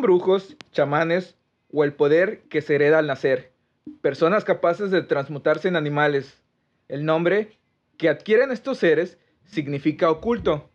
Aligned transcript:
Brujos, 0.00 0.56
chamanes 0.72 1.36
o 1.72 1.84
el 1.84 1.92
poder 1.92 2.40
que 2.48 2.62
se 2.62 2.74
hereda 2.74 2.98
al 2.98 3.06
nacer. 3.06 3.52
Personas 4.00 4.44
capaces 4.44 4.90
de 4.90 5.02
transmutarse 5.02 5.68
en 5.68 5.76
animales. 5.76 6.42
El 6.88 7.04
nombre 7.04 7.56
que 7.96 8.08
adquieren 8.08 8.52
estos 8.52 8.78
seres 8.78 9.18
significa 9.44 10.10
oculto 10.10 10.68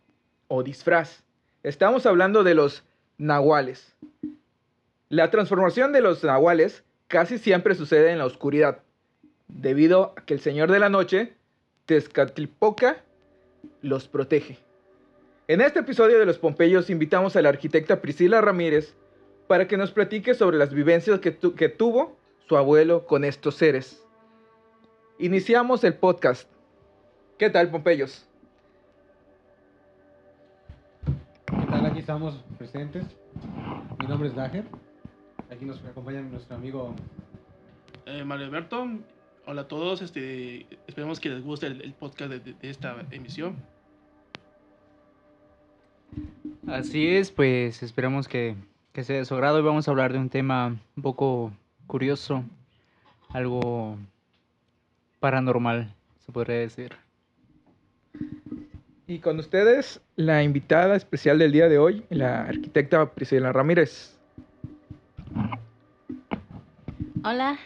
o 0.48 0.62
disfraz. 0.62 1.22
Estamos 1.62 2.06
hablando 2.06 2.44
de 2.44 2.54
los 2.54 2.84
nahuales. 3.18 3.96
La 5.08 5.30
transformación 5.30 5.92
de 5.92 6.00
los 6.00 6.22
nahuales 6.24 6.84
casi 7.08 7.38
siempre 7.38 7.74
sucede 7.74 8.10
en 8.10 8.18
la 8.18 8.26
oscuridad, 8.26 8.82
debido 9.48 10.14
a 10.16 10.24
que 10.24 10.34
el 10.34 10.40
Señor 10.40 10.70
de 10.70 10.78
la 10.78 10.88
Noche, 10.88 11.34
Tezcatlipoca, 11.86 13.04
los 13.82 14.08
protege. 14.08 14.58
En 15.46 15.60
este 15.60 15.80
episodio 15.80 16.18
de 16.18 16.26
Los 16.26 16.38
Pompeyos 16.38 16.90
invitamos 16.90 17.36
a 17.36 17.42
la 17.42 17.50
arquitecta 17.50 18.00
Priscila 18.00 18.40
Ramírez 18.40 18.94
para 19.46 19.66
que 19.68 19.76
nos 19.76 19.90
platique 19.92 20.34
sobre 20.34 20.56
las 20.58 20.72
vivencias 20.72 21.20
que, 21.20 21.36
que 21.36 21.68
tuvo 21.68 22.16
su 22.48 22.56
abuelo 22.56 23.06
con 23.06 23.24
estos 23.24 23.54
seres. 23.56 24.02
Iniciamos 25.18 25.84
el 25.84 25.94
podcast. 25.94 26.48
¿Qué 27.38 27.50
tal, 27.50 27.70
Pompeyos? 27.70 28.26
¿Qué 31.46 31.66
tal? 31.66 31.86
Aquí 31.86 32.00
estamos 32.00 32.42
presentes. 32.58 33.04
Mi 34.00 34.06
nombre 34.06 34.28
es 34.28 34.34
Dager. 34.34 34.64
Aquí 35.50 35.64
nos 35.64 35.82
acompaña 35.84 36.20
nuestro 36.22 36.56
amigo. 36.56 36.94
Eh, 38.06 38.24
Mario 38.24 38.46
Alberto, 38.46 38.86
hola 39.46 39.62
a 39.62 39.68
todos. 39.68 40.02
Este, 40.02 40.66
esperemos 40.86 41.20
que 41.20 41.28
les 41.28 41.42
guste 41.42 41.66
el, 41.66 41.80
el 41.82 41.92
podcast 41.94 42.30
de, 42.30 42.40
de- 42.40 42.54
de 42.54 42.70
esta 42.70 42.96
emisión. 43.10 43.56
Así 46.66 47.08
es, 47.08 47.30
pues 47.30 47.82
esperamos 47.82 48.26
que, 48.28 48.56
que 48.94 49.02
sea 49.02 49.16
de 49.16 49.24
su 49.24 49.34
agrado 49.34 49.58
y 49.58 49.62
vamos 49.62 49.88
a 49.88 49.90
hablar 49.90 50.12
de 50.12 50.20
un 50.20 50.30
tema 50.30 50.68
un 50.96 51.02
poco 51.02 51.52
curioso, 51.88 52.44
algo 53.30 53.98
paranormal, 55.18 55.92
se 56.24 56.30
podría 56.30 56.58
decir. 56.58 56.92
Y 59.08 59.18
con 59.18 59.40
ustedes, 59.40 60.00
la 60.14 60.44
invitada 60.44 60.94
especial 60.94 61.40
del 61.40 61.50
día 61.50 61.68
de 61.68 61.76
hoy, 61.76 62.04
la 62.08 62.42
arquitecta 62.42 63.10
Priscila 63.10 63.52
Ramírez. 63.52 64.16
Hola, 67.24 67.58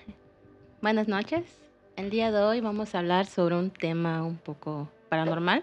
buenas 0.81 1.09
noches. 1.09 1.44
El 1.97 2.09
día 2.09 2.33
de 2.33 2.38
hoy 2.41 2.62
vamos 2.62 2.94
a 2.94 3.00
hablar 3.00 3.27
sobre 3.27 3.55
un 3.55 3.71
tema 3.71 4.25
un 4.25 4.38
poco 4.38 4.91
paranormal. 5.11 5.62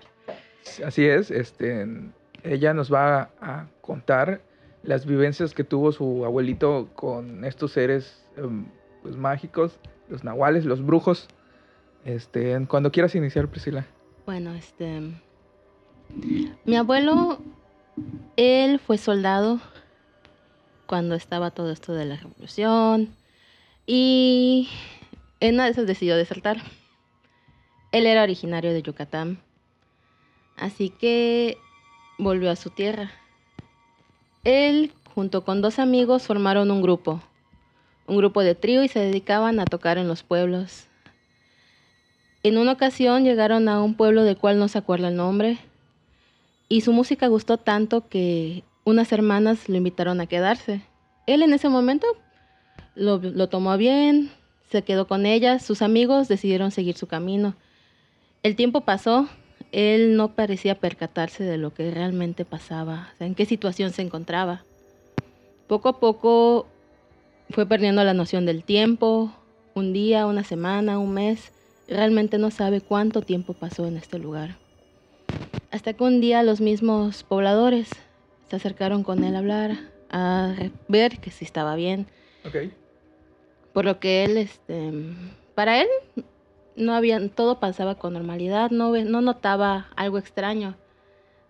Así 0.86 1.08
es, 1.08 1.32
este, 1.32 1.88
ella 2.44 2.76
nos 2.76 2.94
va 2.94 3.32
a 3.42 3.66
contar 3.82 4.42
las 4.86 5.06
vivencias 5.06 5.54
que 5.54 5.64
tuvo 5.64 5.92
su 5.92 6.26
abuelito 6.26 6.90
con 6.96 7.44
estos 7.44 7.72
seres 7.72 8.24
em, 8.38 8.66
pues, 9.02 9.16
mágicos, 9.16 9.80
los 10.10 10.24
nahuales, 10.24 10.66
los 10.66 10.86
brujos. 10.86 11.28
Este, 12.06 12.66
cuando 12.68 12.92
quieras 12.92 13.16
iniciar, 13.16 13.48
Priscila. 13.48 13.86
Bueno, 14.26 14.54
este. 14.54 15.02
Mi 16.66 16.76
abuelo, 16.76 17.40
él 18.38 18.80
fue 18.80 18.98
soldado 18.98 19.60
cuando 20.86 21.16
estaba 21.16 21.52
todo 21.52 21.72
esto 21.72 21.94
de 21.94 22.06
la 22.06 22.16
revolución 22.16 23.10
y 23.88 24.70
en 25.40 25.56
una 25.56 25.66
de 25.66 25.72
esas 25.72 25.88
decidió 25.88 26.16
desertar. 26.16 26.58
Él 27.92 28.06
era 28.06 28.24
originario 28.24 28.72
de 28.74 28.82
Yucatán, 28.82 29.40
así 30.58 30.90
que 30.90 31.58
volvió 32.20 32.52
a 32.52 32.56
su 32.56 32.70
tierra. 32.70 33.12
Él, 34.46 34.94
junto 35.16 35.44
con 35.44 35.62
dos 35.62 35.80
amigos, 35.80 36.24
formaron 36.24 36.70
un 36.70 36.84
grupo, 36.84 37.20
un 38.06 38.16
grupo 38.16 38.42
de 38.42 38.54
trío 38.54 38.84
y 38.84 38.88
se 38.88 39.00
dedicaban 39.00 39.60
a 39.60 39.66
tocar 39.66 39.98
en 39.98 40.08
los 40.08 40.22
pueblos. 40.22 40.86
En 42.44 42.60
una 42.60 42.74
ocasión 42.74 43.24
llegaron 43.24 43.68
a 43.68 43.82
un 43.82 43.96
pueblo 43.96 44.24
del 44.24 44.38
cual 44.38 44.60
no 44.60 44.68
se 44.68 44.78
acuerda 44.78 45.08
el 45.08 45.16
nombre 45.16 45.58
y 46.70 46.82
su 46.82 46.94
música 46.94 47.28
gustó 47.28 47.58
tanto 47.58 48.08
que 48.08 48.64
unas 48.84 49.12
hermanas 49.12 49.68
lo 49.68 49.78
invitaron 49.78 50.22
a 50.22 50.28
quedarse. 50.28 50.82
Él 51.26 51.42
en 51.42 51.52
ese 51.52 51.68
momento 51.68 52.06
lo, 52.94 53.18
lo 53.18 53.50
tomó 53.50 53.76
bien, 53.78 54.30
se 54.70 54.84
quedó 54.84 55.08
con 55.08 55.26
ellas, 55.26 55.66
sus 55.66 55.82
amigos 55.82 56.28
decidieron 56.28 56.70
seguir 56.70 56.98
su 56.98 57.08
camino. 57.08 57.56
El 58.44 58.56
tiempo 58.56 58.82
pasó, 58.82 59.28
él 59.72 60.16
no 60.16 60.34
parecía 60.36 60.76
percatarse 60.76 61.44
de 61.44 61.58
lo 61.58 61.74
que 61.74 61.92
realmente 61.92 62.46
pasaba, 62.46 63.10
o 63.14 63.18
sea, 63.18 63.28
en 63.28 63.36
qué 63.36 63.46
situación 63.46 63.92
se 63.92 64.02
encontraba. 64.02 64.64
Poco 65.68 65.90
a 65.90 66.00
poco 66.00 66.68
fue 67.50 67.66
perdiendo 67.66 68.04
la 68.04 68.14
noción 68.14 68.46
del 68.46 68.64
tiempo, 68.64 69.32
un 69.74 69.94
día, 69.94 70.26
una 70.26 70.44
semana, 70.44 71.00
un 71.00 71.14
mes, 71.14 71.52
realmente 71.88 72.38
no 72.38 72.52
sabe 72.52 72.82
cuánto 72.82 73.22
tiempo 73.22 73.54
pasó 73.54 73.88
en 73.88 73.98
este 73.98 74.20
lugar. 74.20 74.58
Hasta 75.72 75.94
que 75.94 76.04
un 76.04 76.22
día 76.22 76.44
los 76.44 76.62
mismos 76.62 77.24
pobladores 77.24 77.90
se 78.50 78.56
acercaron 78.56 79.04
con 79.04 79.24
él 79.24 79.36
a 79.36 79.40
hablar, 79.40 79.78
a 80.10 80.54
ver 80.88 81.20
que 81.20 81.32
si 81.32 81.44
estaba 81.46 81.76
bien, 81.76 82.08
Ok. 82.46 82.72
por 83.74 83.86
lo 83.86 84.00
que 84.00 84.24
él, 84.24 84.38
este, 84.38 84.92
para 85.56 85.82
él, 85.82 85.88
no 86.76 86.94
había, 86.94 87.28
todo 87.30 87.60
pasaba 87.60 87.96
con 87.96 88.14
normalidad, 88.14 88.72
no, 88.72 88.92
no 88.92 89.22
notaba 89.22 89.88
algo 89.96 90.18
extraño, 90.18 90.76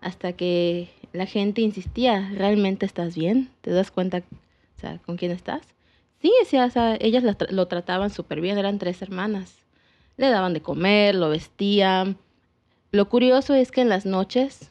hasta 0.00 0.32
que 0.32 0.88
la 1.12 1.26
gente 1.26 1.62
insistía, 1.62 2.30
¿realmente 2.34 2.86
estás 2.86 3.16
bien? 3.16 3.50
¿Te 3.60 3.70
das 3.70 3.90
cuenta, 3.90 4.18
o 4.18 4.80
sea, 4.80 4.98
con 4.98 5.16
quién 5.16 5.32
estás? 5.32 5.62
Sí, 6.20 6.32
o 6.56 6.70
sea, 6.70 6.96
ellas 7.00 7.24
lo 7.50 7.68
trataban 7.68 8.10
súper 8.10 8.40
bien, 8.40 8.58
eran 8.58 8.78
tres 8.78 9.02
hermanas. 9.02 9.62
Le 10.16 10.28
daban 10.28 10.54
de 10.54 10.62
comer, 10.62 11.14
lo 11.14 11.28
vestían. 11.28 12.16
Lo 12.90 13.08
curioso 13.08 13.54
es 13.54 13.70
que 13.70 13.82
en 13.82 13.88
las 13.88 14.06
noches 14.06 14.70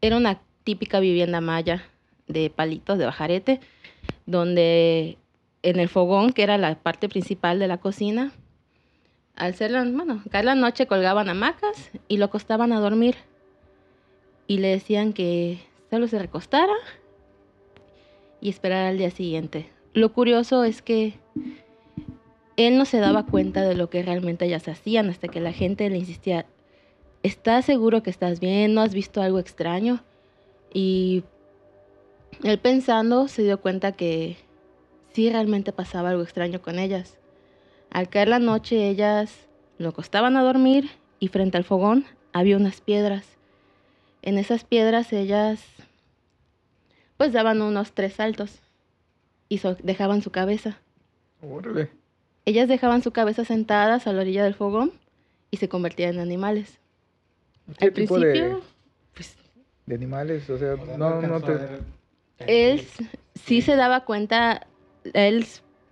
era 0.00 0.16
una 0.16 0.40
típica 0.64 1.00
vivienda 1.00 1.40
maya 1.40 1.84
de 2.26 2.50
palitos 2.50 2.98
de 2.98 3.06
bajarete, 3.06 3.60
donde 4.26 5.16
en 5.62 5.78
el 5.78 5.88
fogón, 5.88 6.32
que 6.32 6.42
era 6.42 6.58
la 6.58 6.74
parte 6.76 7.08
principal 7.08 7.58
de 7.58 7.68
la 7.68 7.78
cocina, 7.78 8.32
al 9.40 9.54
ser 9.54 9.72
bueno, 9.92 10.22
caer 10.30 10.44
la 10.44 10.54
noche 10.54 10.86
colgaban 10.86 11.30
hamacas 11.30 11.90
y 12.08 12.18
lo 12.18 12.26
acostaban 12.26 12.74
a 12.74 12.80
dormir. 12.80 13.16
Y 14.46 14.58
le 14.58 14.68
decían 14.68 15.14
que 15.14 15.58
solo 15.88 16.08
se 16.08 16.18
recostara 16.18 16.74
y 18.42 18.50
esperara 18.50 18.88
al 18.88 18.98
día 18.98 19.10
siguiente. 19.10 19.70
Lo 19.94 20.12
curioso 20.12 20.62
es 20.62 20.82
que 20.82 21.14
él 22.58 22.76
no 22.76 22.84
se 22.84 22.98
daba 22.98 23.24
cuenta 23.24 23.62
de 23.62 23.74
lo 23.74 23.88
que 23.88 24.02
realmente 24.02 24.44
ellas 24.44 24.68
hacían 24.68 25.08
hasta 25.08 25.28
que 25.28 25.40
la 25.40 25.52
gente 25.52 25.88
le 25.88 25.96
insistía, 25.96 26.44
¿estás 27.22 27.64
seguro 27.64 28.02
que 28.02 28.10
estás 28.10 28.40
bien? 28.40 28.74
¿No 28.74 28.82
has 28.82 28.92
visto 28.92 29.22
algo 29.22 29.38
extraño? 29.38 30.04
Y 30.74 31.24
él 32.44 32.58
pensando 32.58 33.26
se 33.26 33.42
dio 33.42 33.58
cuenta 33.58 33.92
que 33.92 34.36
sí 35.14 35.30
realmente 35.30 35.72
pasaba 35.72 36.10
algo 36.10 36.24
extraño 36.24 36.60
con 36.60 36.78
ellas. 36.78 37.19
Al 37.90 38.08
caer 38.08 38.28
la 38.28 38.38
noche 38.38 38.88
ellas 38.88 39.46
lo 39.78 39.88
acostaban 39.90 40.36
a 40.36 40.42
dormir 40.42 40.90
y 41.18 41.28
frente 41.28 41.56
al 41.56 41.64
fogón 41.64 42.04
había 42.32 42.56
unas 42.56 42.80
piedras. 42.80 43.24
En 44.22 44.38
esas 44.38 44.64
piedras 44.64 45.12
ellas 45.12 45.64
pues 47.16 47.32
daban 47.32 47.60
unos 47.60 47.92
tres 47.92 48.14
saltos 48.14 48.60
y 49.48 49.58
so- 49.58 49.76
dejaban 49.82 50.22
su 50.22 50.30
cabeza. 50.30 50.78
Órale. 51.42 51.90
Ellas 52.46 52.68
dejaban 52.68 53.02
su 53.02 53.10
cabeza 53.12 53.44
sentadas 53.44 54.06
a 54.06 54.12
la 54.12 54.22
orilla 54.22 54.44
del 54.44 54.54
fogón 54.54 54.92
y 55.50 55.58
se 55.58 55.68
convertían 55.68 56.14
en 56.14 56.20
animales. 56.20 56.78
¿Qué 57.78 57.86
Al 57.86 57.92
tipo 57.92 58.14
principio, 58.14 58.56
de, 58.56 58.62
pues 59.14 59.36
de 59.86 59.94
animales? 59.94 60.48
O 60.48 60.58
sea, 60.58 60.76
sea, 60.76 60.96
no, 60.96 61.20
no 61.20 61.40
te... 61.40 61.58
él 62.46 62.86
sí 63.34 63.60
se 63.60 63.76
daba 63.76 64.04
cuenta, 64.04 64.66
él 65.12 65.46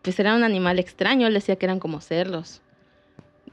pues 0.08 0.20
era 0.20 0.34
un 0.34 0.43
animal 0.43 0.78
extraño, 0.78 1.26
él 1.26 1.34
decía 1.34 1.56
que 1.56 1.66
eran 1.66 1.81
como 1.81 2.00
cerdos. 2.00 2.62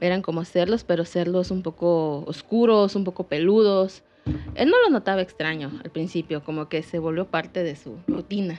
Eran 0.00 0.22
como 0.22 0.42
cerdos, 0.46 0.84
pero 0.84 1.04
cerdos 1.04 1.50
un 1.50 1.62
poco 1.62 2.20
oscuros, 2.20 2.96
un 2.96 3.04
poco 3.04 3.24
peludos. 3.24 4.02
Él 4.54 4.70
no 4.70 4.76
lo 4.82 4.88
notaba 4.88 5.20
extraño 5.20 5.70
al 5.84 5.90
principio, 5.90 6.42
como 6.42 6.70
que 6.70 6.82
se 6.82 6.98
volvió 6.98 7.26
parte 7.26 7.62
de 7.62 7.76
su 7.76 7.98
rutina. 8.06 8.58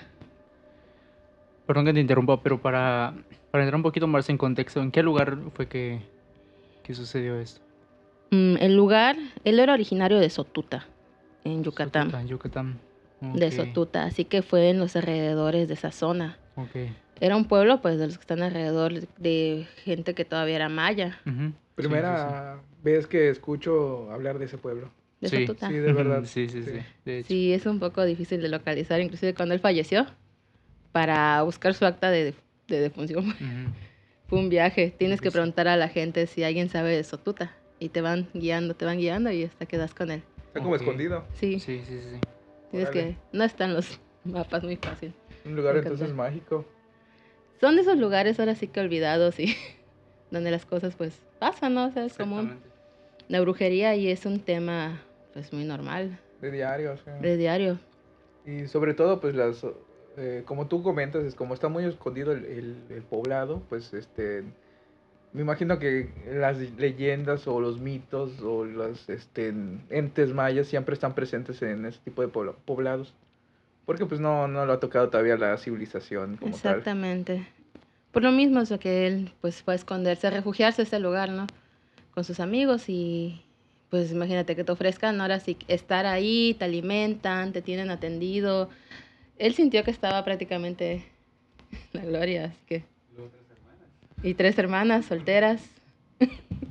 Perdón 1.66 1.86
que 1.86 1.94
te 1.94 2.00
interrumpa, 2.00 2.40
pero 2.44 2.62
para, 2.62 3.16
para 3.50 3.64
entrar 3.64 3.78
un 3.78 3.82
poquito 3.82 4.06
más 4.06 4.30
en 4.30 4.38
contexto, 4.38 4.80
¿en 4.80 4.92
qué 4.92 5.02
lugar 5.02 5.36
fue 5.56 5.68
que, 5.68 6.00
que 6.84 6.94
sucedió 6.94 7.40
esto? 7.40 7.62
Mm, 8.30 8.58
el 8.60 8.76
lugar, 8.76 9.18
él 9.44 9.60
era 9.60 9.74
originario 9.74 10.20
de 10.20 10.30
Sotuta, 10.30 10.86
en 11.44 11.64
Yucatán. 11.64 12.12
Sotuta, 12.12 12.24
Yucatán. 12.26 12.80
De 13.34 13.48
Ok, 13.48 13.54
Sotuta, 13.54 14.04
así 14.04 14.24
que 14.24 14.44
fue 14.44 14.70
en 14.70 14.78
los 14.78 14.96
alrededores 14.96 15.68
de 15.68 15.74
esa 15.74 15.92
zona. 15.92 16.38
Ok. 16.56 16.76
Era 17.20 17.36
un 17.36 17.46
pueblo, 17.46 17.82
pues, 17.82 17.98
de 17.98 18.06
los 18.08 18.18
que 18.18 18.22
están 18.22 18.42
alrededor 18.44 18.94
de 19.18 19.68
gente 19.84 20.14
que 20.14 20.26
todavía 20.26 20.56
era 20.58 20.70
maya, 20.70 21.20
ujú, 21.26 21.36
sí, 21.36 21.44
sí, 21.48 21.50
sí. 21.50 21.54
Primera 21.76 22.62
vez 22.84 23.08
que 23.08 23.30
escucho 23.30 24.12
hablar 24.12 24.40
de 24.40 24.46
ese 24.46 24.58
pueblo. 24.58 24.92
de 25.20 25.30
Sí, 25.30 25.48
Sotuta. 25.48 25.68
Sí, 25.68 25.76
de 25.76 25.94
verdad. 25.94 26.24
Sí, 26.26 26.48
sí, 26.50 26.64
sí. 26.64 26.72
Sí. 26.72 26.80
De 27.06 27.20
hecho. 27.20 27.28
Sí, 27.28 27.54
es 27.54 27.66
un 27.66 27.80
poco 27.80 28.04
difícil 28.06 28.42
de 28.42 28.50
localizar, 28.50 29.02
inclusive 29.02 29.34
cuando 29.34 29.54
él 29.56 29.60
falleció, 29.60 30.06
para 30.92 31.42
buscar 31.44 31.74
su 31.74 31.86
acta 31.86 32.12
de, 32.12 32.34
de 32.68 32.80
defunción. 32.80 33.28
Ujú. 33.30 33.36
Fue 34.28 34.40
un 34.40 34.50
viaje, 34.50 34.94
tienes 34.98 35.22
que 35.22 35.32
preguntar 35.32 35.70
a 35.70 35.78
la 35.78 35.88
gente 35.88 36.28
si 36.28 36.44
alguien 36.44 36.70
sabe 36.70 36.94
de 36.96 37.04
Sotuta 37.06 37.56
y 37.80 37.90
te 37.90 38.02
van 38.02 38.28
guiando, 38.34 38.76
te 38.76 38.84
van 38.84 38.98
guiando 38.98 39.32
y 39.32 39.44
hasta 39.46 39.66
quedas 39.66 39.94
con 39.94 40.12
él. 40.12 40.22
Está 40.48 40.60
como 40.60 40.74
Ok. 40.76 40.82
escondido. 40.82 41.26
Sí, 41.34 41.60
Sí, 41.62 41.82
sí, 41.88 42.00
sí. 42.02 42.20
tienes 42.70 42.90
Órale. 42.90 43.12
que, 43.14 43.18
no 43.32 43.44
están 43.46 43.74
los 43.74 44.00
mapas 44.26 44.64
muy 44.64 44.76
fácil. 44.76 45.14
Un 45.46 45.56
lugar 45.56 45.78
entonces 45.78 46.14
mágico. 46.14 46.66
Son 47.60 47.76
de 47.76 47.82
esos 47.82 47.98
lugares 47.98 48.40
ahora 48.40 48.56
sí 48.56 48.68
que 48.68 48.80
olvidados 48.80 49.40
y 49.40 49.56
donde 50.32 50.52
las 50.52 50.66
cosas 50.66 50.96
pues 50.96 51.20
pasan, 51.40 51.74
¿no? 51.74 51.86
O 51.88 51.92
sea, 51.92 52.06
es 52.06 52.14
común. 52.18 52.60
La 53.28 53.42
brujería 53.42 53.96
y 53.96 54.10
es 54.10 54.26
un 54.26 54.40
tema 54.40 55.02
pues 55.34 55.52
muy 55.54 55.66
normal, 55.66 56.18
De 56.42 56.52
diario. 56.52 56.94
o 56.94 56.98
sea. 56.98 57.16
de 57.20 57.38
diario. 57.38 57.80
Y 58.46 58.68
sobre 58.68 58.94
todo, 58.94 59.20
pues 59.20 59.36
las, 59.36 59.66
eh, 60.18 60.44
como 60.46 60.68
tú 60.68 60.82
comentas, 60.82 61.24
es 61.26 61.36
como 61.36 61.54
está 61.54 61.68
muy 61.68 61.84
escondido 61.84 62.32
el, 62.32 62.46
el- 62.46 62.84
el 62.90 63.02
poblado, 63.04 63.62
pues 63.68 63.94
este, 63.94 64.44
me 65.34 65.42
imagino 65.42 65.78
que 65.80 66.10
las 66.32 66.58
leyendas 66.58 67.46
o 67.48 67.60
los 67.60 67.80
mitos 67.82 68.40
o 68.42 68.64
los 68.64 69.10
este, 69.10 69.54
entes 69.90 70.34
mayas 70.34 70.68
siempre 70.68 70.94
están 70.94 71.14
presentes 71.14 71.62
en 71.62 71.86
ese 71.86 72.00
tipo 72.06 72.22
de 72.22 72.30
pobla- 72.30 72.56
poblados. 72.66 73.14
Porque 73.88 74.06
pues 74.06 74.20
no, 74.20 74.50
no 74.50 74.66
lo 74.66 74.74
ha 74.74 74.80
tocado 74.82 75.08
todavía 75.10 75.38
la 75.38 75.58
civilización 75.58 76.36
como 76.36 76.58
tal. 76.58 76.76
Exactamente. 76.76 77.48
Por 78.12 78.22
lo 78.22 78.34
mismo 78.34 78.60
es 78.60 78.70
lo 78.70 78.80
que 78.80 79.08
él 79.08 79.32
pues 79.40 79.64
fue 79.64 79.76
a 79.76 79.78
esconderse, 79.78 80.28
a 80.28 80.30
refugiarse 80.30 80.82
a 80.82 80.84
este 80.84 81.00
lugar, 81.00 81.30
¿no? 81.30 81.48
Con 82.14 82.26
sus 82.26 82.42
amigos 82.42 82.90
y 82.90 83.42
pues 83.90 84.12
imagínate 84.12 84.58
que 84.58 84.66
te 84.66 84.74
ofrezcan 84.74 85.22
ahora 85.22 85.40
sí 85.40 85.56
estar 85.70 86.06
ahí, 86.06 86.54
te 86.60 86.66
alimentan, 86.66 87.54
te 87.54 87.62
tienen 87.62 87.90
atendido. 87.90 88.70
Él 89.38 89.54
sintió 89.56 89.86
que 89.86 89.92
estaba 89.92 90.22
prácticamente 90.26 91.06
la 91.94 92.04
gloria, 92.04 92.46
así 92.48 92.60
que... 92.68 92.84
Y 94.22 94.34
tres 94.34 94.60
hermanas 94.60 95.06
solteras. 95.06 95.62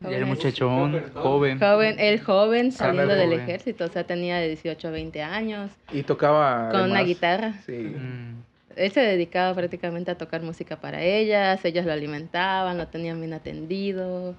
Era 0.00 0.10
Jóvenes. 0.10 0.28
muchachón, 0.28 1.10
joven. 1.14 1.58
Joven, 1.58 1.96
él 1.98 2.20
joven, 2.20 2.70
saliendo 2.72 3.14
del 3.14 3.28
joven. 3.30 3.40
ejército, 3.40 3.84
o 3.86 3.88
sea, 3.88 4.04
tenía 4.04 4.36
de 4.36 4.48
18 4.48 4.88
a 4.88 4.90
20 4.90 5.22
años, 5.22 5.70
Y 5.90 6.02
tocaba... 6.02 6.68
con 6.70 6.80
una 6.82 6.84
además- 7.00 7.06
guitarra. 7.06 7.54
Sí. 7.64 7.72
Mm, 7.72 8.42
Él 8.76 8.92
se 8.92 9.00
dedicaba 9.00 9.54
prácticamente 9.54 10.10
a 10.10 10.18
tocar 10.18 10.42
música 10.42 10.76
para 10.80 11.02
ellas, 11.02 11.64
ellas 11.64 11.86
lo 11.86 11.92
alimentaban, 11.92 12.76
lo 12.76 12.88
tenían 12.88 13.18
bien 13.20 13.32
atendido. 13.32 14.34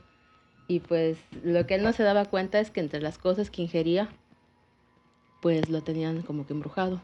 Y 0.67 0.79
pues 0.81 1.17
lo 1.43 1.65
que 1.65 1.73
él 1.75 1.81
no 1.83 1.91
se 1.91 2.03
daba 2.03 2.25
cuenta 2.25 2.59
es 2.59 2.69
que 2.69 2.79
entre 2.79 3.01
las 3.01 3.17
cosas 3.17 3.49
que 3.49 3.63
ingería, 3.63 4.09
pues 5.41 5.69
lo 5.69 5.81
tenían 5.81 6.21
como 6.21 6.45
que 6.45 6.53
embrujado. 6.53 7.01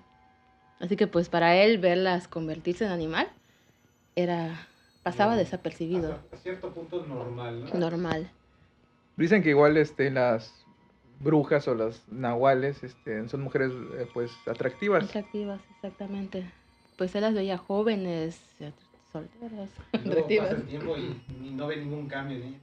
Así 0.79 0.95
que 0.95 1.07
pues 1.07 1.27
para 1.29 1.55
él 1.55 1.79
verlas 1.79 2.27
convertirse 2.27 2.85
en 2.85 2.91
animal 2.91 3.27
era 4.15 4.67
pasaba 5.01 5.31
No, 5.33 5.37
desapercibido, 5.39 6.13
Hasta 6.13 6.37
cierto 6.37 6.69
punto 6.71 7.03
normal, 7.07 7.65
¿no? 7.73 7.79
normal. 7.79 8.29
Dicen 9.15 9.43
que 9.43 9.49
igual 9.49 9.77
este, 9.77 10.09
las 10.11 10.65
brujas 11.19 11.67
o 11.67 11.75
las 11.75 12.07
nahuales 12.09 12.83
este, 12.83 13.27
son 13.29 13.41
mujeres 13.41 13.71
eh, 13.97 14.07
pues 14.13 14.31
atractivas. 14.47 15.03
Atractivas, 15.03 15.61
exactamente. 15.75 16.43
Pues 16.97 17.13
él 17.15 17.21
las 17.21 17.33
veía 17.33 17.57
jóvenes, 17.57 18.41
solteras, 19.11 19.69
Y 19.93 19.97
Luego 19.99 20.11
atractivas. 20.11 20.47
pasa 20.49 20.61
el 20.61 20.67
tiempo 20.67 20.97
y, 20.97 21.21
ni- 21.39 21.51
no 21.51 21.67
ve 21.67 21.77
ningún 21.77 22.07
cambio 22.07 22.37
en. 22.37 22.59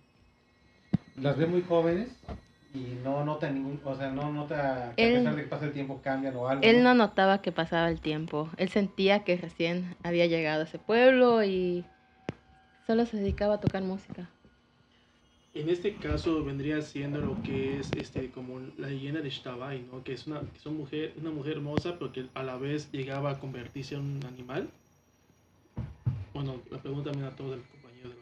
Las 1.22 1.36
ve 1.36 1.46
muy 1.46 1.62
jóvenes 1.62 2.08
y 2.74 2.96
no 3.04 3.24
nota 3.24 3.50
ningún, 3.50 3.80
o 3.84 3.94
sea, 3.96 4.10
no 4.10 4.32
nota 4.32 4.92
que 4.96 5.06
Él- 5.08 5.16
a 5.16 5.18
pesar 5.18 5.36
de 5.36 5.42
que 5.42 5.48
pasa 5.48 5.64
el 5.66 5.72
tiempo 5.72 6.00
cambian 6.02 6.34
o 6.36 6.48
algo. 6.48 6.64
Él 6.64 6.82
no 6.82 6.94
notaba 6.94 7.42
que 7.42 7.52
pasaba 7.52 7.88
el 7.88 8.00
tiempo. 8.00 8.48
Él 8.56 8.68
sentía 8.70 9.22
que 9.24 9.36
recién 9.36 9.96
había 10.02 10.26
llegado 10.26 10.62
a 10.62 10.64
ese 10.64 10.78
pueblo 10.78 11.44
y 11.44 11.84
solo 12.86 13.06
se 13.06 13.16
dedicaba 13.18 13.54
a 13.54 13.60
tocar 13.60 13.82
música. 13.82 14.28
En 15.52 15.68
este 15.68 15.94
caso 15.96 16.44
vendría 16.44 16.80
siendo 16.80 17.20
lo 17.20 17.42
que 17.42 17.80
es 17.80 17.90
este 17.96 18.30
como 18.30 18.60
la 18.78 18.88
leyenda 18.88 19.20
de 19.20 19.30
Shtabai, 19.30 19.84
¿no? 19.90 20.04
Que 20.04 20.12
es 20.12 20.26
una, 20.28 20.40
que 20.40 20.58
es 20.58 20.66
una 20.66 20.78
mujer, 20.78 21.12
una 21.20 21.30
mujer 21.30 21.54
hermosa, 21.54 21.98
pero 21.98 22.12
que 22.12 22.26
a 22.34 22.42
la 22.44 22.56
vez 22.56 22.90
llegaba 22.92 23.30
a 23.30 23.38
convertirse 23.40 23.96
en 23.96 24.02
un 24.02 24.24
animal. 24.26 24.68
Bueno, 26.32 26.62
la 26.70 26.78
pregunta 26.78 27.10
también 27.10 27.26
a 27.32 27.34
todos 27.34 27.56
los 27.56 27.66
compañeros, 27.66 28.12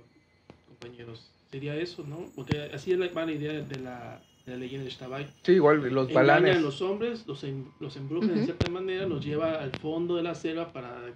compañeros. 0.66 1.30
Sería 1.50 1.76
eso, 1.76 2.02
¿no? 2.08 2.30
Porque 2.34 2.62
así 2.72 2.92
es 2.92 2.98
la, 2.98 3.08
va 3.08 3.26
la 3.26 3.32
idea 3.32 3.52
de 3.60 3.78
la, 3.78 4.22
de 4.46 4.52
la 4.52 4.58
leyenda 4.58 4.84
de 4.84 4.90
Shtabai. 4.90 5.28
Sí, 5.42 5.52
igual 5.52 5.82
los 5.92 6.10
balanes. 6.12 6.56
a 6.56 6.60
los 6.60 6.81
hombres, 6.81 7.26
los, 7.26 7.44
em- 7.44 7.66
los 7.78 7.94
embrujan 7.96 8.31
de 8.31 8.34
Ujú. 8.36 8.44
cierta 8.46 8.69
manera, 8.69 9.06
los 9.06 9.22
lleva 9.22 9.62
al 9.62 9.72
fondo 9.72 10.16
de 10.16 10.22
la 10.22 10.34
selva 10.34 10.72
para, 10.72 11.12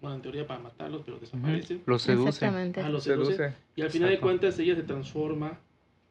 bueno, 0.00 0.16
en 0.16 0.22
teoría 0.22 0.46
para 0.46 0.60
matarlos, 0.60 1.02
pero 1.04 1.16
ujú. 1.16 1.26
desaparecen. 1.26 1.82
Lo 1.86 1.98
seduce. 1.98 2.28
Exactamente. 2.28 2.80
Ah, 2.80 2.88
los 2.88 3.04
seduce. 3.04 3.36
Seduce. 3.36 3.56
Y 3.76 3.82
al 3.82 3.90
final 3.90 4.10
de 4.10 4.20
cuentas 4.20 4.58
ella 4.58 4.74
se 4.74 4.82
transforma 4.82 5.58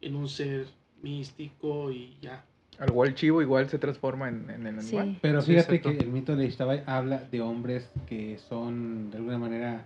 en 0.02 0.16
un 0.16 0.30
ser 0.30 0.68
místico 1.02 1.92
y 1.92 2.18
ya. 2.22 2.44
Al 2.78 2.90
igual 2.90 3.14
chivo 3.14 3.42
igual 3.42 3.70
se 3.70 3.78
transforma 3.78 4.30
en, 4.30 4.50
en 4.50 4.68
el 4.68 4.80
animal. 4.80 5.12
Sí. 5.12 5.18
Pero 5.22 5.42
fíjate 5.42 5.76
exacto. 5.76 5.98
que 5.98 6.06
el 6.06 6.12
mito 6.12 6.36
de 6.36 6.46
Ishtabai 6.46 6.84
habla 6.86 7.18
de 7.30 7.42
hombres 7.42 7.92
que 8.08 8.38
son 8.38 9.12
de 9.12 9.18
alguna 9.18 9.38
manera 9.38 9.86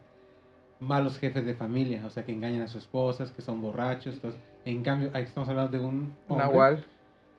malos 0.80 1.18
jefes 1.18 1.46
de 1.46 1.56
familia, 1.56 2.06
o 2.06 2.10
sea, 2.10 2.24
que 2.24 2.32
engañan 2.32 2.62
a 2.62 2.68
sus 2.68 2.84
esposas, 2.84 3.32
que 3.32 3.42
son 3.42 3.62
borrachos. 3.62 4.16
Entonces, 4.16 4.40
en 4.66 4.84
cambio, 4.84 5.10
aquí 5.14 5.24
estamos 5.24 5.50
hablando 5.50 5.78
de 5.78 5.84
un 5.84 6.14
hombre, 6.28 6.46
Nahual. 6.46 6.86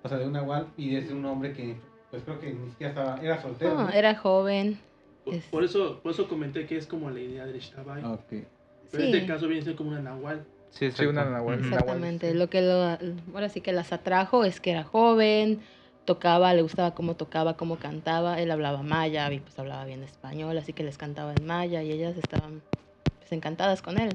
o 0.03 0.09
sea, 0.09 0.19
de 0.19 0.27
un 0.27 0.33
nahual 0.33 0.67
y 0.77 0.97
es 0.97 1.09
de 1.09 1.15
un 1.15 1.25
hombre 1.25 1.53
que, 1.53 1.77
pues 2.11 2.23
creo 2.25 2.41
que 2.41 2.53
ni 2.53 2.71
siquiera 2.71 2.91
estaba, 2.91 3.21
era 3.23 3.41
soltero. 3.41 3.75
No, 3.75 3.83
¿no? 3.85 3.91
era 3.91 4.17
joven. 4.17 4.79
Por, 5.25 5.35
Es- 5.35 5.45
por 5.45 5.65
eso, 5.65 6.01
por 6.03 6.13
eso 6.13 6.29
comenté 6.29 6.67
que 6.67 6.77
es 6.77 6.87
como 6.87 7.11
la 7.11 7.21
idea 7.21 7.47
del 7.47 7.59
Shtabai. 7.61 8.05
Ok. 8.05 8.21
Pero 8.91 9.05
en 9.05 9.15
este 9.15 9.27
caso 9.27 9.47
viene 9.49 9.63
a 9.63 9.65
ser 9.65 9.75
como 9.77 9.91
una 9.91 10.01
nahual. 10.01 10.45
Sí, 10.71 10.91
Sí, 10.93 11.07
una 11.07 11.25
nahual. 11.25 11.61
Exactamente. 11.61 12.35
Lo 12.35 12.51
que 12.51 12.61
lo, 12.61 12.99
ahora 13.35 13.49
sí 13.49 13.61
que 13.61 13.73
las 13.73 13.93
atrajo 13.93 14.45
es 14.45 14.61
que 14.61 14.73
era 14.73 14.85
joven, 14.85 15.61
tocaba, 16.05 16.53
le 16.53 16.63
gustaba 16.63 16.95
cómo 16.95 17.15
tocaba, 17.17 17.57
cómo 17.57 17.77
cantaba. 17.77 18.41
Él 18.41 18.51
hablaba 18.51 18.83
maya 18.83 19.33
y 19.33 19.41
pues 19.41 19.59
hablaba 19.59 19.85
bien 19.85 20.03
español, 20.03 20.59
así 20.59 20.73
que 20.73 20.83
les 20.85 20.99
cantaba 20.99 21.33
en 21.35 21.47
maya 21.47 21.83
y 21.83 21.91
ellas 21.93 22.17
estaban 22.19 22.61
pues 23.21 23.33
encantadas 23.33 23.83
con 23.83 23.99
él. 23.99 24.11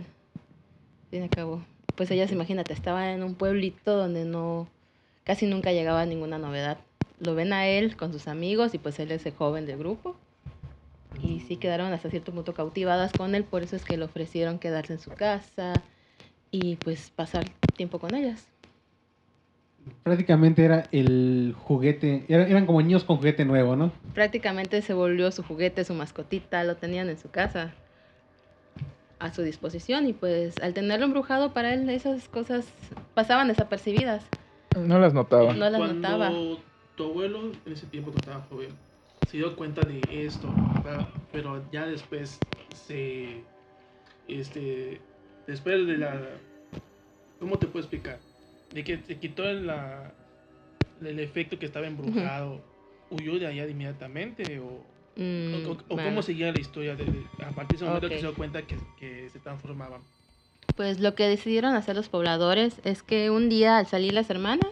Fin 1.10 1.24
y 1.24 1.30
cabo. 1.30 1.64
Pues 1.96 2.12
ellas, 2.12 2.32
imagínate, 2.32 2.74
estaban 2.74 3.06
en 3.06 3.24
un 3.24 3.36
pueblito 3.36 3.98
donde 3.98 4.24
no, 4.26 4.68
casi 5.24 5.46
nunca 5.48 5.72
llegaba 5.72 6.06
ninguna 6.06 6.38
novedad. 6.38 6.78
Lo 7.20 7.36
ven 7.36 7.52
a 7.52 7.68
él 7.68 7.98
con 7.98 8.14
sus 8.14 8.28
amigos 8.28 8.74
y 8.74 8.78
pues 8.78 9.00
él 9.00 9.12
es 9.12 9.26
el 9.26 9.34
joven 9.34 9.66
del 9.66 9.78
grupo. 9.80 10.16
Y 11.22 11.42
sí 11.42 11.58
quedaron 11.58 11.92
hasta 11.94 12.10
cierto 12.10 12.32
punto 12.32 12.54
cautivadas 12.54 13.14
con 13.14 13.36
él, 13.36 13.44
por 13.44 13.64
eso 13.64 13.76
es 13.76 13.84
que 13.84 13.98
le 13.98 14.06
ofrecieron 14.06 14.58
quedarse 14.60 14.94
en 14.94 15.00
su 15.00 15.12
casa 15.12 15.84
y 16.52 16.76
pues 16.78 17.12
pasar 17.16 17.46
tiempo 17.76 18.00
con 18.00 18.16
ellas. 18.16 18.48
Prácticamente 20.04 20.64
era 20.64 20.88
el 20.92 21.56
juguete, 21.58 22.26
era- 22.28 22.48
eran 22.48 22.66
como 22.66 22.82
niños 22.82 23.04
con 23.04 23.18
juguete 23.18 23.44
nuevo, 23.46 23.76
¿no? 23.76 23.92
Prácticamente 24.14 24.82
se 24.82 24.94
volvió 24.94 25.32
su 25.32 25.44
juguete, 25.44 25.84
su 25.84 25.94
mascotita, 25.94 26.64
lo 26.64 26.76
tenían 26.78 27.10
en 27.10 27.18
su 27.18 27.30
casa 27.32 27.74
a 29.20 29.34
su 29.34 29.42
disposición 29.42 30.08
y 30.08 30.14
pues 30.14 30.60
al 30.62 30.74
tenerlo 30.74 31.06
embrujado 31.06 31.54
para 31.54 31.74
él 31.74 31.90
esas 31.90 32.28
cosas 32.30 32.66
pasaban 33.14 33.50
desapercibidas. 33.50 34.24
No 34.78 35.00
las 35.00 35.14
notaba. 35.14 35.54
No 35.54 35.70
las 35.70 35.80
Cuando 35.80 35.94
notaba. 35.96 36.32
tu 36.96 37.04
abuelo 37.04 37.52
en 37.66 37.74
ese 37.74 37.86
tiempo 37.88 38.12
cuando 38.12 38.32
estaba 38.32 38.46
joven, 38.50 38.70
se 39.30 39.38
dio 39.38 39.56
cuenta 39.56 39.84
de 39.84 40.02
esto, 40.26 40.48
¿verdad? 40.84 41.08
pero 41.32 41.64
ya 41.72 41.86
después 41.86 42.40
se, 42.74 43.44
este, 44.28 45.00
después 45.48 45.86
de 45.86 45.98
la, 45.98 46.20
¿cómo 47.40 47.58
te 47.58 47.68
puedo 47.68 47.86
explicar? 47.86 48.20
De 48.74 48.84
que 48.84 48.98
se 48.98 49.18
quitó 49.18 49.44
la, 49.54 50.12
el 51.02 51.20
efecto 51.20 51.60
que 51.60 51.66
estaba 51.68 51.88
embrujado, 51.88 52.62
huyó 53.12 53.40
de 53.40 53.48
allá 53.48 53.68
inmediatamente 53.68 54.60
o, 54.60 54.84
Mm, 55.16 55.54
o- 55.66 55.76
bueno. 55.90 56.04
cómo 56.10 56.22
seguía 56.22 56.50
la 56.54 56.60
historia 56.60 56.96
de, 56.96 57.04
a 57.44 57.50
partir 57.50 57.72
de 57.72 57.76
ese 57.76 57.86
momento 57.86 58.08
que 58.08 58.16
se 58.16 58.22
dio 58.22 58.34
cuenta 58.36 58.62
que, 58.62 58.78
que 59.00 59.30
se 59.30 59.40
transformaban. 59.40 60.02
Pues 60.78 61.02
lo 61.02 61.14
que 61.14 61.28
decidieron 61.28 61.76
hacer 61.76 61.98
los 61.98 62.08
pobladores 62.08 62.80
es 62.86 63.04
que 63.04 63.30
un 63.30 63.50
día 63.50 63.80
al 63.80 63.86
salir 63.88 64.14
las 64.14 64.30
hermanas, 64.30 64.70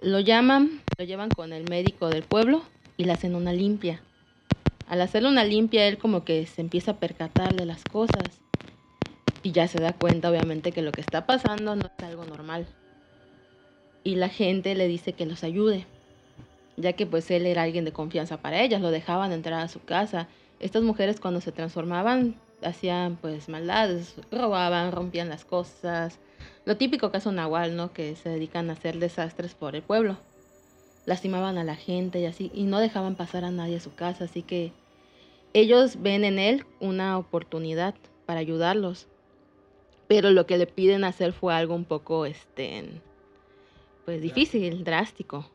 lo 0.00 0.20
llaman, 0.20 0.80
lo 0.96 1.04
llevan 1.04 1.32
con 1.32 1.52
el 1.52 1.68
médico 1.68 2.08
del 2.08 2.22
pueblo 2.22 2.62
y 2.96 3.04
le 3.04 3.12
hacen 3.12 3.34
una 3.34 3.52
limpia. 3.52 4.02
Al 4.88 5.00
hacerle 5.00 5.28
una 5.28 5.44
limpia, 5.44 5.86
él 5.88 5.98
como 5.98 6.24
que 6.24 6.46
se 6.46 6.60
empieza 6.60 6.92
a 6.92 7.00
percatar 7.00 7.54
de 7.54 7.66
las 7.66 7.84
cosas 7.84 8.40
y 9.42 9.52
ya 9.52 9.68
se 9.68 9.80
da 9.80 9.92
cuenta 9.92 10.30
obviamente 10.30 10.72
que 10.72 10.82
lo 10.82 10.94
que 10.94 11.00
está 11.00 11.26
pasando 11.26 11.76
no 11.76 11.86
es 11.86 12.02
algo 12.02 12.24
normal. 12.24 12.66
Y 14.04 14.14
la 14.14 14.28
gente 14.28 14.74
le 14.74 14.86
dice 14.86 15.12
que 15.12 15.26
los 15.26 15.42
ayude, 15.42 15.86
ya 16.76 16.92
que 16.92 17.06
pues 17.06 17.30
él 17.30 17.46
era 17.46 17.62
alguien 17.62 17.84
de 17.84 17.92
confianza 17.92 18.36
para 18.36 18.60
ellas, 18.60 18.80
lo 18.80 18.90
dejaban 18.90 19.32
entrar 19.32 19.60
a 19.60 19.68
su 19.68 19.84
casa. 19.84 20.28
Estas 20.60 20.82
mujeres 20.82 21.20
cuando 21.20 21.40
se 21.40 21.52
transformaban 21.52 22.36
hacían 22.62 23.16
pues 23.16 23.48
maldades, 23.48 24.14
robaban, 24.30 24.92
rompían 24.92 25.28
las 25.28 25.44
cosas. 25.44 26.18
Lo 26.64 26.76
típico 26.76 27.10
un 27.26 27.36
nahual, 27.36 27.76
¿no? 27.76 27.92
Que 27.92 28.16
se 28.16 28.28
dedican 28.28 28.70
a 28.70 28.74
hacer 28.74 28.98
desastres 28.98 29.54
por 29.54 29.74
el 29.76 29.82
pueblo. 29.82 30.16
Lastimaban 31.06 31.56
a 31.56 31.64
la 31.64 31.76
gente 31.76 32.20
y 32.20 32.26
así, 32.26 32.50
y 32.52 32.64
no 32.64 32.80
dejaban 32.80 33.14
pasar 33.14 33.44
a 33.44 33.50
nadie 33.50 33.76
a 33.76 33.80
su 33.80 33.94
casa, 33.94 34.24
así 34.24 34.42
que 34.42 34.72
ellos 35.54 36.02
ven 36.02 36.24
en 36.24 36.38
él 36.38 36.66
una 36.80 37.16
oportunidad 37.16 37.94
para 38.26 38.40
ayudarlos. 38.40 39.08
Pero 40.08 40.30
lo 40.30 40.46
que 40.46 40.58
le 40.58 40.66
piden 40.66 41.04
hacer 41.04 41.32
fue 41.32 41.54
algo 41.54 41.74
un 41.74 41.84
poco, 41.84 42.26
este, 42.26 42.84
pues 44.04 44.20
difícil, 44.20 44.84
drástico. 44.84 45.50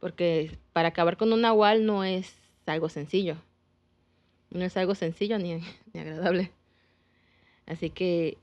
Porque 0.00 0.58
para 0.72 0.88
acabar 0.88 1.16
con 1.16 1.32
un 1.32 1.40
nahual 1.40 1.86
no 1.86 2.04
es 2.04 2.34
algo 2.66 2.88
sencillo. 2.88 3.36
No 4.50 4.64
es 4.64 4.76
algo 4.76 4.94
sencillo 4.94 5.38
ni, 5.38 5.54
ni 5.92 6.00
agradable. 6.00 6.52
Así 7.66 7.90
que 7.90 8.36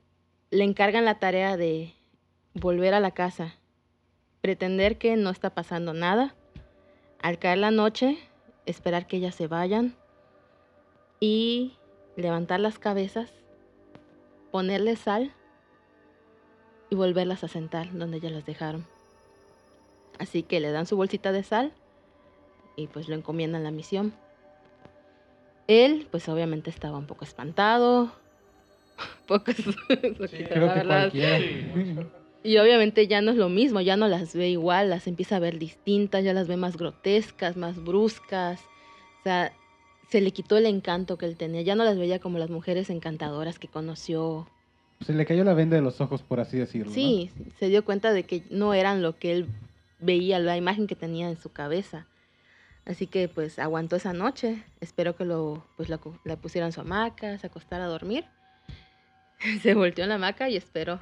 le 0.50 0.64
encargan 0.64 1.04
la 1.04 1.18
tarea 1.18 1.56
de 1.56 1.94
volver 2.54 2.94
a 2.94 3.00
la 3.00 3.12
casa, 3.12 3.54
pretender 4.40 4.98
que 4.98 5.16
no 5.16 5.30
está 5.30 5.50
pasando 5.50 5.92
nada, 5.92 6.34
al 7.20 7.38
caer 7.38 7.58
la 7.58 7.70
noche, 7.70 8.18
esperar 8.66 9.06
que 9.06 9.18
ellas 9.18 9.34
se 9.34 9.46
vayan 9.46 9.94
y 11.20 11.74
levantar 12.16 12.60
las 12.60 12.78
cabezas, 12.78 13.30
ponerle 14.50 14.96
sal 14.96 15.32
y 16.88 16.94
volverlas 16.96 17.44
a 17.44 17.48
sentar 17.48 17.92
donde 17.92 18.16
ellas 18.18 18.32
las 18.32 18.46
dejaron. 18.46 18.86
Así 20.18 20.42
que 20.42 20.60
le 20.60 20.70
dan 20.70 20.86
su 20.86 20.96
bolsita 20.96 21.32
de 21.32 21.42
sal 21.42 21.72
y 22.76 22.86
pues 22.86 23.08
lo 23.08 23.14
encomiendan 23.14 23.64
la 23.64 23.70
misión. 23.70 24.12
Él, 25.66 26.08
pues 26.10 26.28
obviamente 26.28 26.68
estaba 26.70 26.98
un 26.98 27.06
poco 27.06 27.24
espantado. 27.24 28.10
Pocos. 29.26 29.54
lo 29.66 30.26
Sí, 30.28 30.38
que 30.38 30.44
Creo 30.48 30.66
la 30.66 30.72
que 30.74 30.78
verdad. 30.80 31.10
cualquiera. 31.10 32.06
Y 32.42 32.56
obviamente 32.56 33.06
ya 33.06 33.20
no 33.20 33.32
es 33.32 33.36
lo 33.36 33.48
mismo, 33.48 33.80
ya 33.80 33.96
no 33.96 34.08
las 34.08 34.34
ve 34.34 34.48
igual, 34.48 34.88
las 34.88 35.06
empieza 35.06 35.36
a 35.36 35.40
ver 35.40 35.58
distintas, 35.58 36.24
ya 36.24 36.32
las 36.32 36.48
ve 36.48 36.56
más 36.56 36.76
grotescas, 36.76 37.56
más 37.56 37.82
bruscas. 37.84 38.60
O 39.20 39.22
sea, 39.24 39.52
se 40.08 40.20
le 40.20 40.30
quitó 40.30 40.56
el 40.56 40.66
encanto 40.66 41.18
que 41.18 41.26
él 41.26 41.36
tenía, 41.36 41.62
ya 41.62 41.74
no 41.74 41.84
las 41.84 41.98
veía 41.98 42.18
como 42.18 42.38
las 42.38 42.50
mujeres 42.50 42.88
encantadoras 42.88 43.58
que 43.58 43.68
conoció. 43.68 44.48
Se 45.04 45.12
le 45.12 45.26
cayó 45.26 45.44
la 45.44 45.54
venda 45.54 45.76
de 45.76 45.82
los 45.82 46.00
ojos, 46.00 46.22
por 46.22 46.40
así 46.40 46.58
decirlo. 46.58 46.88
¿no? 46.88 46.94
Sí, 46.94 47.30
se 47.58 47.68
dio 47.68 47.84
cuenta 47.84 48.12
de 48.12 48.24
que 48.24 48.42
no 48.50 48.74
eran 48.74 49.02
lo 49.02 49.18
que 49.18 49.32
él 49.32 49.46
veía, 49.98 50.38
la 50.38 50.56
imagen 50.56 50.86
que 50.86 50.96
tenía 50.96 51.28
en 51.28 51.36
su 51.36 51.52
cabeza. 51.52 52.06
Así 52.86 53.06
que 53.06 53.28
pues 53.28 53.58
aguantó 53.58 53.96
esa 53.96 54.12
noche, 54.14 54.64
espero 54.80 55.14
que 55.14 55.24
lo, 55.26 55.64
pues, 55.76 55.90
la, 55.90 56.00
la 56.24 56.36
pusiera 56.36 56.66
en 56.66 56.72
su 56.72 56.80
hamaca, 56.80 57.38
se 57.38 57.46
acostara 57.46 57.84
a 57.84 57.88
dormir. 57.88 58.24
se 59.62 59.74
volteó 59.74 60.04
en 60.04 60.08
la 60.08 60.16
hamaca 60.16 60.48
y 60.48 60.56
esperó. 60.56 61.00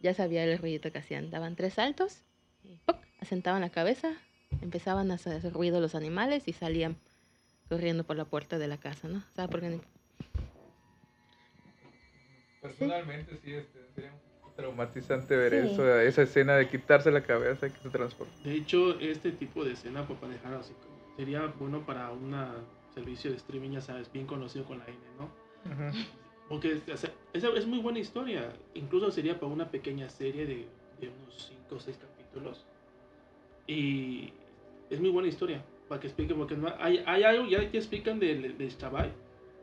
Ya 0.00 0.14
sabía 0.14 0.44
el 0.44 0.58
ruidito 0.58 0.92
que 0.92 0.98
hacían. 0.98 1.30
Daban 1.30 1.56
tres 1.56 1.74
saltos, 1.74 2.22
y 2.62 2.76
¡puc! 2.86 2.96
asentaban 3.20 3.60
la 3.60 3.70
cabeza, 3.70 4.12
empezaban 4.62 5.10
a 5.10 5.14
hacer 5.14 5.52
ruido 5.52 5.80
los 5.80 5.94
animales 5.94 6.46
y 6.46 6.52
salían 6.52 6.96
corriendo 7.68 8.04
por 8.04 8.16
la 8.16 8.24
puerta 8.24 8.58
de 8.58 8.68
la 8.68 8.78
casa, 8.78 9.08
¿no? 9.08 9.22
¿Sabes 9.34 9.50
por 9.50 9.60
qué? 9.60 9.68
ni- 9.70 9.80
Personalmente 12.60 13.36
sí, 13.44 13.54
este, 13.54 13.78
sería 13.94 14.12
un 14.12 14.54
traumatizante 14.56 15.36
ver 15.36 15.52
Sí. 15.52 15.72
eso, 15.72 16.00
esa 16.00 16.22
escena 16.22 16.56
de 16.56 16.68
quitarse 16.68 17.10
la 17.10 17.22
cabeza 17.22 17.66
y 17.66 17.70
que 17.70 17.78
se 17.80 17.90
transforma. 17.90 18.32
De 18.44 18.54
hecho, 18.54 18.98
este 19.00 19.32
tipo 19.32 19.64
de 19.64 19.72
escena, 19.72 20.06
pues 20.06 20.18
para 20.18 20.32
dejar 20.32 20.54
así, 20.54 20.72
como- 20.74 21.16
sería 21.16 21.46
bueno 21.58 21.84
para 21.86 22.10
un 22.10 22.34
servicio 22.94 23.30
de 23.30 23.36
streaming, 23.36 23.70
ya 23.72 23.80
sabes, 23.80 24.10
bien 24.12 24.26
conocido 24.26 24.64
con 24.64 24.78
la 24.78 24.86
N, 24.86 24.96
¿no? 25.18 25.24
Ujú. 25.70 25.98
Porque 26.48 26.80
o 26.92 26.96
sea, 26.96 27.10
es 27.32 27.66
muy 27.66 27.78
buena 27.78 27.98
historia. 27.98 28.52
Incluso 28.74 29.10
sería 29.10 29.38
para 29.38 29.52
una 29.52 29.70
pequeña 29.70 30.08
serie 30.08 30.46
de, 30.46 30.66
de 31.00 31.08
unos 31.08 31.48
5 31.68 31.74
o 31.74 31.78
6 31.80 31.98
capítulos. 31.98 32.64
Y 33.66 34.32
es 34.90 35.00
muy 35.00 35.10
buena 35.10 35.28
historia. 35.28 35.62
Para 35.88 36.00
que 36.00 36.06
explique, 36.08 36.34
porque 36.34 36.54
no, 36.56 36.68
hay, 36.78 37.02
hay 37.06 37.22
algo 37.24 37.46
ya 37.48 37.70
que 37.70 37.78
explican 37.78 38.18
de, 38.18 38.34
de 38.52 38.70
Xtabay, 38.70 39.10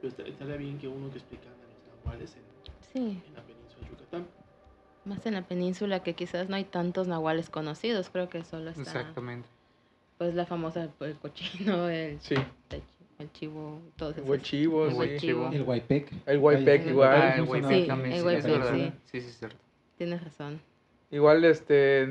pero 0.01 0.13
estaría 0.27 0.55
bien 0.57 0.77
que 0.79 0.87
uno 0.87 1.09
que 1.11 1.17
explican 1.17 1.53
de 1.59 1.67
los 1.67 2.03
nahuales 2.03 2.35
en, 2.35 2.41
Sí, 2.93 3.21
en 3.27 3.33
la 3.35 3.41
península 3.43 3.83
de 3.83 3.89
Yucatán. 3.89 4.27
más 5.05 5.25
en 5.27 5.33
la 5.35 5.43
península 5.47 6.01
que 6.01 6.13
quizás 6.15 6.49
no 6.49 6.55
hay 6.55 6.63
tantos 6.63 7.07
nahuales 7.07 7.49
conocidos, 7.51 8.09
creo 8.09 8.27
que 8.29 8.43
solo 8.43 8.69
está 8.71 8.81
Exactamente. 8.81 9.47
pues 10.17 10.33
la 10.33 10.47
famosa 10.47 10.89
el 11.01 11.15
cochino, 11.19 11.89
el, 11.89 12.19
Sí, 12.21 12.35
el 13.19 13.31
chivo, 13.31 13.81
todos 13.95 14.17
esos. 14.17 14.29
huechivo, 14.29 14.85
El 14.85 14.91
sí. 14.91 14.97
huechivo. 14.97 15.49
El 15.51 15.63
Guaypec. 15.63 16.11
El 16.25 16.39
Guaypec 16.39 16.87
igual. 16.87 17.21
Ah, 17.21 17.35
el 17.37 17.45
Sí, 17.45 17.87
también, 17.87 18.13
el 18.13 18.41
sí, 18.41 18.51
sí. 18.51 18.93
Sí, 19.05 19.21
sí, 19.21 19.27
es 19.29 19.37
cierto. 19.39 19.57
Tienes 19.97 20.23
razón. 20.23 20.59
Igual, 21.11 21.45
este, 21.45 22.07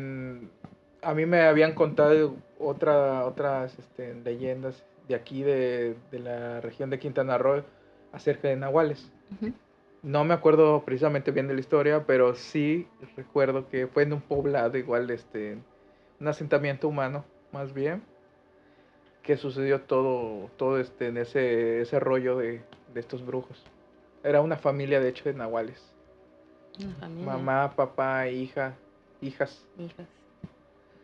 a 1.02 1.14
mí 1.14 1.26
me 1.26 1.42
habían 1.42 1.74
contado 1.74 2.36
otra, 2.58 3.26
otras 3.26 3.78
este, 3.78 4.14
leyendas 4.14 4.82
de 5.08 5.14
aquí, 5.14 5.42
de, 5.42 5.94
de 6.10 6.18
la 6.18 6.60
región 6.60 6.88
de 6.88 6.98
Quintana 6.98 7.36
Roo, 7.36 7.62
acerca 8.12 8.48
de 8.48 8.56
nahuales. 8.56 9.10
No 10.02 10.24
me 10.24 10.34
acuerdo 10.34 10.82
precisamente 10.84 11.30
bien 11.30 11.48
de 11.48 11.54
la 11.54 11.60
historia, 11.60 12.04
pero 12.06 12.34
sí 12.34 12.86
recuerdo 13.16 13.68
que 13.68 13.86
fue 13.86 14.04
en 14.04 14.12
un 14.14 14.20
poblado, 14.20 14.78
igual, 14.78 15.10
este, 15.10 15.58
un 16.20 16.28
asentamiento 16.28 16.88
humano, 16.88 17.24
más 17.52 17.74
bien, 17.74 18.02
que 19.24 19.36
sucedió 19.36 19.80
todo, 19.80 20.50
todo 20.56 20.78
este, 20.78 21.08
en 21.08 21.16
ese, 21.16 21.80
ese 21.80 21.98
rollo 21.98 22.36
de, 22.36 22.62
de 22.92 23.00
estos 23.00 23.24
brujos. 23.26 23.60
Era 24.22 24.40
una 24.40 24.56
familia, 24.56 25.00
de 25.00 25.08
hecho, 25.08 25.24
de 25.24 25.34
nahuales. 25.34 25.82
Una 26.78 26.94
familia. 26.96 27.24
Mamá, 27.32 27.72
papá, 27.74 28.28
hija, 28.28 28.74
hijas. 29.20 29.64
Hijas. 29.78 30.06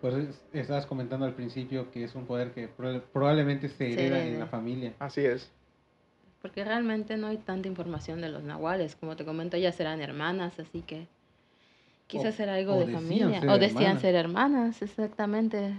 Pues 0.00 0.15
es- 0.15 0.41
estabas 0.53 0.87
comentando 0.87 1.27
al 1.27 1.35
principio 1.35 1.91
que 1.91 2.05
es 2.05 2.15
un 2.15 2.27
poder 2.27 2.53
que 2.53 2.69
proba- 2.69 3.03
probablemente 3.12 3.69
se 3.69 3.93
hereda 3.93 4.23
en 4.25 4.39
la 4.39 4.47
familia. 4.47 4.93
Así 4.99 5.25
es. 5.25 5.50
Porque 6.43 6.65
realmente 6.65 7.17
no 7.17 7.27
hay 7.27 7.37
tanta 7.39 7.69
información 7.69 8.21
de 8.23 8.31
los 8.31 8.43
nahuales. 8.43 8.97
Como 8.97 9.17
te 9.17 9.25
comento, 9.25 9.57
ellas 9.57 9.79
eran 9.81 10.00
hermanas, 10.00 10.59
así 10.59 10.81
que 10.83 11.07
quizás 12.07 12.39
O- 12.39 12.43
era 12.43 12.55
algo 12.55 12.77
de 12.77 12.87
familia. 12.93 13.43
O 13.49 13.59
decían 13.59 13.83
hermanas. 13.83 14.00
ser 14.03 14.15
hermanas, 14.15 14.83
exactamente. 14.83 15.75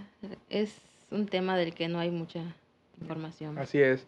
Es 0.48 0.76
un 1.12 1.26
tema 1.26 1.56
del 1.56 1.74
que 1.74 1.88
no 1.88 1.98
hay 1.98 2.10
mucha 2.10 2.42
información. 3.00 3.58
Así 3.58 3.80
es. 3.80 4.06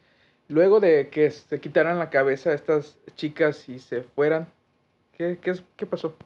Luego 0.49 0.81
de 0.81 1.09
que 1.09 1.31
se 1.31 1.61
quitaran 1.61 1.99
la 1.99 2.11
cabeza 2.11 2.51
a 2.51 2.55
estas 2.55 2.99
chicas 3.17 3.69
y 3.69 3.79
se 3.79 4.03
fueran, 4.03 4.47
¿qué, 5.17 5.39
qué, 5.41 5.55
qué 5.77 5.87
pasó? 5.87 6.17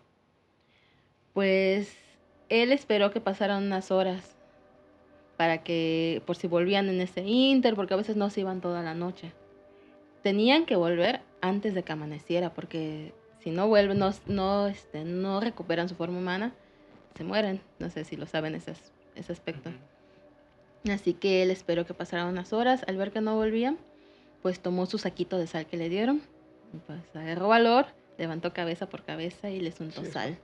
Pues 1.34 1.94
él 2.48 2.72
esperó 2.72 3.10
que 3.10 3.20
pasaran 3.20 3.64
unas 3.64 3.90
horas 3.90 4.34
para 5.36 5.62
que, 5.62 6.22
por 6.26 6.36
si 6.36 6.48
volvían 6.48 6.88
en 6.88 7.00
ese 7.00 7.20
inter, 7.22 7.76
porque 7.76 7.94
a 7.94 7.98
veces 7.98 8.16
no 8.16 8.28
se 8.30 8.40
iban 8.40 8.60
toda 8.60 8.82
la 8.82 8.94
noche. 8.94 9.32
Tenían 10.22 10.66
que 10.66 10.74
volver 10.74 11.20
antes 11.40 11.74
de 11.74 11.84
que 11.84 11.92
amaneciera, 11.92 12.52
porque 12.52 13.12
si 13.38 13.50
no 13.50 13.68
vuelven, 13.68 13.98
no, 13.98 14.10
no, 14.26 14.66
este, 14.66 15.04
no 15.04 15.40
recuperan 15.40 15.88
su 15.88 15.94
forma 15.94 16.18
humana, 16.18 16.52
se 17.16 17.22
mueren. 17.22 17.60
No 17.78 17.88
sé 17.88 18.02
si 18.04 18.16
lo 18.16 18.26
saben 18.26 18.56
ese, 18.56 18.72
as- 18.72 18.92
ese 19.14 19.30
aspecto. 19.32 19.70
Así 20.90 21.14
que 21.14 21.42
él 21.42 21.50
esperó 21.50 21.86
que 21.86 21.94
pasaran 21.94 22.28
unas 22.28 22.52
horas. 22.52 22.84
Al 22.86 22.96
ver 22.96 23.10
que 23.12 23.20
no 23.20 23.36
volvían, 23.36 23.78
pues 24.42 24.60
tomó 24.60 24.86
su 24.86 24.98
saquito 24.98 25.38
de 25.38 25.46
sal 25.46 25.66
que 25.66 25.76
le 25.76 25.88
dieron. 25.88 26.22
Pues 26.86 27.00
agarró 27.14 27.48
valor, 27.48 27.86
levantó 28.18 28.52
cabeza 28.52 28.88
por 28.88 29.04
cabeza 29.04 29.50
y 29.50 29.60
les 29.60 29.80
untó 29.80 30.04
Sí. 30.04 30.10
sal. 30.10 30.38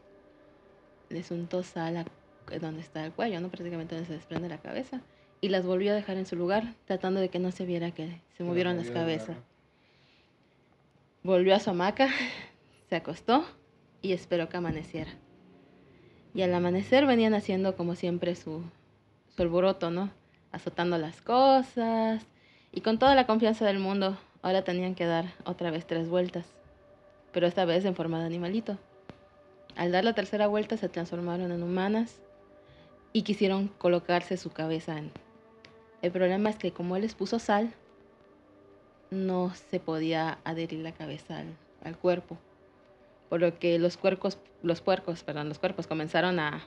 Les 1.10 1.30
untó 1.30 1.62
sal 1.62 1.96
a- 1.98 2.06
donde 2.58 2.80
está 2.80 3.04
el 3.04 3.12
cuello, 3.12 3.40
¿no? 3.40 3.48
Prácticamente 3.48 3.94
donde 3.94 4.06
se 4.08 4.14
desprende 4.14 4.48
la 4.48 4.58
cabeza. 4.58 5.00
y 5.40 5.50
las 5.50 5.66
volvió 5.66 5.92
a 5.92 5.94
dejar 5.94 6.16
en 6.16 6.24
su 6.24 6.36
lugar, 6.36 6.74
tratando 6.86 7.20
de 7.20 7.28
que 7.28 7.38
no 7.38 7.50
se 7.52 7.66
viera 7.66 7.90
que 7.90 8.22
se 8.38 8.44
movieron 8.44 8.78
las 8.78 8.90
cabezas. 8.90 9.36
Volvió 11.22 11.54
a 11.54 11.60
su 11.60 11.68
hamaca, 11.68 12.08
se 12.88 12.96
acostó 12.96 13.44
y 14.00 14.12
esperó 14.12 14.48
que 14.48 14.56
amaneciera. 14.56 15.10
Y 16.34 16.40
al 16.40 16.54
amanecer 16.54 17.04
venían 17.04 17.34
haciendo 17.34 17.76
como 17.76 17.94
siempre 17.94 18.34
su, 18.36 18.62
su 19.36 19.42
alboroto, 19.42 19.90
¿no? 19.90 20.10
Azotando 20.54 20.98
las 20.98 21.20
cosas 21.20 22.24
y 22.70 22.80
con 22.80 23.00
toda 23.00 23.16
la 23.16 23.26
confianza 23.26 23.66
del 23.66 23.80
mundo, 23.80 24.16
ahora 24.40 24.62
tenían 24.62 24.94
que 24.94 25.04
dar 25.04 25.24
otra 25.44 25.72
vez 25.72 25.84
tres 25.84 26.08
vueltas, 26.08 26.46
pero 27.32 27.48
esta 27.48 27.64
vez 27.64 27.84
en 27.84 27.96
forma 27.96 28.20
de 28.20 28.26
animalito. 28.26 28.78
Al 29.74 29.90
dar 29.90 30.04
la 30.04 30.12
tercera 30.12 30.46
vuelta 30.46 30.76
se 30.76 30.88
transformaron 30.88 31.50
en 31.50 31.60
humanas 31.60 32.20
y 33.12 33.22
quisieron 33.22 33.66
colocarse 33.66 34.36
su 34.36 34.50
cabeza 34.50 34.96
en... 34.96 35.10
El 36.02 36.12
problema 36.12 36.50
es 36.50 36.56
que 36.56 36.70
como 36.70 36.94
él 36.94 37.02
les 37.02 37.16
puso 37.16 37.40
sal, 37.40 37.74
no 39.10 39.52
se 39.70 39.80
podía 39.80 40.38
adherir 40.44 40.84
la 40.84 40.92
cabeza 40.92 41.42
al, 41.82 41.96
cuerpo. 41.96 42.38
Por 43.28 43.40
lo 43.40 43.58
que 43.58 43.80
los 43.80 43.96
cuerpos, 43.96 44.38
los 44.62 44.80
puercos, 44.80 45.24
perdón, 45.24 45.48
los 45.48 45.58
cuerpos 45.58 45.88
comenzaron 45.88 46.38
a 46.38 46.62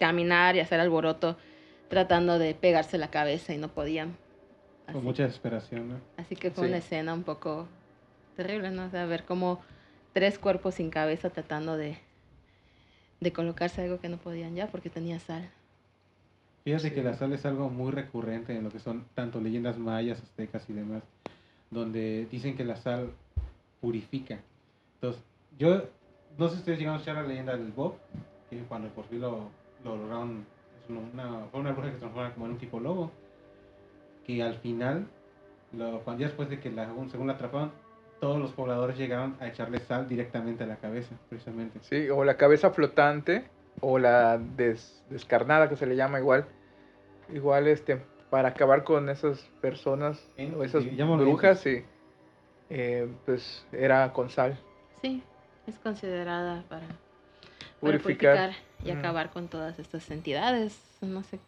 caminar 0.00 0.56
y 0.56 0.60
hacer 0.60 0.80
alboroto 0.80 1.36
tratando 1.88 2.38
de 2.38 2.54
pegarse 2.54 2.98
la 2.98 3.10
cabeza 3.10 3.54
y 3.54 3.58
no 3.58 3.68
podían. 3.68 4.16
Con 4.86 4.96
Así, 4.96 5.04
mucha 5.06 5.22
desesperación, 5.24 5.88
¿no? 5.88 6.00
así 6.16 6.36
que 6.36 6.50
fue 6.50 6.64
Sí. 6.64 6.68
una 6.68 6.78
escena 6.78 7.14
un 7.14 7.22
poco 7.24 7.66
terrible, 8.36 8.70
¿no? 8.70 8.86
O 8.86 8.90
sea, 8.90 9.06
ver 9.06 9.24
como 9.24 9.60
tres 10.12 10.38
cuerpos 10.38 10.76
sin 10.76 10.90
cabeza 10.90 11.30
tratando 11.30 11.76
de, 11.76 11.98
de 13.20 13.32
colocarse 13.32 13.82
algo 13.82 14.00
que 14.00 14.08
no 14.08 14.16
podían 14.18 14.54
ya 14.54 14.66
porque 14.68 14.90
tenía 14.90 15.18
sal. 15.18 15.48
Fíjate 16.64 16.92
que 16.92 17.02
la 17.02 17.14
sal 17.14 17.32
es 17.32 17.46
algo 17.46 17.70
muy 17.70 17.92
recurrente 17.92 18.56
en 18.56 18.64
lo 18.64 18.70
que 18.70 18.80
son 18.80 19.04
tanto 19.14 19.40
leyendas 19.40 19.78
mayas, 19.78 20.20
aztecas 20.20 20.68
y 20.68 20.72
demás, 20.72 21.02
donde 21.70 22.26
dicen 22.30 22.56
que 22.56 22.64
la 22.64 22.76
sal 22.76 23.10
purifica. 23.80 24.38
Entonces, 24.94 25.22
yo 25.58 25.84
no 26.38 26.48
sé 26.48 26.54
si 26.54 26.60
ustedes 26.60 26.78
llegaron 26.78 26.96
a 26.98 27.02
escuchar 27.02 27.22
la 27.22 27.28
leyenda 27.28 27.56
del 27.56 27.70
Bob, 27.70 27.94
que 28.50 28.58
cuando 28.64 28.88
por 28.88 29.04
fin 29.06 29.20
lo, 29.20 29.48
lo 29.84 29.96
lograron, 29.96 30.44
una, 30.88 31.00
una- 31.00 31.46
fue 31.50 31.60
una 31.60 31.72
bruja 31.72 31.88
que 31.88 31.94
se 31.94 32.00
transforma 32.00 32.32
como 32.34 32.46
en 32.46 32.52
un 32.52 32.58
tipo 32.58 32.80
lobo, 32.80 33.10
que 34.24 34.42
al 34.42 34.54
final, 34.54 35.06
lo, 35.72 36.00
cuando 36.00 36.20
ya 36.22 36.26
después 36.28 36.48
de 36.48 36.58
que 36.60 36.70
la, 36.70 36.88
según 37.10 37.26
la 37.26 37.34
atraparon, 37.34 37.70
todos 38.20 38.38
los 38.38 38.50
pobladores 38.52 38.96
llegaron 38.96 39.36
a 39.40 39.48
echarle 39.48 39.78
sal 39.80 40.08
directamente 40.08 40.64
a 40.64 40.66
la 40.66 40.76
cabeza, 40.76 41.14
precisamente. 41.28 41.78
Sí, 41.82 42.08
o 42.08 42.24
la 42.24 42.36
cabeza 42.36 42.70
flotante, 42.70 43.44
o 43.80 43.98
la 43.98 44.38
des- 44.38 45.02
descarnada, 45.10 45.68
que 45.68 45.76
se 45.76 45.86
le 45.86 45.96
llama 45.96 46.18
igual. 46.18 46.46
Igual, 47.32 47.66
este, 47.66 48.00
para 48.30 48.48
acabar 48.48 48.84
con 48.84 49.08
esas 49.08 49.40
personas, 49.60 50.30
o 50.56 50.62
esas 50.64 50.84
sí, 50.84 50.96
brujas, 51.18 51.60
sí. 51.60 51.84
eh, 52.70 53.08
pues 53.24 53.66
era 53.72 54.12
con 54.12 54.30
sal. 54.30 54.56
Sí, 55.02 55.22
es 55.66 55.78
considerada 55.78 56.62
para, 56.68 56.86
para 57.80 57.98
Purificar. 57.98 58.52
y 58.84 58.92
Mm. 58.92 58.98
acabar 58.98 59.30
con 59.30 59.48
todas 59.48 59.78
estas 59.78 60.10
entidades. 60.10 60.78
No 61.00 61.22
sé. 61.22 61.38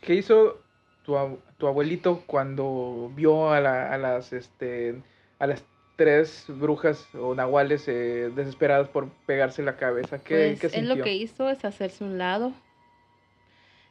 ¿Qué 0.00 0.14
hizo 0.14 0.58
tu, 1.04 1.16
tu 1.58 1.66
abuelito 1.66 2.22
cuando 2.26 3.10
vio 3.14 3.50
a, 3.50 3.60
la- 3.60 3.92
a 3.92 3.98
las 3.98 4.32
este 4.32 5.00
a 5.38 5.46
las 5.46 5.62
tres 5.96 6.44
brujas 6.48 7.06
o 7.14 7.34
nahuales 7.34 7.86
eh, 7.88 8.30
desesperadas 8.34 8.88
por 8.88 9.08
pegarse 9.26 9.62
la 9.62 9.76
cabeza? 9.76 10.18
¿Qué, 10.22 10.56
Pues 10.60 10.72
qué 10.72 10.78
él 10.78 10.88
lo 10.88 11.02
que 11.02 11.14
hizo 11.14 11.48
es 11.48 11.64
hacerse 11.64 12.04
un 12.04 12.18
lado 12.18 12.52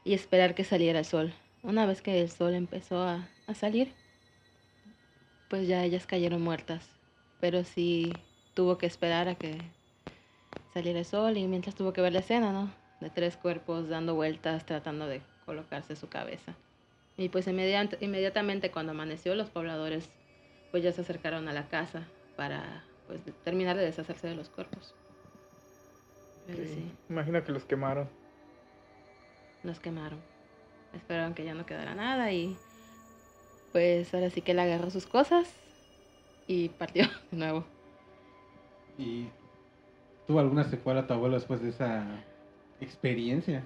y 0.04 0.14
esperar 0.14 0.56
que 0.56 0.64
saliera 0.64 1.00
el 1.00 1.06
sol. 1.06 1.34
Una 1.64 1.86
vez 1.86 2.02
que 2.02 2.22
el 2.22 2.30
sol 2.30 2.54
empezó 2.54 3.02
a, 3.04 3.28
a 3.48 3.54
salir, 3.54 3.92
pues 5.50 5.68
ya 5.68 5.84
ellas 5.84 6.06
cayeron 6.06 6.42
muertas. 6.42 6.88
Pero 7.40 7.64
sí 7.64 8.14
tuvo 8.54 8.78
que 8.78 8.86
esperar 8.86 9.28
a 9.28 9.36
que 9.36 9.58
saliera 10.78 11.00
el 11.00 11.06
sol 11.06 11.38
y 11.38 11.48
mientras 11.48 11.74
tuvo 11.74 11.92
que 11.92 12.02
ver 12.02 12.14
la 12.14 12.20
escena, 12.20 12.52
¿no? 12.52 12.70
De 13.00 13.10
tres 13.10 13.36
cuerpos 13.36 13.90
dando 13.90 14.14
vueltas 14.14 14.64
tratando 14.64 15.08
de 15.08 15.22
colocarse 15.46 15.96
su 15.96 16.08
cabeza. 16.08 16.54
Y 17.18 17.30
pues 17.30 17.48
inmediat- 17.48 17.98
inmediatamente 18.00 18.70
cuando 18.70 18.92
amaneció 18.92 19.34
los 19.34 19.50
pobladores 19.50 20.08
pues 20.70 20.84
ya 20.84 20.92
se 20.92 21.02
acercaron 21.02 21.48
a 21.48 21.54
la 21.54 21.68
casa 21.68 22.04
para 22.36 22.84
pues 23.08 23.22
terminar 23.44 23.76
de 23.76 23.86
deshacerse 23.86 24.28
de 24.28 24.36
los 24.36 24.50
cuerpos. 24.50 24.94
Pero 26.46 26.64
Sí, 26.64 26.76
sí, 26.76 26.92
Imagino 27.10 27.44
que 27.44 27.52
los 27.52 27.66
quemaron. 27.66 28.08
los 29.64 29.80
quemaron. 29.80 30.20
Esperaron 30.94 31.34
que 31.34 31.44
ya 31.44 31.56
no 31.56 31.66
quedara 31.66 31.96
nada 31.96 32.32
y 32.32 32.56
pues 33.72 34.14
ahora 34.14 34.30
sí 34.30 34.42
que 34.42 34.52
él 34.52 34.60
agarró 34.60 34.92
sus 34.92 35.08
cosas 35.08 35.52
y 36.48 36.70
partió 36.70 37.06
de 37.32 37.38
nuevo. 37.38 37.66
¿Y 39.00 39.28
tuvo 40.28 40.40
alguna 40.40 40.64
secuela 40.66 41.08
tu 41.08 41.14
abuelo 41.14 41.36
después 41.36 41.62
de 41.62 41.70
esa 41.70 42.06
experiencia? 42.80 43.64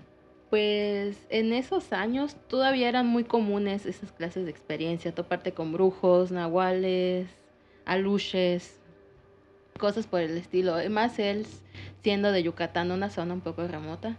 Pues 0.49 1.25
en 1.29 1.53
esos 1.53 1.93
años 1.93 2.35
todavía 2.47 2.89
eran 2.89 3.07
muy 3.07 3.23
comunes 3.23 3.85
esas 3.85 4.11
clases 4.11 4.43
de 4.45 4.51
experiencia, 4.51 5.15
toparte 5.15 5.53
con 5.53 5.71
brujos, 5.71 6.31
nahuales, 6.31 7.27
aluches, 7.85 8.79
cosas 9.79 10.07
por 10.07 10.21
el 10.21 10.37
estilo. 10.37 10.75
Más 10.89 11.19
él 11.19 11.45
siendo 12.03 12.31
de 12.31 12.43
Yucatán, 12.43 12.91
una 12.91 13.09
zona 13.09 13.33
un 13.33 13.41
poco 13.41 13.67
remota, 13.67 14.17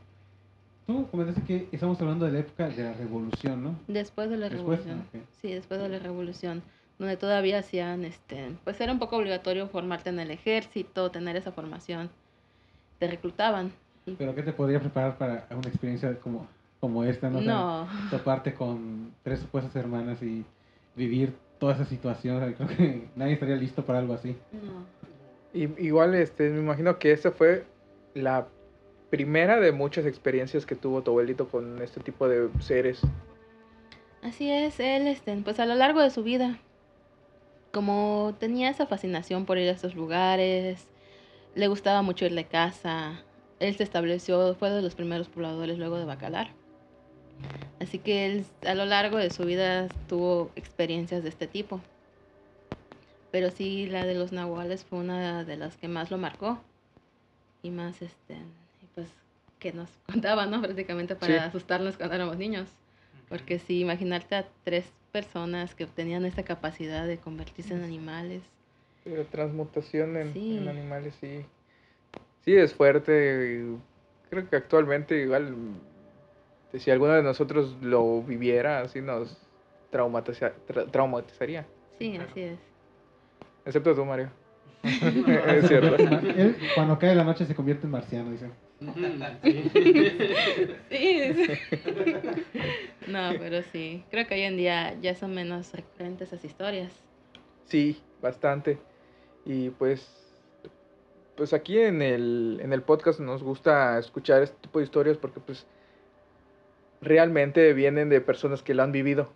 Tú 0.87 1.07
comentaste 1.11 1.43
que 1.43 1.69
estamos 1.71 2.01
hablando 2.01 2.27
de 2.27 2.33
la 2.33 2.39
época 2.41 2.69
de 2.69 2.83
la 2.83 2.93
revolución, 2.95 3.63
¿no? 3.63 3.77
después 3.87 4.29
de 4.31 4.37
la 4.37 4.49
Después, 4.49 4.81
revolución. 4.81 5.09
ok. 5.15 5.23
Sí, 5.41 5.53
después 5.53 5.81
de 5.81 5.89
la 5.89 5.99
revolución, 5.99 6.63
donde 6.99 7.17
todavía 7.17 7.59
hacían, 7.59 8.05
este, 8.05 8.53
pues 8.65 8.81
era 8.81 8.93
un 8.93 8.99
poco 8.99 9.17
obligatorio 9.17 9.69
formarte 9.69 10.11
en 10.11 10.19
el 10.19 10.31
ejército, 10.31 11.11
tener 11.11 11.37
esa 11.37 11.53
formación. 11.53 12.11
Te 13.03 13.09
reclutaban. 13.09 13.73
Pero 14.17 14.33
¿qué 14.33 14.45
te 14.45 14.53
podría 14.53 14.79
preparar 14.79 15.19
para 15.19 15.45
una 15.51 15.67
experiencia 15.67 16.15
como, 16.21 16.47
como 16.79 17.03
esta, 17.03 17.29
no? 17.31 17.41
O 17.41 17.43
sea, 17.43 17.53
No, 17.53 17.89
toparte 18.13 18.55
con 18.55 19.11
tres 19.25 19.41
supuestas 19.41 19.75
hermanas 19.75 20.23
y 20.23 20.45
vivir 20.95 21.35
toda 21.59 21.75
esa 21.75 21.85
situación. 21.85 22.37
o 22.37 22.39
sea, 22.47 22.55
Creo 22.55 22.69
que 22.69 23.09
nadie 23.17 23.33
estaría 23.33 23.57
listo 23.57 23.85
para 23.85 23.99
algo 23.99 24.15
así. 24.15 24.37
no. 24.53 24.87
Y, 25.53 25.65
igual, 25.85 26.15
este, 26.15 26.49
me 26.51 26.61
imagino 26.61 27.01
que 27.01 27.11
esta 27.11 27.33
fue 27.33 27.65
la 28.15 28.47
primera 29.11 29.59
de 29.59 29.73
muchas 29.73 30.07
experiencias 30.07 30.65
que 30.65 30.77
tuvo 30.77 31.03
tu 31.03 31.11
abuelito 31.11 31.49
con 31.49 31.83
este 31.83 31.99
tipo 31.99 32.29
de 32.29 32.51
seres. 32.61 33.01
Así 34.23 34.49
es, 34.49 34.79
él, 34.79 35.09
este, 35.09 35.37
pues 35.39 35.59
a 35.59 35.67
lo 35.67 35.75
largo 35.75 36.01
de 36.01 36.11
su 36.11 36.23
vida, 36.23 36.57
como 37.73 38.37
tenía 38.39 38.71
esa 38.71 38.87
fascinación 38.87 39.45
por 39.45 39.59
ir 39.59 39.69
a 39.69 39.73
estos 39.73 39.97
lugares, 39.97 40.87
le 41.55 41.69
gustaba 41.69 42.03
mucho 42.03 42.25
ir 42.27 42.35
de 42.35 42.45
casa, 42.47 43.23
él 43.61 43.77
se 43.77 43.83
estableció, 43.83 44.55
fue 44.55 44.71
de 44.71 44.83
los 44.83 44.95
primeros 44.95 45.29
pobladores 45.29 45.79
luego 45.79 45.99
de 45.99 46.05
Bacalar. 46.05 46.49
Así 47.81 47.99
que 47.99 48.27
él 48.27 48.45
a 48.67 48.75
lo 48.75 48.85
largo 48.85 49.19
de 49.19 49.31
su 49.31 49.45
vida 49.45 49.89
tuvo 50.09 50.51
experiencias 50.57 51.23
de 51.23 51.29
este 51.29 51.47
tipo. 51.47 51.81
Pero 53.31 53.51
sí, 53.51 53.87
la 53.87 54.05
de 54.05 54.15
los 54.15 54.31
nahuales 54.31 54.85
fue 54.85 54.99
una 54.99 55.43
de 55.45 55.57
las 55.57 55.77
que 55.77 55.89
más 55.89 56.11
lo 56.11 56.19
marcó. 56.19 56.61
Y 57.63 57.71
más, 57.71 58.03
este, 58.03 58.37
pues, 58.95 59.09
que 59.59 59.73
nos 59.73 59.89
contaba, 60.07 60.47
¿no? 60.47 60.61
Prácticamente 60.61 61.17
para 61.17 61.35
Sí. 61.35 61.49
asustarnos 61.49 61.97
cuando 61.97 62.15
éramos 62.15 62.37
niños. 62.37 62.69
Porque 63.29 63.59
sí, 63.59 63.81
imaginarte 63.81 64.37
a 64.37 64.47
tres 64.65 64.93
personas 65.11 65.75
que 65.75 65.87
tenían 65.87 66.25
esta 66.25 66.43
capacidad 66.43 67.07
de 67.07 67.19
convertirse 67.19 67.75
en 67.75 67.83
animales. 67.83 68.43
La 69.05 69.25
transmutación 69.25 70.17
en, 70.17 70.33
Sí. 70.33 70.59
en 70.59 70.69
animales, 70.69 71.15
sí. 71.21 71.45
Sí, 72.45 72.55
es 72.57 72.73
fuerte. 72.75 73.65
Creo 74.31 74.49
que 74.49 74.57
actualmente 74.57 75.21
igual, 75.21 75.53
mm, 75.53 76.79
si 76.79 76.91
alguno 76.91 77.13
de 77.15 77.23
nosotros 77.23 77.77
lo 77.83 78.23
viviera, 78.23 78.81
así 78.81 79.01
nos 79.01 79.37
traumatiza- 79.91 80.53
tra- 80.67 80.91
traumatizaría. 80.91 81.67
Sí, 81.99 82.17
así 82.17 82.41
es. 82.41 82.59
Excepto 83.65 83.95
tú, 83.95 84.05
Mario. 84.05 84.31
es 84.85 85.69
cierto. 85.69 85.95
Él, 85.97 86.57
cuando 86.75 86.99
cae 86.99 87.15
la 87.15 87.25
noche 87.25 87.45
se 87.47 87.55
convierte 87.55 87.87
en 87.87 87.91
marciano, 87.93 88.31
dice. 88.31 88.51
Sí, 90.91 91.35
sí. 91.35 91.47
No, 93.07 93.31
pero 93.39 93.63
sí. 93.73 94.05
Creo 94.11 94.27
que 94.27 94.35
hoy 94.35 94.43
en 94.43 94.57
día 94.57 94.95
ya 95.01 95.15
son 95.15 95.35
menos 95.35 95.73
recurrentes 95.73 96.29
esas 96.33 96.45
historias. 96.45 96.93
Sí, 97.67 98.01
bastante. 98.21 98.79
Y 99.45 99.71
pues, 99.71 100.09
pues 101.37 101.53
aquí 101.53 101.79
en 101.79 102.03
el, 102.03 102.61
en 102.63 102.73
el 102.73 102.83
podcast 102.83 103.21
nos 103.21 103.43
gusta 103.43 103.99
escuchar 103.99 104.43
este 104.43 104.57
tipo 104.61 104.79
de 104.79 104.85
historias 104.85 105.17
porque 105.17 105.41
pues 105.41 105.67
realmente 107.01 107.73
vienen 107.73 108.09
de 108.09 108.21
personas 108.21 108.63
que 108.63 108.75
lo 108.75 108.83
han 108.83 108.93
vivido. 108.93 109.29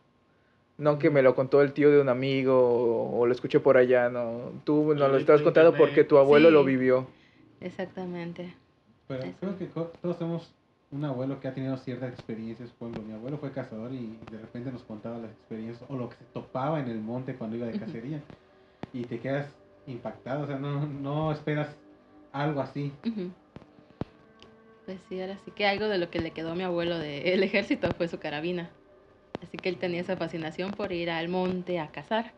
No 0.78 0.98
que 0.98 1.08
me 1.08 1.22
lo 1.22 1.34
contó 1.34 1.62
el 1.62 1.72
tío 1.72 1.90
de 1.90 2.00
un 2.00 2.10
amigo 2.10 2.54
o, 2.58 3.18
o 3.18 3.26
lo 3.26 3.32
escuché 3.32 3.60
por 3.60 3.78
allá, 3.78 4.10
no. 4.10 4.52
Tú 4.64 4.94
nos 4.94 5.10
lo 5.10 5.16
estás 5.16 5.40
contando 5.40 5.74
porque 5.74 6.04
tu 6.04 6.18
abuelo 6.18 6.50
lo 6.50 6.64
vivió. 6.64 7.06
Exactamente. 7.60 8.54
Pero 9.08 9.24
Eso. 9.24 9.36
creo 9.40 9.58
que 9.58 9.66
todos 9.66 10.18
tenemos 10.18 10.52
un 10.90 11.04
abuelo 11.04 11.40
que 11.40 11.48
ha 11.48 11.54
tenido 11.54 11.76
ciertas 11.78 12.12
experiencias. 12.12 12.70
Por 12.70 12.90
ejemplo, 12.90 13.08
mi 13.08 13.14
abuelo 13.14 13.38
fue 13.38 13.52
cazador 13.52 13.92
y 13.92 14.18
de 14.30 14.38
repente 14.38 14.70
nos 14.70 14.82
contaba 14.82 15.18
las 15.18 15.30
experiencias 15.30 15.82
o 15.88 15.96
lo 15.96 16.08
que 16.08 16.16
se 16.16 16.24
topaba 16.32 16.80
en 16.80 16.88
el 16.88 17.00
monte 17.00 17.34
cuando 17.34 17.56
iba 17.56 17.66
de 17.66 17.78
cacería. 17.78 18.20
Y 18.92 19.04
te 19.04 19.18
quedas 19.18 19.48
impactado, 19.86 20.44
o 20.44 20.46
sea, 20.46 20.58
no, 20.58 20.86
no 20.86 21.32
esperas 21.32 21.76
algo 22.32 22.60
así. 22.60 22.92
Pues 24.84 25.00
sí, 25.08 25.20
ahora 25.20 25.38
sí 25.44 25.50
que 25.50 25.66
algo 25.66 25.88
de 25.88 25.98
lo 25.98 26.10
que 26.10 26.18
le 26.20 26.32
quedó 26.32 26.52
a 26.52 26.54
mi 26.54 26.62
abuelo 26.62 26.98
del 26.98 27.42
ejército 27.42 27.92
fue 27.94 28.08
su 28.08 28.18
carabina. 28.18 28.70
Así 29.42 29.58
que 29.58 29.68
él 29.68 29.78
tenía 29.78 30.00
esa 30.02 30.16
fascinación 30.16 30.74
por 30.74 30.92
ir 30.92 31.10
al 31.10 31.28
monte 31.28 31.80
a 31.80 31.90
cazar. 31.92 32.34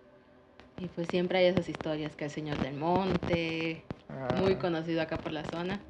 Y 0.78 0.88
pues 0.88 1.08
siempre 1.08 1.38
hay 1.38 1.46
esas 1.46 1.68
historias 1.68 2.16
que 2.16 2.26
el 2.26 2.30
señor 2.32 2.61
del 2.61 2.76
monte, 2.76 3.84
muy 4.32 4.56
Ah, 4.56 4.58
conocido 4.58 5.02
acá 5.02 5.20
por 5.22 5.32
la 5.32 5.44
zona. 5.44 5.82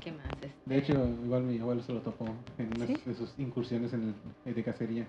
¿Qué 0.00 0.12
más? 0.12 0.42
Este, 0.42 0.56
De 0.64 0.78
hecho, 0.78 0.92
igual 1.22 1.42
mi 1.42 1.58
abuelo 1.58 1.82
se 1.82 1.92
lo 1.92 2.00
topó 2.00 2.24
en 2.56 2.72
una 2.72 2.86
¿Sí? 2.86 3.00
de 3.04 3.14
sus 3.14 3.38
incursiones 3.38 3.92
en 3.92 4.14
el, 4.46 4.54
de 4.54 4.64
cacería. 4.64 5.06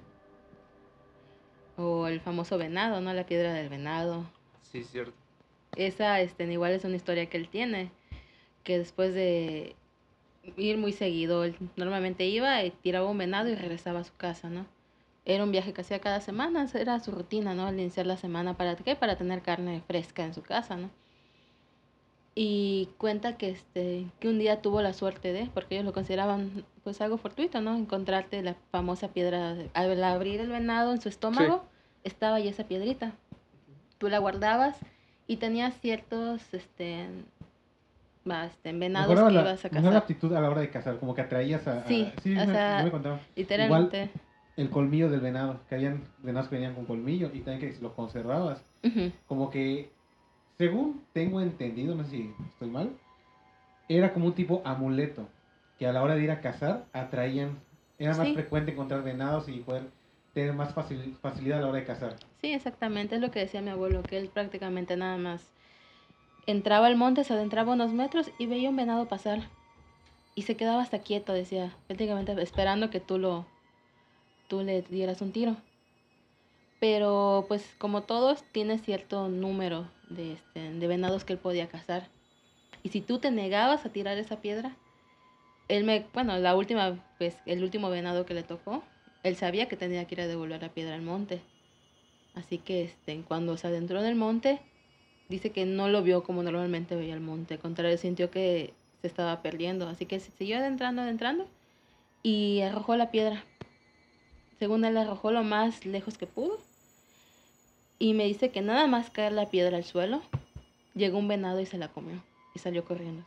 O 1.75 2.07
el 2.07 2.21
famoso 2.21 2.57
venado, 2.57 3.01
¿no? 3.01 3.13
La 3.13 3.25
piedra 3.25 3.51
del 3.53 3.67
venado. 3.67 4.25
Sí, 4.71 4.83
cierto. 4.83 5.13
Esa, 5.75 6.21
este, 6.21 6.51
igual 6.51 6.71
es 6.73 6.83
una 6.83 6.95
historia 6.95 7.27
que 7.27 7.37
él 7.37 7.49
tiene, 7.49 7.91
que 8.63 8.77
después 8.77 9.13
de 9.13 9.75
ir 10.57 10.77
muy 10.77 10.93
seguido, 10.93 11.43
él 11.43 11.55
normalmente 11.75 12.25
iba 12.25 12.63
y 12.63 12.71
tiraba 12.71 13.09
un 13.09 13.17
venado 13.17 13.49
y 13.49 13.55
regresaba 13.55 13.99
a 13.99 14.03
su 14.03 14.15
casa, 14.15 14.49
¿no? 14.49 14.65
Era 15.23 15.43
un 15.43 15.51
viaje 15.51 15.73
que 15.73 15.81
hacía 15.81 15.99
cada 15.99 16.19
semana, 16.19 16.67
era 16.73 16.99
su 16.99 17.11
rutina, 17.11 17.53
¿no? 17.53 17.67
Al 17.67 17.79
iniciar 17.79 18.07
la 18.07 18.17
semana, 18.17 18.57
¿para 18.57 18.75
qué? 18.75 18.95
Para 18.95 19.17
tener 19.17 19.41
carne 19.41 19.81
fresca 19.87 20.23
en 20.23 20.33
su 20.33 20.41
casa, 20.41 20.77
¿no? 20.77 20.89
Y 22.33 22.89
cuenta 22.97 23.37
que, 23.37 23.49
este, 23.49 24.07
que 24.19 24.29
un 24.29 24.39
día 24.39 24.61
tuvo 24.61 24.81
la 24.81 24.93
suerte 24.93 25.33
de, 25.33 25.49
porque 25.53 25.75
ellos 25.75 25.85
lo 25.85 25.93
consideraban 25.93 26.65
pues 26.83 27.01
algo 27.01 27.17
fortuito, 27.17 27.61
¿no? 27.61 27.75
Encontrarte 27.75 28.41
la 28.41 28.55
famosa 28.71 29.09
piedra, 29.09 29.55
al 29.73 30.03
abrir 30.03 30.39
el 30.39 30.49
venado 30.49 30.93
en 30.93 31.01
su 31.01 31.09
estómago, 31.09 31.65
estaba 32.03 32.37
ahí 32.37 32.47
esa 32.47 32.67
piedrita. 32.67 33.13
Tú 34.01 34.09
la 34.09 34.17
guardabas 34.17 34.75
y 35.27 35.37
tenías 35.37 35.79
ciertos, 35.79 36.41
este, 36.55 37.05
este, 38.25 38.73
venados 38.73 39.15
que 39.15 39.31
la, 39.31 39.41
ibas 39.41 39.63
a 39.63 39.69
cazar. 39.69 39.95
aptitud 39.95 40.33
a 40.33 40.41
la 40.41 40.49
hora 40.49 40.61
de 40.61 40.71
cazar, 40.71 40.97
como 40.97 41.13
que 41.13 41.21
atraías 41.21 41.67
a... 41.67 41.81
a- 41.81 41.87
Sí, 41.87 42.11
o 42.25 42.33
me- 42.33 42.45
sea. 42.47 42.91
Literalmente. 43.35 44.09
el 44.57 44.71
colmillo 44.71 45.07
del 45.11 45.19
venado, 45.19 45.59
que 45.69 45.75
habían 45.75 46.01
venados 46.17 46.49
que 46.49 46.55
venían 46.55 46.73
con 46.73 46.85
colmillo 46.85 47.27
y 47.31 47.41
también 47.41 47.59
que 47.59 47.71
si 47.75 47.79
lo 47.83 47.93
conservabas, 47.95 48.63
como 49.27 49.51
que, 49.51 49.91
según 50.57 51.03
tengo 51.13 51.39
entendido, 51.39 51.93
no 51.93 52.03
sé 52.03 52.09
si 52.09 52.33
estoy 52.49 52.69
mal, 52.71 52.89
era 53.87 54.13
como 54.13 54.25
un 54.25 54.33
tipo 54.33 54.63
amuleto, 54.65 55.27
que 55.77 55.85
a 55.85 55.93
la 55.93 56.01
hora 56.01 56.15
de 56.15 56.23
ir 56.23 56.31
a 56.31 56.41
cazar 56.41 56.85
atraían, 56.91 57.59
era 57.99 58.15
más 58.15 58.27
Sí. 58.27 58.33
frecuente 58.33 58.71
encontrar 58.71 59.03
venados 59.03 59.47
y 59.47 59.59
poder 59.59 59.83
tener 60.33 60.53
más 60.53 60.73
facil- 60.75 61.15
facilidad 61.21 61.59
a 61.59 61.61
la 61.61 61.67
hora 61.69 61.79
de 61.79 61.85
cazar. 61.85 62.15
Sí, 62.41 62.53
exactamente, 62.53 63.15
es 63.15 63.21
lo 63.21 63.31
que 63.31 63.39
decía 63.39 63.61
mi 63.61 63.69
abuelo, 63.69 64.01
que 64.03 64.17
él 64.17 64.29
prácticamente 64.29 64.97
nada 64.97 65.17
más 65.17 65.41
entraba 66.47 66.87
al 66.87 66.95
monte, 66.95 67.23
se 67.23 67.33
adentraba 67.33 67.73
unos 67.73 67.93
metros 67.93 68.31
y 68.37 68.47
veía 68.47 68.69
un 68.69 68.75
venado 68.75 69.07
pasar. 69.07 69.41
Y 70.33 70.43
se 70.43 70.55
quedaba 70.55 70.81
hasta 70.81 70.99
quieto, 70.99 71.33
decía, 71.33 71.71
prácticamente 71.87 72.39
esperando 72.41 72.89
que 72.89 72.99
tú 72.99 73.17
lo 73.17 73.45
tú 74.47 74.61
le 74.63 74.81
dieras 74.81 75.21
un 75.21 75.31
tiro. 75.31 75.55
Pero 76.79 77.45
pues 77.47 77.75
como 77.77 78.01
todos, 78.01 78.43
tiene 78.51 78.79
cierto 78.79 79.29
número 79.29 79.87
de, 80.09 80.33
este, 80.33 80.73
de 80.73 80.87
venados 80.87 81.23
que 81.23 81.33
él 81.33 81.39
podía 81.39 81.67
cazar. 81.67 82.07
Y 82.83 82.89
si 82.89 83.01
tú 83.01 83.19
te 83.19 83.29
negabas 83.29 83.85
a 83.85 83.89
tirar 83.89 84.17
esa 84.17 84.37
piedra, 84.37 84.71
él 85.67 85.83
me, 85.83 86.05
bueno, 86.13 86.37
la 86.39 86.55
última, 86.55 86.97
pues 87.17 87.37
el 87.45 87.63
último 87.63 87.89
venado 87.89 88.25
que 88.25 88.33
le 88.33 88.43
tocó, 88.43 88.83
él 89.23 89.35
sabía 89.35 89.67
que 89.67 89.77
tenía 89.77 90.05
que 90.05 90.15
ir 90.15 90.21
a 90.21 90.27
devolver 90.27 90.61
la 90.61 90.69
piedra 90.69 90.95
al 90.95 91.01
monte. 91.01 91.41
Así 92.33 92.57
que 92.57 92.83
este, 92.83 93.21
cuando 93.27 93.57
se 93.57 93.67
adentró 93.67 93.99
en 93.99 94.05
el 94.05 94.15
monte, 94.15 94.61
dice 95.29 95.51
que 95.51 95.65
no 95.65 95.89
lo 95.89 96.03
vio 96.03 96.23
como 96.23 96.43
normalmente 96.43 96.95
veía 96.95 97.13
el 97.13 97.21
monte. 97.21 97.55
Al 97.55 97.59
contrario, 97.59 97.97
sintió 97.97 98.31
que 98.31 98.73
se 99.01 99.07
estaba 99.07 99.41
perdiendo. 99.41 99.87
Así 99.87 100.05
que 100.05 100.19
se 100.19 100.31
siguió 100.31 100.57
adentrando, 100.57 101.01
adentrando 101.01 101.47
y 102.23 102.61
arrojó 102.61 102.95
la 102.95 103.11
piedra. 103.11 103.43
Según 104.59 104.85
él, 104.85 104.97
arrojó 104.97 105.31
lo 105.31 105.43
más 105.43 105.85
lejos 105.85 106.17
que 106.17 106.27
pudo. 106.27 106.59
Y 107.99 108.13
me 108.13 108.25
dice 108.25 108.49
que 108.49 108.61
nada 108.61 108.87
más 108.87 109.09
caer 109.09 109.31
la 109.31 109.49
piedra 109.49 109.77
al 109.77 109.83
suelo, 109.83 110.21
llegó 110.95 111.19
un 111.19 111.27
venado 111.27 111.59
y 111.59 111.65
se 111.65 111.77
la 111.77 111.89
comió. 111.89 112.23
Y 112.55 112.59
salió 112.59 112.85
corriendo. 112.85 113.23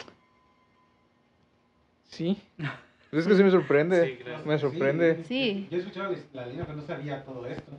Sí. 2.09 2.37
Pues 3.15 3.27
es 3.27 3.31
que 3.31 3.37
sí 3.37 3.45
me 3.45 3.51
sorprende. 3.53 4.05
Sí, 4.17 4.25
claro. 4.25 4.45
Me 4.45 4.59
sorprende. 4.59 5.25
Sí. 5.29 5.69
Yo 5.71 5.77
he 5.77 5.81
escuchado 5.81 6.13
la, 6.33 6.47
línea, 6.47 6.65
pero 6.65 6.77
no 6.79 6.83
sabía 6.85 7.23
todo 7.25 7.47
esto. 7.47 7.71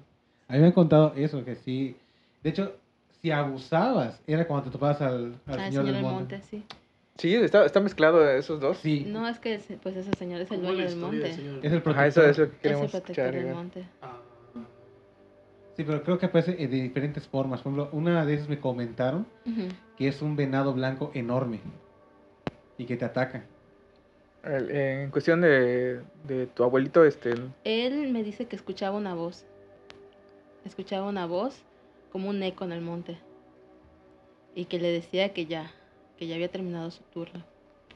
A 0.48 0.54
mí 0.54 0.60
me 0.60 0.68
han 0.68 0.72
contado 0.72 1.12
eso, 1.18 1.44
que 1.44 1.56
sí. 1.56 1.98
De 2.42 2.52
hecho, 2.52 2.74
si 3.22 3.32
abusabas, 3.32 4.22
era 4.28 4.48
cuando 4.48 4.66
te 4.66 4.72
topabas 4.72 5.02
al, 5.02 5.36
al 5.46 5.60
Al 5.60 5.66
señor, 5.66 5.72
señor 5.72 5.86
del 5.88 6.02
monte. 6.02 6.36
monte, 6.36 6.42
sí. 6.42 6.64
Sí, 7.18 7.36
está, 7.36 7.66
está 7.66 7.82
mezclado 7.82 8.30
esos 8.30 8.62
dos. 8.62 8.78
Sí, 8.78 9.04
No, 9.08 9.28
es 9.28 9.40
que 9.40 9.56
ese- 9.56 9.76
pues 9.76 9.98
ese 9.98 10.14
señor 10.14 10.40
es 10.40 10.50
el 10.52 10.58
¿Cómo 10.62 10.72
dueño 10.72 10.88
del 10.88 10.96
monte. 10.98 11.30
es 11.32 11.38
el 11.38 11.82
protector. 11.82 11.92
Ajá, 11.92 12.08
eso 12.08 12.24
es 12.26 12.38
lo 12.38 12.46
que 12.46 12.50
Es 12.52 12.56
el 12.56 12.62
queremos 12.62 12.92
protector 12.92 13.26
escuchar. 13.26 13.44
del 13.46 13.54
monte. 13.56 13.86
Ah, 14.02 14.18
Sí, 15.76 15.84
pero 15.84 16.02
creo 16.04 16.18
que 16.18 16.28
aparece 16.28 16.54
de 16.54 16.68
diferentes 16.68 17.28
formas. 17.28 17.62
Por 17.62 17.74
ejemplo, 17.74 17.90
una 17.98 18.26
de 18.26 18.36
esas 18.36 18.48
me 18.48 18.58
comentaron 18.62 19.26
que 19.98 20.08
es 20.08 20.22
un 20.22 20.38
venado 20.38 20.74
blanco 20.74 21.12
enorme 21.14 21.60
y 22.78 22.86
que 22.86 22.96
te 22.96 23.04
ataca. 23.04 23.44
El- 24.46 24.72
En 24.72 25.12
cuestión 25.12 25.42
de, 25.42 26.02
de 26.28 26.48
tu 26.48 26.64
abuelito, 26.64 27.04
este, 27.04 27.34
Él 27.64 28.12
me 28.12 28.24
dice 28.24 28.46
que 28.46 28.56
escuchaba 28.56 28.98
una 28.98 29.14
voz. 29.16 29.46
Escuchaba 30.66 31.08
una 31.08 31.26
voz 31.26 31.62
como 32.12 32.30
un 32.30 32.42
eco 32.44 32.64
en 32.66 32.72
el 32.72 32.82
monte. 32.82 33.18
Y 34.56 34.66
que 34.66 34.80
le 34.80 34.90
decía 34.92 35.34
que 35.34 35.46
ya, 35.46 35.72
que 36.18 36.28
ya 36.28 36.36
había 36.36 36.50
terminado 36.50 36.90
su 36.92 37.04
turno, 37.04 37.44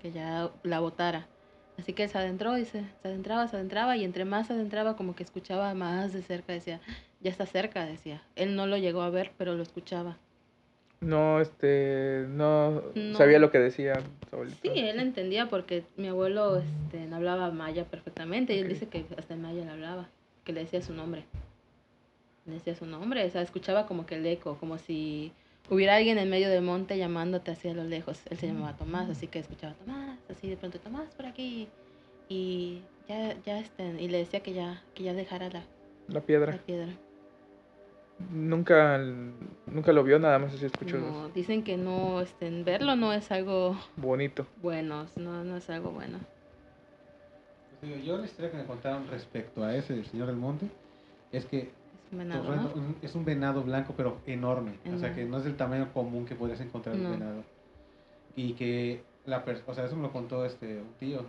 que 0.01 0.11
ya 0.11 0.51
la 0.63 0.79
botara. 0.79 1.27
Así 1.77 1.93
que 1.93 2.03
él 2.03 2.09
se 2.09 2.17
adentró 2.17 2.57
y 2.57 2.65
se, 2.65 2.83
se 3.01 3.07
adentraba, 3.07 3.47
se 3.47 3.55
adentraba 3.55 3.95
y 3.95 4.03
entre 4.03 4.25
más 4.25 4.47
se 4.47 4.53
adentraba 4.53 4.97
como 4.97 5.15
que 5.15 5.23
escuchaba 5.23 5.73
más 5.73 6.11
de 6.11 6.21
cerca, 6.21 6.51
decía, 6.51 6.81
ya 7.21 7.31
está 7.31 7.45
cerca, 7.45 7.85
decía. 7.85 8.21
Él 8.35 8.55
no 8.57 8.67
lo 8.67 8.75
llegó 8.77 9.01
a 9.01 9.09
ver, 9.09 9.31
pero 9.37 9.55
lo 9.55 9.63
escuchaba. 9.63 10.17
No, 11.01 11.39
este, 11.39 12.25
no, 12.29 12.81
No. 12.93 13.17
sabía 13.17 13.39
lo 13.39 13.51
que 13.51 13.59
decía. 13.59 13.93
Sí, 14.61 14.71
él 14.75 14.99
entendía 14.99 15.47
porque 15.49 15.83
mi 15.97 16.07
abuelo 16.07 16.57
este, 16.57 17.07
hablaba 17.13 17.51
maya 17.51 17.85
perfectamente 17.85 18.55
y 18.55 18.59
él 18.59 18.67
dice 18.69 18.87
que 18.87 19.05
hasta 19.17 19.33
en 19.33 19.41
maya 19.41 19.63
le 19.63 19.71
hablaba, 19.71 20.09
que 20.43 20.53
le 20.53 20.61
decía 20.61 20.81
su 20.81 20.93
nombre. 20.93 21.23
Le 22.45 22.53
decía 22.55 22.75
su 22.75 22.85
nombre, 22.85 23.25
o 23.25 23.29
sea, 23.29 23.41
escuchaba 23.41 23.85
como 23.85 24.05
que 24.05 24.15
el 24.15 24.25
eco, 24.25 24.57
como 24.59 24.77
si 24.77 25.31
hubiera 25.69 25.95
alguien 25.95 26.17
en 26.17 26.29
medio 26.29 26.49
del 26.49 26.63
monte 26.63 26.97
llamándote 26.97 27.51
hacia 27.51 27.73
lo 27.73 27.83
lejos. 27.83 28.21
Él 28.29 28.37
se 28.37 28.47
llamaba 28.47 28.75
Tomás, 28.75 29.09
así 29.09 29.27
que 29.27 29.39
escuchaba 29.39 29.73
Tomás, 29.75 30.19
así 30.29 30.49
de 30.49 30.57
pronto 30.57 30.79
Tomás 30.79 31.13
por 31.15 31.25
aquí 31.25 31.67
y 32.27 32.81
ya, 33.07 33.35
ya 33.45 33.59
estén, 33.59 33.99
y 33.99 34.07
le 34.07 34.19
decía 34.19 34.41
que 34.41 34.53
ya, 34.53 34.83
que 34.93 35.03
ya 35.03 35.13
dejara 35.13 35.49
la, 35.49 35.63
La 36.07 36.15
la 36.15 36.21
piedra. 36.21 36.89
Nunca, 38.31 38.97
nunca 39.67 39.93
lo 39.93 40.03
vio, 40.03 40.19
nada 40.19 40.39
más 40.39 40.53
así 40.53 40.65
escuchó 40.65 40.97
No, 40.97 41.29
dicen 41.29 41.63
que 41.63 41.77
no, 41.77 42.21
este, 42.21 42.49
verlo 42.63 42.95
no 42.95 43.13
es 43.13 43.31
algo 43.31 43.77
bonito. 43.95 44.45
bueno, 44.61 45.07
no, 45.15 45.43
no 45.43 45.57
es 45.57 45.69
algo 45.69 45.91
bueno. 45.91 46.19
Pues 47.79 48.03
yo 48.03 48.17
la 48.17 48.25
historia 48.25 48.51
que 48.51 48.57
me 48.57 48.65
contaron 48.65 49.07
respecto 49.07 49.63
a 49.63 49.73
ese 49.75 49.93
del 49.93 50.05
señor 50.05 50.27
del 50.27 50.35
monte 50.35 50.67
es 51.31 51.45
que 51.45 51.59
Es 52.11 52.11
un 52.11 52.19
venado, 52.19 52.73
es 53.01 53.15
un 53.15 53.25
venado 53.25 53.63
blanco, 53.63 53.93
pero 53.95 54.17
enorme. 54.27 54.73
O 54.93 54.97
sea, 54.97 55.15
que 55.15 55.23
no 55.25 55.37
es 55.37 55.45
del 55.45 55.55
tamaño 55.55 55.91
común 55.93 56.25
que 56.25 56.35
podrías 56.35 56.59
encontrar 56.59 56.95
un 56.95 57.09
venado. 57.09 57.43
Y 58.35 58.53
que 58.53 59.01
la 59.25 59.45
persona, 59.45 59.71
o 59.71 59.75
sea, 59.75 59.85
eso 59.85 59.95
me 59.95 60.03
lo 60.03 60.11
contó 60.11 60.43
este 60.45 60.81
un 60.81 60.93
tío 60.99 61.25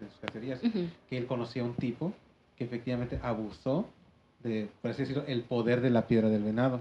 de 0.00 0.08
sus 0.10 0.18
cacerías, 0.20 0.62
Ujú. 0.62 0.88
que 1.08 1.16
él 1.16 1.26
conocía 1.26 1.62
a 1.62 1.66
un 1.66 1.74
tipo 1.74 2.12
que 2.56 2.64
efectivamente 2.64 3.18
abusó 3.22 3.88
de, 4.44 4.68
por 4.80 4.92
así 4.92 5.02
decirlo, 5.02 5.24
el 5.26 5.42
poder 5.42 5.80
de 5.80 5.90
la 5.90 6.06
piedra 6.06 6.28
del 6.28 6.44
venado. 6.44 6.80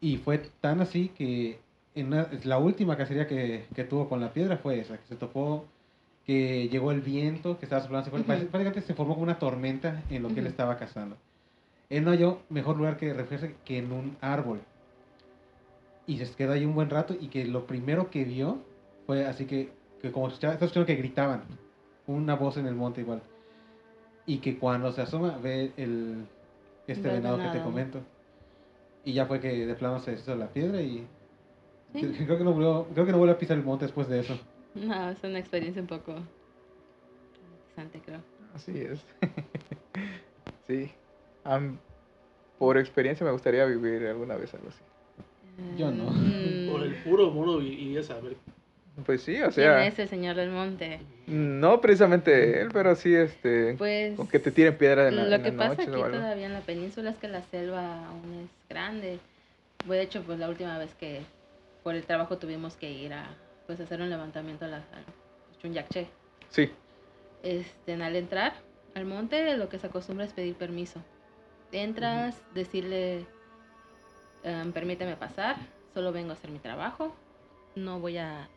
Y 0.00 0.16
fue 0.16 0.38
tan 0.60 0.80
así 0.80 1.08
que 1.16 1.58
en 1.94 2.08
una- 2.08 2.28
la 2.44 2.58
última 2.58 2.96
cacería 2.96 3.28
que, 3.28 3.66
que 3.74 3.84
tuvo 3.84 4.08
con 4.08 4.20
la 4.20 4.32
piedra 4.32 4.56
fue 4.56 4.80
esa, 4.80 4.96
que 4.98 5.06
se 5.06 5.16
topó, 5.16 5.64
que 6.26 6.68
llegó 6.68 6.90
el 6.90 7.00
viento, 7.02 7.58
que 7.58 7.66
estaba 7.66 7.82
soplando, 7.82 8.04
se 8.06 8.10
fue- 8.10 8.20
Ujú. 8.20 8.26
prácticamente 8.26 8.80
se 8.80 8.94
formó 8.94 9.14
como 9.14 9.24
una 9.24 9.38
tormenta 9.38 10.02
en 10.10 10.22
lo 10.22 10.28
que 10.28 10.40
él 10.40 10.46
Ujú. 10.46 10.50
estaba 10.50 10.76
cazando. 10.76 11.16
Él 11.90 12.02
no 12.04 12.10
halló 12.10 12.40
mejor 12.48 12.76
lugar 12.76 12.96
que 12.96 13.12
refugiarse 13.12 13.54
que 13.64 13.78
en 13.78 13.92
un 13.92 14.16
árbol. 14.20 14.60
Y 16.06 16.18
se 16.18 16.34
quedó 16.34 16.52
ahí 16.52 16.64
un 16.64 16.74
buen 16.74 16.90
rato 16.90 17.14
y 17.18 17.28
que 17.28 17.44
lo 17.46 17.66
primero 17.66 18.10
que 18.10 18.24
vio 18.24 18.58
fue 19.06 19.26
así 19.26 19.44
que, 19.46 19.70
que 20.02 20.10
como 20.10 20.28
escuchaba, 20.28 20.54
escuchando 20.54 20.86
que 20.86 20.96
gritaban, 20.96 21.42
una 22.06 22.34
voz 22.34 22.56
en 22.56 22.66
el 22.66 22.74
monte 22.74 23.02
igual. 23.02 23.22
Y 24.26 24.38
que 24.38 24.58
cuando 24.58 24.90
se 24.92 25.02
asoma 25.02 25.36
ve 25.42 25.72
el, 25.76 26.24
este 26.86 27.08
Ve 27.08 27.14
venado 27.14 27.38
que 27.38 27.48
te 27.58 27.62
comento. 27.62 28.00
Y 29.04 29.12
ya 29.12 29.26
fue 29.26 29.40
que 29.40 29.66
de 29.66 29.74
plano 29.74 30.00
se 30.00 30.12
deshizo 30.12 30.34
la 30.36 30.48
piedra 30.48 30.80
y 30.80 31.06
Sí. 31.92 32.00
creo, 32.26 32.38
que 32.38 32.44
no 32.44 32.52
volvió, 32.52 32.86
creo 32.92 33.06
que 33.06 33.12
no 33.12 33.18
volvió 33.18 33.34
a 33.34 33.38
pisar 33.38 33.56
el 33.56 33.62
monte 33.64 33.84
después 33.84 34.08
de 34.08 34.20
eso. 34.20 34.36
No, 34.74 35.10
es 35.10 35.22
una 35.22 35.38
experiencia 35.38 35.80
un 35.80 35.86
poco 35.86 36.14
interesante, 37.76 38.00
creo. 38.04 38.20
Así 38.54 38.80
es. 38.80 39.04
sí. 40.66 40.90
Am- 41.44 41.78
por 42.58 42.78
experiencia 42.78 43.24
me 43.26 43.32
gustaría 43.32 43.64
vivir 43.66 44.06
alguna 44.06 44.36
vez 44.36 44.54
algo 44.54 44.68
así. 44.68 44.80
Yo 45.78 45.90
no. 45.90 46.10
Mm, 46.10 46.70
Por 46.70 46.82
el 46.82 46.94
puro 46.96 47.30
mono 47.30 47.60
y, 47.60 47.68
y 47.74 47.96
a 47.98 48.02
saber. 48.02 48.36
Pues 49.04 49.22
sí, 49.22 49.34
o 49.36 49.50
¿Quién 49.50 49.52
sea, 49.52 49.86
es 49.86 49.98
el 49.98 50.08
señor 50.08 50.36
del 50.36 50.50
monte? 50.50 51.00
no 51.26 51.80
precisamente 51.80 52.60
él, 52.60 52.68
pero 52.72 52.94
sí 52.94 53.14
este 53.14 53.74
Pues 53.74 54.14
con 54.14 54.28
que 54.28 54.38
te 54.38 54.50
tiren 54.52 54.76
piedra 54.76 55.08
en 55.08 55.16
la, 55.16 55.24
lo 55.24 55.34
en 55.36 55.42
que 55.42 55.50
la 55.50 55.56
pasa 55.56 55.68
noche 55.70 55.82
aquí 55.82 56.00
o 56.00 56.10
todavía 56.10 56.46
en 56.46 56.52
la 56.52 56.60
península 56.60 57.10
es 57.10 57.16
que 57.16 57.28
la 57.28 57.42
selva 57.42 58.06
aún 58.06 58.44
es 58.44 58.68
grande. 58.68 59.18
Pues, 59.86 59.98
de 59.98 60.04
hecho, 60.04 60.22
pues 60.22 60.38
la 60.38 60.48
última 60.48 60.78
vez 60.78 60.94
que 60.94 61.22
por 61.82 61.94
el 61.94 62.04
trabajo 62.04 62.38
tuvimos 62.38 62.76
que 62.76 62.90
ir 62.90 63.12
a 63.14 63.26
pues 63.66 63.80
hacer 63.80 64.00
un 64.00 64.10
levantamiento 64.10 64.64
a 64.66 64.68
la 64.68 64.76
a 64.78 65.60
Chunyakche. 65.60 66.06
Sí, 66.50 66.70
Este, 67.42 67.94
al 67.94 68.14
entrar 68.16 68.52
al 68.94 69.06
monte 69.06 69.56
lo 69.56 69.68
que 69.68 69.78
se 69.78 69.88
acostumbra 69.88 70.24
es 70.24 70.32
pedir 70.32 70.54
permiso. 70.54 71.00
Entras, 71.72 72.40
decirle, 72.54 73.26
em, 74.44 74.72
permíteme 74.72 75.16
pasar, 75.16 75.56
solo 75.92 76.12
vengo 76.12 76.30
a 76.30 76.34
hacer 76.34 76.50
mi 76.50 76.60
trabajo, 76.60 77.14
no 77.74 77.98
voy 77.98 78.18
a 78.18 78.48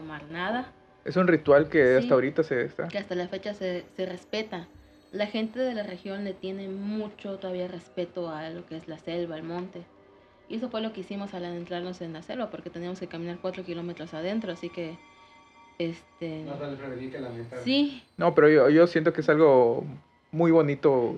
tomar 0.00 0.24
nada, 0.30 0.66
es 1.06 1.16
un 1.16 1.26
ritual 1.28 1.68
que 1.68 1.96
Sí. 1.96 2.02
hasta 2.02 2.14
ahorita 2.14 2.42
se 2.42 2.62
está. 2.64 2.88
que 2.88 2.98
hasta 2.98 3.14
la 3.14 3.28
fecha 3.28 3.54
se, 3.54 3.84
se 3.96 4.04
respeta. 4.06 4.66
La 5.12 5.26
gente 5.26 5.58
de 5.60 5.72
la 5.72 5.84
región 5.84 6.24
le 6.24 6.34
tiene 6.34 6.68
mucho 6.68 7.38
todavía 7.38 7.68
respeto 7.68 8.28
a 8.28 8.50
lo 8.50 8.66
que 8.66 8.76
es 8.76 8.88
la 8.88 8.98
selva, 8.98 9.36
el 9.36 9.42
monte. 9.44 9.82
Y 10.48 10.56
eso 10.56 10.68
fue 10.68 10.80
lo 10.80 10.92
que 10.92 11.00
hicimos 11.00 11.32
al 11.32 11.44
adentrarnos 11.44 12.00
en 12.02 12.12
la 12.12 12.22
selva, 12.22 12.50
porque 12.50 12.68
teníamos 12.70 13.00
que 13.00 13.06
caminar 13.06 13.38
cuatro 13.40 13.64
kilómetros 13.64 14.12
adentro, 14.14 14.52
así 14.52 14.68
que, 14.68 14.98
este, 15.78 16.44
vale 16.44 16.76
prevenir 16.76 17.10
que 17.12 17.20
lamentar. 17.20 17.60
sí, 17.64 18.02
No, 18.16 18.34
pero 18.34 18.48
yo, 18.50 18.68
yo 18.68 18.86
siento 18.86 19.12
que 19.12 19.20
es 19.22 19.28
algo 19.28 19.84
muy 20.32 20.50
bonito 20.50 21.16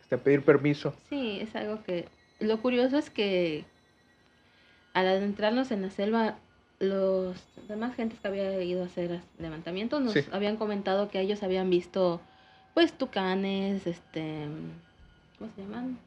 este, 0.00 0.16
pedir 0.16 0.42
permiso. 0.44 0.94
Sí, 1.10 1.40
es 1.42 1.54
algo 1.56 1.82
que... 1.82 2.08
Lo 2.40 2.58
curioso 2.62 2.96
es 2.98 3.10
que 3.10 3.64
al 4.94 5.08
adentrarnos 5.08 5.70
en 5.72 5.82
la 5.82 5.90
selva, 5.90 6.36
los 6.84 7.36
demás 7.68 7.94
gentes 7.96 8.20
que 8.20 8.28
había 8.28 8.62
ido 8.62 8.82
a 8.82 8.86
hacer 8.86 9.20
levantamientos 9.38 10.00
nos 10.02 10.12
Sí. 10.14 10.20
habían 10.32 10.56
comentado 10.56 11.08
que 11.08 11.20
ellos 11.20 11.42
habían 11.42 11.70
visto, 11.70 12.20
pues, 12.74 12.92
tucanes, 12.92 13.86
este... 13.86 14.46
¿Cómo 15.38 15.50
se 15.54 15.62
llaman? 15.62 15.98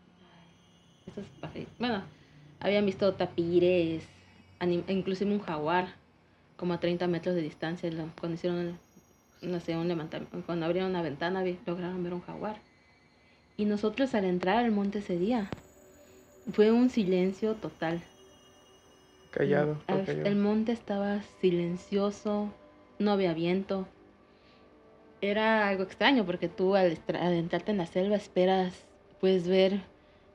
Estos 1.05 1.25
pajaritos. 1.41 1.73
Bueno, 1.79 2.01
habían 2.59 2.85
visto 2.85 3.13
tapires, 3.13 4.03
inclusive 4.87 5.31
un 5.31 5.39
jaguar, 5.39 5.89
como 6.55 6.73
a 6.73 6.79
30 6.79 7.07
metros 7.07 7.35
de 7.35 7.41
distancia, 7.41 7.89
cuando 8.19 8.35
hicieron, 8.35 8.79
no 9.41 9.59
sé, 9.59 9.77
un 9.77 9.87
levantamiento, 9.87 10.41
cuando 10.45 10.65
abrieron 10.65 10.89
una 10.91 11.01
ventana, 11.01 11.43
lograron 11.65 12.03
ver 12.03 12.13
un 12.13 12.21
jaguar. 12.21 12.59
Y 13.57 13.65
nosotros 13.65 14.13
al 14.15 14.25
entrar 14.25 14.57
al 14.57 14.71
monte 14.71 14.99
ese 14.99 15.17
día, 15.17 15.49
fue 16.51 16.71
un 16.71 16.89
silencio 16.89 17.55
total. 17.55 18.01
Callado, 19.37 19.77
todo 19.85 19.97
Al- 19.99 20.05
callado. 20.05 20.27
El 20.27 20.35
monte 20.35 20.71
estaba 20.71 21.21
silencioso, 21.41 22.51
no 22.99 23.11
había 23.11 23.33
viento. 23.33 23.87
Era 25.21 25.67
algo 25.67 25.83
extraño 25.83 26.25
porque 26.25 26.47
tú 26.47 26.75
al 26.75 26.97
adentrarte 27.19 27.71
en 27.71 27.77
la 27.77 27.85
selva 27.87 28.15
esperas, 28.15 28.85
puedes 29.19 29.47
ver, 29.47 29.81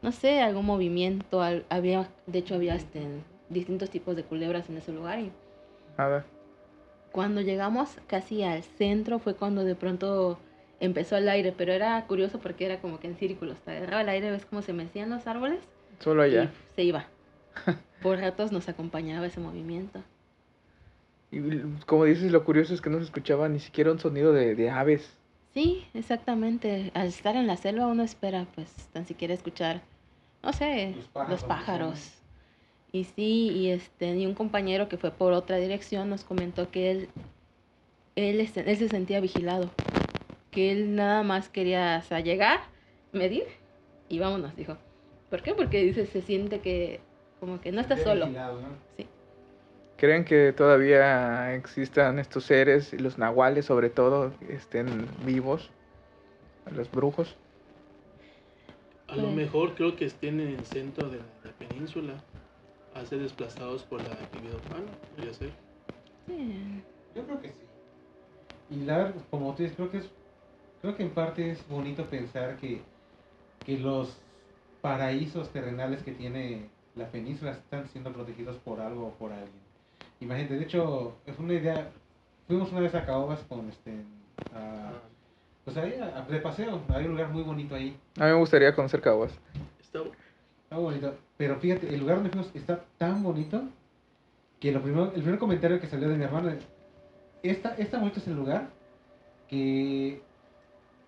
no 0.02 0.12
sé, 0.12 0.40
algún 0.40 0.66
movimiento. 0.66 1.42
al- 1.42 1.64
había, 1.68 2.08
de 2.26 2.38
hecho, 2.40 2.54
había 2.56 2.74
este, 2.74 3.00
distintos 3.48 3.90
tipos 3.90 4.16
de 4.16 4.24
culebras 4.24 4.68
en 4.68 4.76
ese 4.78 4.92
lugar. 4.92 5.20
Y 5.20 5.30
Nada. 5.98 6.24
cuando 7.12 7.40
llegamos 7.40 7.90
casi 8.08 8.42
al 8.42 8.62
centro 8.62 9.18
fue 9.18 9.34
cuando 9.34 9.64
de 9.64 9.74
pronto 9.76 10.38
empezó 10.80 11.16
el 11.16 11.28
aire, 11.28 11.52
pero 11.56 11.72
era 11.72 12.04
curioso 12.06 12.40
porque 12.40 12.64
era 12.66 12.80
como 12.80 12.98
que 12.98 13.06
en 13.06 13.16
círculos. 13.16 13.58
Te 13.60 13.70
agarraba 13.72 14.02
el 14.02 14.08
aire, 14.08 14.30
ves 14.32 14.44
cómo 14.46 14.62
se 14.62 14.72
mecían 14.72 15.10
los 15.10 15.26
árboles 15.28 15.60
Solo 16.00 16.22
allá. 16.22 16.44
y 16.44 16.48
se 16.76 16.82
iba. 16.84 17.06
Por 18.02 18.18
ratos 18.18 18.52
nos 18.52 18.68
acompañaba 18.68 19.26
ese 19.26 19.40
movimiento. 19.40 20.02
Y 21.30 21.40
como 21.86 22.04
dices, 22.04 22.30
lo 22.30 22.44
curioso 22.44 22.74
es 22.74 22.80
que 22.80 22.90
no 22.90 22.98
se 22.98 23.04
escuchaba 23.04 23.48
ni 23.48 23.60
siquiera 23.60 23.90
un 23.92 23.98
sonido 23.98 24.32
de, 24.32 24.54
de 24.54 24.70
aves. 24.70 25.16
Sí, 25.54 25.86
exactamente. 25.94 26.90
Al 26.94 27.08
estar 27.08 27.36
en 27.36 27.46
la 27.46 27.56
selva 27.56 27.86
uno 27.86 28.02
espera 28.02 28.46
pues 28.54 28.68
tan 28.92 29.06
siquiera 29.06 29.34
escuchar, 29.34 29.82
no 30.42 30.52
sé, 30.52 30.94
Los 30.96 31.08
pájaros, 31.08 31.30
los 31.30 31.42
que 31.42 31.48
pájaros. 31.48 32.12
Y 32.92 33.04
sí, 33.04 33.50
y 33.50 33.70
este, 33.70 34.14
y 34.16 34.26
un 34.26 34.34
compañero 34.34 34.88
que 34.88 34.98
fue 34.98 35.10
por 35.10 35.32
otra 35.32 35.56
dirección 35.56 36.10
nos 36.10 36.24
comentó 36.24 36.70
que 36.70 36.90
él, 36.90 37.08
él, 38.16 38.40
él 38.40 38.76
se 38.76 38.88
sentía 38.88 39.20
vigilado, 39.20 39.70
que 40.50 40.72
él 40.72 40.94
nada 40.94 41.22
más 41.22 41.48
quería 41.48 42.02
o 42.04 42.06
sea, 42.06 42.20
llegar, 42.20 42.60
medir 43.12 43.44
y 44.08 44.18
vámonos, 44.18 44.54
dijo. 44.56 44.76
¿Por 45.30 45.42
qué? 45.42 45.54
Porque 45.54 45.82
dice, 45.82 46.04
se 46.06 46.20
siente 46.20 46.60
que 46.60 47.00
como 47.42 47.60
que 47.60 47.72
no 47.72 47.80
está 47.80 47.96
Bien 47.96 48.06
solo. 48.06 48.26
vigilado, 48.26 48.60
¿no? 48.60 48.68
Sí. 48.96 49.04
¿Creen 49.96 50.24
que 50.24 50.52
todavía 50.52 51.52
existan 51.56 52.20
estos 52.20 52.44
seres, 52.44 52.92
y 52.92 52.98
los 52.98 53.18
nahuales 53.18 53.66
sobre 53.66 53.90
todo, 53.90 54.30
estén 54.48 55.08
vivos? 55.26 55.68
Los 56.70 56.88
brujos. 56.92 57.34
A 59.08 59.16
lo 59.16 59.22
Pues- 59.24 59.34
mejor 59.34 59.74
creo 59.74 59.96
que 59.96 60.04
estén 60.04 60.38
en 60.38 60.50
el 60.50 60.64
centro 60.64 61.08
de 61.10 61.16
la, 61.16 61.24
de 61.42 61.48
la 61.50 61.68
península, 61.68 62.14
a 62.94 63.04
ser 63.06 63.18
desplazados 63.18 63.82
por 63.82 64.00
la 64.00 64.12
actividad 64.12 64.54
humana, 64.66 64.86
podría 65.16 65.34
ser. 65.34 65.50
Sí. 66.28 66.80
Yo 67.16 67.24
creo 67.24 67.40
que 67.40 67.48
sí. 67.48 67.62
Y 68.70 68.84
la 68.84 69.12
como 69.30 69.52
tú 69.56 69.64
dices, 69.64 69.76
creo 69.76 69.90
que 69.90 69.98
es, 69.98 70.08
creo 70.80 70.96
que 70.96 71.02
en 71.02 71.10
parte 71.10 71.50
es 71.50 71.68
bonito 71.68 72.04
pensar 72.04 72.54
que, 72.58 72.80
que 73.66 73.78
los 73.78 74.16
paraísos 74.80 75.48
terrenales 75.50 76.04
que 76.04 76.12
tiene 76.12 76.70
la 76.94 77.06
península 77.10 77.52
están 77.52 77.88
siendo 77.88 78.12
protegidos 78.12 78.56
por 78.58 78.80
algo 78.80 79.06
o 79.06 79.10
por 79.12 79.32
alguien. 79.32 79.50
Imagínate, 80.20 80.54
de 80.56 80.64
hecho, 80.64 81.14
es 81.26 81.38
una 81.38 81.54
idea. 81.54 81.90
Fuimos 82.46 82.70
una 82.72 82.80
vez 82.80 82.94
a 82.94 83.04
Caobas 83.04 83.40
con 83.48 83.68
este. 83.68 83.92
a- 84.54 84.92
pues 85.64 85.76
ahí, 85.76 85.94
a- 86.00 86.22
de 86.22 86.38
paseo. 86.40 86.80
Hay 86.88 87.04
un 87.04 87.12
lugar 87.12 87.28
muy 87.30 87.42
bonito 87.42 87.74
ahí. 87.74 87.96
A 88.18 88.24
mí 88.24 88.30
me 88.32 88.38
gustaría 88.38 88.74
conocer 88.74 89.00
Caguas. 89.00 89.32
Está, 89.80 90.00
Está 90.00 90.74
muy 90.76 90.84
bonito. 90.84 91.14
Pero 91.36 91.56
fíjate, 91.60 91.88
el 91.94 92.00
lugar 92.00 92.16
donde 92.16 92.30
fuimos 92.30 92.50
está 92.54 92.84
tan 92.98 93.22
bonito 93.22 93.62
que 94.60 94.72
lo 94.72 94.80
primero, 94.82 95.06
el 95.06 95.22
primer 95.22 95.38
comentario 95.38 95.80
que 95.80 95.86
salió 95.86 96.08
de 96.08 96.16
mi 96.16 96.24
hermano 96.24 96.50
es, 96.50 96.58
esta, 97.42 97.74
esta 97.76 97.98
bonito 97.98 98.18
es 98.20 98.26
el 98.26 98.34
lugar 98.36 98.68
que 99.48 100.20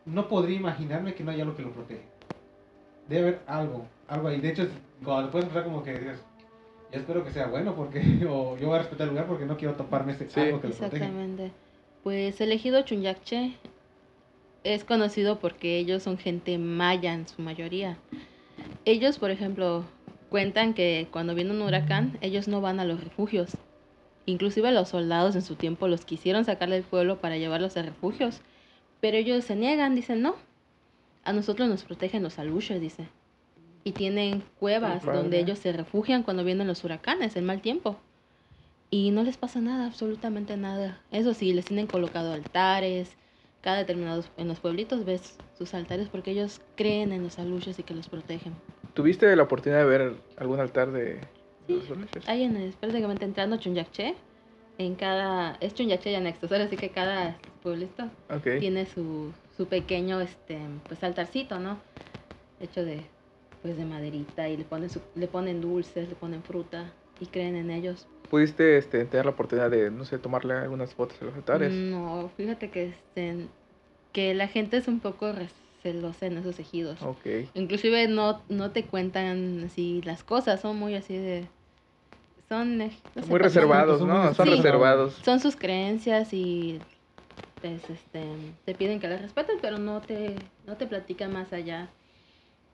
no 0.07 0.29
podría 0.29 0.57
imaginarme 0.57 1.15
que 1.15 1.25
no 1.25 1.31
haya 1.31 1.43
algo 1.45 1.57
que 1.57 1.63
lo 1.63 1.73
protege. 1.73 2.03
Debe 3.09 3.23
haber 3.29 3.41
algo, 3.47 3.87
algo 4.09 4.29
ahí. 4.29 4.41
De 4.41 4.51
hecho, 4.51 4.63
es- 4.63 4.71
cuando 5.05 5.23
lo 5.27 5.31
puedes 5.31 5.47
pensar 5.49 5.65
como 5.65 5.83
que 5.83 5.93
dices, 5.93 6.21
yo 6.93 6.99
espero 7.01 7.25
que 7.25 7.33
sea 7.33 7.47
bueno 7.49 7.75
porque 7.75 8.01
o 8.31 8.57
yo 8.57 8.69
voy 8.69 8.77
a 8.77 8.79
respetar 8.83 9.07
el 9.09 9.11
lugar 9.11 9.27
porque 9.27 9.45
no 9.47 9.57
quiero 9.57 9.75
toparme 9.75 10.13
ese 10.13 10.29
Sí. 10.31 10.41
algo 10.41 10.61
que 10.61 10.69
lo 10.69 10.75
protege. 10.75 11.05
Exactamente. 11.05 11.51
Pues 12.03 12.41
el 12.41 12.53
ejido 12.53 12.83
Chunyakche 12.83 13.55
es 14.63 14.85
conocido 14.85 15.39
porque 15.39 15.79
ellos 15.79 16.03
son 16.03 16.19
gente 16.19 16.59
maya 16.59 17.13
en 17.15 17.29
su 17.29 17.43
mayoría. 17.43 17.97
Ellos, 18.85 19.19
por 19.19 19.31
ejemplo, 19.31 19.85
cuentan 20.31 20.75
que 20.75 21.07
cuando 21.11 21.35
viene 21.35 21.51
un 21.51 21.63
huracán, 21.63 22.19
ellos 22.21 22.49
no 22.49 22.61
van 22.61 22.81
a 22.81 22.85
los 22.85 23.03
refugios. 23.03 23.57
Inclusive 24.27 24.73
los 24.73 24.89
soldados 24.89 25.35
en 25.37 25.43
su 25.43 25.55
tiempo 25.57 25.87
los 25.89 26.05
quisieron 26.05 26.45
sacar 26.47 26.71
del 26.71 26.83
pueblo 26.83 27.19
para 27.21 27.37
llevarlos 27.37 27.77
a 27.77 27.83
refugios, 27.83 28.41
pero 29.01 29.17
ellos 29.19 29.45
se 29.45 29.55
niegan, 29.57 29.95
dicen 29.95 30.23
no. 30.23 30.37
A 31.25 31.33
nosotros 31.33 31.69
nos 31.69 31.83
protegen 31.85 32.23
los 32.23 32.39
aluches, 32.39 32.81
dice. 32.81 33.09
Y 33.83 33.93
tienen 33.93 34.43
cuevas 34.59 35.05
donde 35.05 35.39
ellos 35.39 35.59
se 35.59 35.73
refugian 35.73 36.23
cuando 36.23 36.45
vienen 36.45 36.67
los 36.67 36.85
huracanes, 36.85 37.37
el 37.37 37.45
mal 37.45 37.61
tiempo. 37.61 37.97
Y 38.91 39.11
no 39.11 39.23
les 39.23 39.37
pasa 39.37 39.61
nada, 39.61 39.87
absolutamente 39.87 40.57
nada. 40.57 41.01
Eso 41.11 41.35
sí, 41.35 41.53
les 41.53 41.65
tienen 41.67 41.87
colocado 41.87 42.33
altares. 42.33 43.17
Cada 43.61 43.79
determinado 43.79 44.23
en 44.37 44.49
los 44.49 44.61
pueblitos 44.61 45.05
ves 45.05 45.39
sus 45.57 45.73
altares 45.75 46.09
porque 46.09 46.31
ellos 46.31 46.61
creen 46.77 47.13
en 47.13 47.23
los 47.23 47.39
aluches 47.39 47.79
y 47.79 47.83
que 47.83 47.95
los 47.95 48.09
protegen. 48.09 48.55
¿Tuviste 48.93 49.35
la 49.35 49.43
oportunidad 49.43 49.81
de 49.81 49.87
ver 49.87 50.15
algún 50.37 50.61
altar 50.61 50.93
de 50.93 51.21
Sí. 51.67 51.73
los 51.73 51.91
Ulises? 51.91 52.29
Ahí 52.29 52.43
en 52.43 52.57
el, 52.57 52.73
prácticamente 52.75 53.25
entrando 53.25 53.57
Chunyakche, 53.57 54.15
en 54.79 54.95
cada, 54.95 55.57
es 55.61 55.75
Chunyakche 55.75 56.13
y 56.13 56.15
anexos, 56.15 56.53
ahora 56.53 56.69
sí 56.69 56.77
que 56.77 56.91
cada 56.91 57.39
pueblito 57.63 58.05
Ok. 58.31 58.61
tiene 58.61 58.87
su, 58.87 59.33
su 59.57 59.67
pequeño 59.67 60.21
este 60.21 60.59
pues 60.89 61.03
altarcito, 61.05 61.59
¿no? 61.59 61.79
Hecho 62.61 62.85
de 62.85 63.03
pues 63.63 63.77
de 63.77 63.85
maderita 63.85 64.49
y 64.49 64.57
le 64.57 64.65
ponen 64.65 64.91
su- 64.91 65.01
le 65.15 65.27
ponen 65.27 65.61
dulces, 65.61 66.09
le 66.09 66.15
ponen 66.15 66.43
fruta 66.43 66.93
y 67.21 67.27
creen 67.27 67.57
en 67.57 67.71
ellos. 67.71 68.07
¿Pudiste 68.29 68.77
este, 68.77 69.05
tener 69.05 69.25
la 69.27 69.33
oportunidad 69.33 69.71
de, 69.71 69.91
no 69.91 70.05
sé, 70.05 70.19
tomarle 70.19 70.55
algunas 70.55 70.93
fotos 70.95 71.17
a 71.23 71.27
los 71.27 71.35
altares? 71.35 71.73
No, 71.73 72.31
fíjate 72.37 72.71
que 72.71 72.89
este 72.89 73.49
que 74.13 74.35
la 74.35 74.47
gente 74.49 74.77
es 74.77 74.87
un 74.87 75.01
poco 75.01 75.33
recelosa 75.33 76.27
en 76.27 76.39
esos 76.39 76.59
ejidos. 76.59 77.03
Ok. 77.03 77.49
Inclusive 77.55 78.07
no, 78.09 78.43
no 78.49 78.71
te 78.71 78.85
cuentan 78.85 79.65
así 79.65 80.03
las 80.05 80.23
cosas, 80.23 80.61
son 80.61 80.79
muy 80.79 80.95
así 80.95 81.17
de... 81.17 81.49
Son, 82.49 82.79
no 82.79 82.89
sé 83.23 83.27
Muy 83.29 83.39
reservados, 83.39 84.01
¿no? 84.03 84.33
Son 84.35 84.47
Sí. 84.47 84.55
reservados. 84.57 85.15
Son 85.25 85.41
sus 85.41 85.57
creencias 85.57 86.33
y 86.33 86.81
pues 87.65 87.89
este, 87.89 88.23
te 88.67 88.75
piden 88.75 89.01
que 89.01 89.09
las 89.09 89.23
respetes, 89.23 89.57
pero 89.63 89.79
no 89.79 90.03
te, 90.03 90.37
no 90.67 90.77
te 90.77 90.87
platican 90.87 91.33
más 91.33 91.51
allá. 91.55 91.89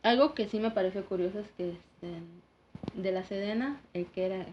Algo 0.02 0.34
que 0.34 0.48
sí 0.48 0.58
me 0.58 0.72
pareció 0.72 1.04
curioso 1.04 1.38
es 1.38 1.48
que 1.52 1.70
este, 1.70 3.00
de 3.00 3.12
la 3.12 3.22
Sedena, 3.22 3.80
el 3.94 4.06
que 4.06 4.26
era, 4.26 4.46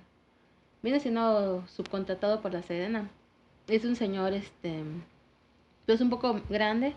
viene 0.84 1.00
siendo 1.00 1.65
subcontratado 1.67 2.39
por 2.43 2.54
la 2.54 2.62
Sedena, 2.62 3.10
es 3.67 3.84
un 3.84 3.95
señor, 3.95 4.34
este, 4.34 4.84
pues 5.88 6.02
un 6.02 6.12
poco 6.12 6.39
grande 6.50 6.93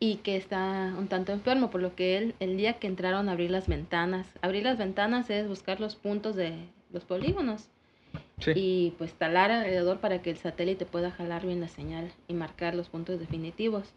y 0.00 0.16
que 0.16 0.36
está 0.36 0.92
un 0.98 1.06
tanto 1.06 1.30
enfermo, 1.30 1.70
por 1.70 1.80
lo 1.80 1.94
que 1.94 2.18
él, 2.18 2.34
el 2.40 2.56
día 2.56 2.80
que 2.80 2.88
entraron 2.88 3.28
a 3.28 3.32
abrir 3.32 3.52
las 3.52 3.68
ventanas, 3.68 4.26
abrir 4.42 4.64
las 4.64 4.78
ventanas 4.78 5.30
es 5.30 5.46
buscar 5.46 5.78
los 5.78 5.94
puntos 5.94 6.34
de 6.34 6.56
los 6.90 7.04
polígonos 7.04 7.68
Sí. 8.40 8.52
y 8.56 8.94
pues 8.98 9.14
talar 9.14 9.50
alrededor 9.52 10.00
para 10.00 10.20
que 10.20 10.30
el 10.30 10.36
satélite 10.36 10.86
pueda 10.86 11.12
jalar 11.12 11.46
bien 11.46 11.60
la 11.60 11.68
señal 11.68 12.10
y 12.26 12.34
marcar 12.34 12.74
los 12.74 12.88
puntos 12.88 13.20
definitivos. 13.20 13.92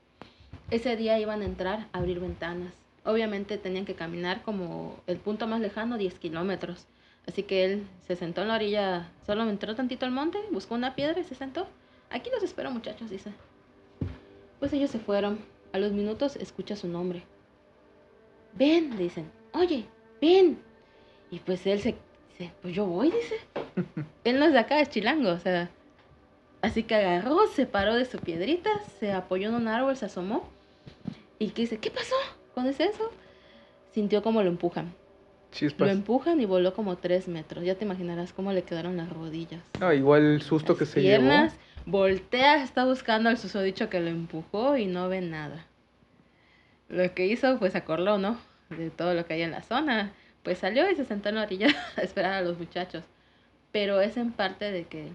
Ese 0.70 0.96
día 0.96 1.20
iban 1.20 1.42
a 1.42 1.46
entrar 1.46 1.88
a 1.92 1.98
abrir 1.98 2.20
ventanas. 2.20 2.74
Obviamente 3.04 3.58
tenían 3.58 3.86
que 3.86 3.96
caminar 3.96 4.44
como 4.44 5.00
el 5.08 5.18
punto 5.18 5.48
más 5.48 5.62
lejano, 5.62 5.98
10 5.98 6.20
kilómetros. 6.20 6.88
Así 7.26 7.44
que 7.44 7.66
él 7.66 7.88
se 8.06 8.16
sentó 8.16 8.42
en 8.42 8.50
la 8.50 8.56
orilla, 8.56 9.12
solo 9.26 9.48
entró 9.50 9.76
tantito 9.76 10.06
al 10.06 10.12
monte, 10.12 10.40
buscó 10.52 10.76
una 10.76 10.96
piedra 10.96 11.20
y 11.20 11.24
se 11.24 11.36
sentó. 11.36 11.68
Aquí 12.10 12.30
los 12.30 12.44
espero 12.44 12.72
muchachos, 12.72 13.10
dice. 13.10 13.32
Pues 14.60 14.74
ellos 14.74 14.92
se 14.92 15.00
fueron. 15.00 15.40
A 15.74 15.80
los 15.80 15.92
minutos 15.92 16.38
escucha 16.38 16.76
su 16.76 16.88
nombre. 16.88 17.24
Ven, 18.54 18.98
dicen. 18.98 19.30
Oye, 19.54 19.86
ven. 20.22 20.60
Y 21.30 21.40
pues 21.40 21.68
él 21.68 21.82
se, 21.82 21.96
se- 22.38 22.52
pues 22.62 22.74
yo 22.76 22.86
voy, 22.86 23.12
dice. 23.12 23.36
él 24.24 24.40
no 24.40 24.46
es 24.46 24.54
de 24.54 24.60
acá, 24.60 24.80
es 24.80 24.90
chilango, 24.90 25.30
o 25.32 25.40
sea. 25.40 25.70
Así 26.62 26.84
que 26.84 26.96
agarró, 26.96 27.48
se 27.48 27.66
paró 27.66 27.96
de 27.96 28.06
su 28.06 28.18
piedrita, 28.20 28.70
se 29.00 29.12
apoyó 29.14 29.50
en 29.50 29.56
un 29.56 29.68
árbol, 29.68 29.96
se 29.96 30.06
asomó. 30.06 30.48
Y 31.40 31.50
que 31.50 31.62
dice, 31.64 31.78
¿qué 31.78 31.92
pasó? 31.92 32.16
Cuando 32.54 32.72
dice 32.72 32.86
eso, 32.86 33.12
sintió 33.94 34.24
como 34.24 34.42
lo 34.42 34.50
empujan. 34.50 34.86
Lo 34.88 35.52
Chispas. 35.52 35.90
empujan 35.92 36.42
y 36.42 36.46
voló 36.46 36.74
como 36.74 36.98
tres 36.98 37.28
metros. 37.28 37.64
Ya 37.64 37.76
te 37.76 37.86
imaginarás 37.86 38.34
cómo 38.34 38.52
le 38.54 38.64
quedaron 38.64 38.98
las 38.98 39.10
rodillas. 39.10 39.62
No, 39.80 39.94
igual 39.94 40.24
el 40.24 40.42
susto 40.42 40.76
que 40.78 40.86
se 40.86 41.02
llevó. 41.02 41.20
piernas, 41.24 41.56
voltea, 41.86 42.64
está 42.64 42.86
buscando 42.86 43.30
al 43.30 43.38
susodicho 43.38 43.90
que 43.90 44.00
lo 44.00 44.10
empujó 44.10 44.78
y 44.78 44.88
no 44.88 45.08
ve 45.10 45.22
nada. 45.22 45.66
Lo 46.90 47.14
que 47.14 47.28
hizo, 47.28 47.60
pues 47.60 47.76
acordó, 47.76 48.18
¿no? 48.18 48.38
De 48.70 48.90
todo 48.90 49.14
lo 49.14 49.26
que 49.26 49.34
hay 49.36 49.42
en 49.44 49.52
la 49.52 49.62
zona. 49.62 50.12
Pues 50.48 50.60
salió 50.60 50.90
y 50.90 50.96
se 50.96 51.04
sentó 51.04 51.28
en 51.28 51.36
la 51.36 51.42
orilla 51.42 51.68
a 51.98 52.02
esperar 52.04 52.32
a 52.32 52.42
los 52.42 52.58
muchachos. 52.58 53.04
Pero 53.74 54.00
es 54.00 54.16
en 54.16 54.32
parte 54.32 54.72
de 54.72 54.86
que 54.86 55.10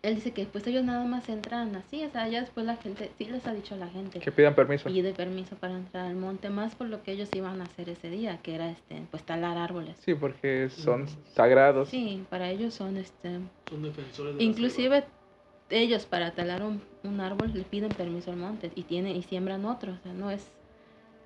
él 0.00 0.14
dice 0.14 0.30
que 0.30 0.46
pues 0.46 0.66
ellos 0.66 0.84
nada 0.84 1.04
más 1.04 1.28
entran 1.28 1.76
así, 1.76 2.02
o 2.02 2.10
sea, 2.10 2.26
ya 2.28 2.40
después 2.40 2.64
la 2.64 2.76
gente, 2.76 3.10
sí 3.18 3.26
les 3.26 3.46
ha 3.46 3.52
dicho 3.52 3.74
a 3.74 3.76
la 3.76 3.88
gente, 3.88 4.20
Que 4.20 4.32
pidan 4.32 4.54
permiso. 4.54 4.88
pide 4.88 5.12
permiso 5.12 5.56
para 5.56 5.74
entrar 5.74 6.06
al 6.06 6.14
monte, 6.14 6.48
más 6.48 6.74
por 6.74 6.86
lo 6.86 7.02
que 7.02 7.12
ellos 7.12 7.28
iban 7.34 7.60
a 7.60 7.64
hacer 7.64 7.90
ese 7.90 8.08
día, 8.08 8.38
que 8.38 8.54
era 8.54 8.70
este, 8.70 9.02
pues 9.10 9.22
talar 9.22 9.58
árboles. 9.58 9.98
Sí, 10.00 10.14
porque 10.14 10.70
son 10.70 11.06
sagrados. 11.34 11.90
Sí, 11.90 12.24
para 12.30 12.48
ellos 12.48 12.72
son 12.72 12.96
este 12.96 13.38
Son 13.68 13.82
defensores 13.82 14.34
de 14.34 14.38
la 14.38 14.42
Inclusive 14.42 15.04
ellos 15.68 16.06
para 16.06 16.30
talar 16.30 16.62
un, 16.62 16.80
un 17.04 17.20
árbol 17.20 17.52
le 17.52 17.64
piden 17.64 17.90
permiso 17.90 18.30
al 18.30 18.38
monte 18.38 18.72
y 18.76 18.84
tiene 18.84 19.12
y 19.12 19.22
siembran 19.24 19.66
otro, 19.66 19.92
o 19.92 19.98
sea, 20.02 20.14
no 20.14 20.30
es 20.30 20.50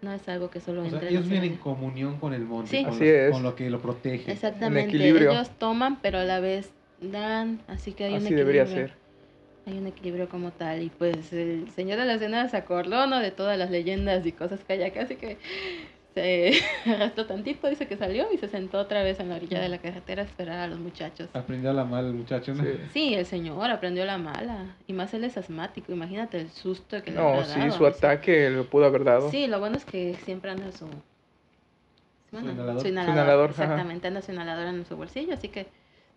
no 0.07 0.13
es 0.15 0.27
algo 0.29 0.49
que 0.49 0.61
solo 0.61 0.81
O 0.81 0.85
sea, 0.85 0.95
entre 0.95 1.09
ellos 1.11 1.23
los 1.23 1.31
vienen 1.31 1.53
en 1.53 1.59
comunión 1.59 2.17
con 2.19 2.33
el 2.33 2.43
monte, 2.43 2.71
Sí. 2.71 2.85
con, 2.85 2.95
Así 2.95 3.01
los- 3.05 3.09
es. 3.13 3.31
con 3.33 3.43
lo 3.43 3.55
que 3.55 3.69
lo 3.69 3.81
protege. 3.81 4.33
Exactamente, 4.33 4.89
equilibrio. 4.89 5.33
ellos 5.33 5.51
toman, 5.59 6.01
pero 6.01 6.19
a 6.19 6.25
la 6.25 6.41
vez 6.41 6.71
dan, 7.01 7.61
así 7.69 7.93
que 7.93 8.05
hay 8.05 8.13
un 8.13 8.17
Así 8.19 8.27
equilibrio. 8.29 8.65
debería 8.65 8.67
ser. 8.75 8.93
Hay 9.67 9.77
un 9.79 9.87
equilibrio 9.89 10.29
como 10.29 10.53
tal 10.53 10.83
y 10.83 10.91
pues 10.91 11.33
el 11.33 11.69
señor 11.75 11.99
de 11.99 12.05
la 12.07 12.15
escena 12.15 12.49
se 12.49 12.57
acordó, 12.57 13.07
¿no? 13.09 13.19
De 13.19 13.33
todas 13.33 13.59
las 13.59 13.71
leyendas 13.71 14.25
y 14.25 14.31
cosas 14.33 14.61
que 14.65 14.75
hay 14.75 14.83
acá, 14.85 15.03
así 15.03 15.17
que 15.17 15.39
se 16.17 16.53
arrastró 16.87 17.27
tantito, 17.27 17.69
dice 17.69 17.87
que 17.87 17.99
salió 17.99 18.33
y 18.33 18.39
se 18.39 18.49
sentó 18.49 18.79
otra 18.79 19.03
vez 19.03 19.21
en 19.21 19.29
la 19.29 19.37
orilla 19.37 19.61
de 19.61 19.69
la 19.69 19.77
carretera 19.77 20.23
a 20.23 20.25
esperar 20.25 20.59
a 20.59 20.67
los 20.67 20.79
muchachos. 20.79 21.29
Aprendió 21.35 21.75
la 21.75 21.85
mal 21.85 22.07
el 22.07 22.15
muchacho, 22.15 22.55
¿no? 22.55 22.63
Sí. 22.65 22.71
Sí, 22.95 23.15
el 23.15 23.27
señor 23.27 23.71
aprendió 23.71 24.03
la 24.07 24.17
mala. 24.17 24.75
Y 24.87 24.95
más 24.95 25.13
él 25.13 25.25
es 25.25 25.37
asmático. 25.37 25.93
Imagínate 25.93 26.41
el 26.41 26.49
susto 26.51 27.03
que 27.03 27.11
le 27.11 27.19
No, 27.19 27.45
sí, 27.45 27.59
dado. 27.61 27.73
su 27.73 27.87
ataque 27.87 28.49
lo 28.49 28.65
pudo 28.65 28.87
haber 28.87 29.05
dado. 29.05 29.31
Sí, 29.31 29.47
lo 29.47 29.61
bueno 29.61 29.77
es 29.77 29.85
que 29.85 30.15
siempre 30.25 30.51
anda 30.51 30.73
su... 30.73 30.89
bueno, 32.33 32.51
inhalador. 32.51 32.77
Su 32.81 32.87
Su 32.87 32.89
inhalador. 32.89 33.51
ajá. 33.51 33.63
exactamente, 33.65 34.09
anda 34.09 34.23
su 34.23 34.33
inhalador 34.33 34.67
en 34.69 34.87
su 34.87 34.97
bolsillo. 34.97 35.35
Así 35.35 35.49
que 35.49 35.67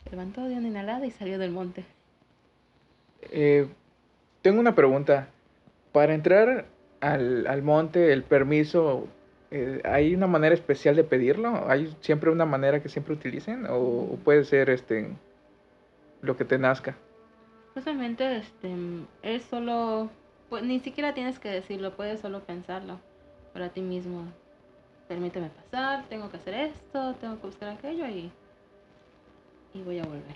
se 0.06 0.10
levantó, 0.12 0.48
dio 0.48 0.58
una 0.60 0.70
inhalada 0.70 1.06
y 1.06 1.12
salió 1.12 1.38
del 1.38 1.52
monte. 1.52 1.84
Eh, 3.32 3.68
tengo 4.42 4.62
una 4.62 4.76
pregunta. 4.76 5.28
Para 5.92 6.14
entrar 6.14 6.68
al, 7.02 7.48
al 7.48 7.64
monte, 7.64 8.14
el 8.14 8.24
permiso, 8.24 9.08
eh, 9.52 9.82
¿hay 9.84 10.14
una 10.14 10.28
manera 10.28 10.54
especial 10.54 10.96
de 10.96 11.04
pedirlo? 11.04 11.70
¿Hay 11.70 11.96
siempre 12.02 12.30
una 12.30 12.46
manera 12.46 12.82
que 12.82 12.90
siempre 12.90 13.14
utilicen? 13.14 13.66
¿O, 13.66 13.78
o 13.78 14.18
puede 14.24 14.44
ser 14.44 14.70
este 14.70 15.10
lo 16.22 16.38
que 16.38 16.46
te 16.46 16.58
nazca? 16.58 16.96
Justamente 17.74 18.38
este, 18.38 18.76
es 19.24 19.44
solo... 19.44 20.10
Pues, 20.50 20.64
ni 20.64 20.80
siquiera 20.80 21.14
tienes 21.14 21.40
que 21.40 21.50
decirlo, 21.50 21.96
puedes 21.96 22.20
solo 22.20 22.42
pensarlo 22.42 23.00
para 23.54 23.70
ti 23.70 23.82
mismo. 23.82 24.26
Permíteme 25.08 25.50
pasar, 25.50 26.06
tengo 26.10 26.30
que 26.30 26.38
hacer 26.38 26.54
esto, 26.54 27.16
tengo 27.16 27.40
que 27.40 27.48
buscar 27.48 27.70
aquello 27.70 28.08
y... 28.08 28.32
Y 29.74 29.82
voy 29.84 30.00
a 30.00 30.04
volver. 30.04 30.36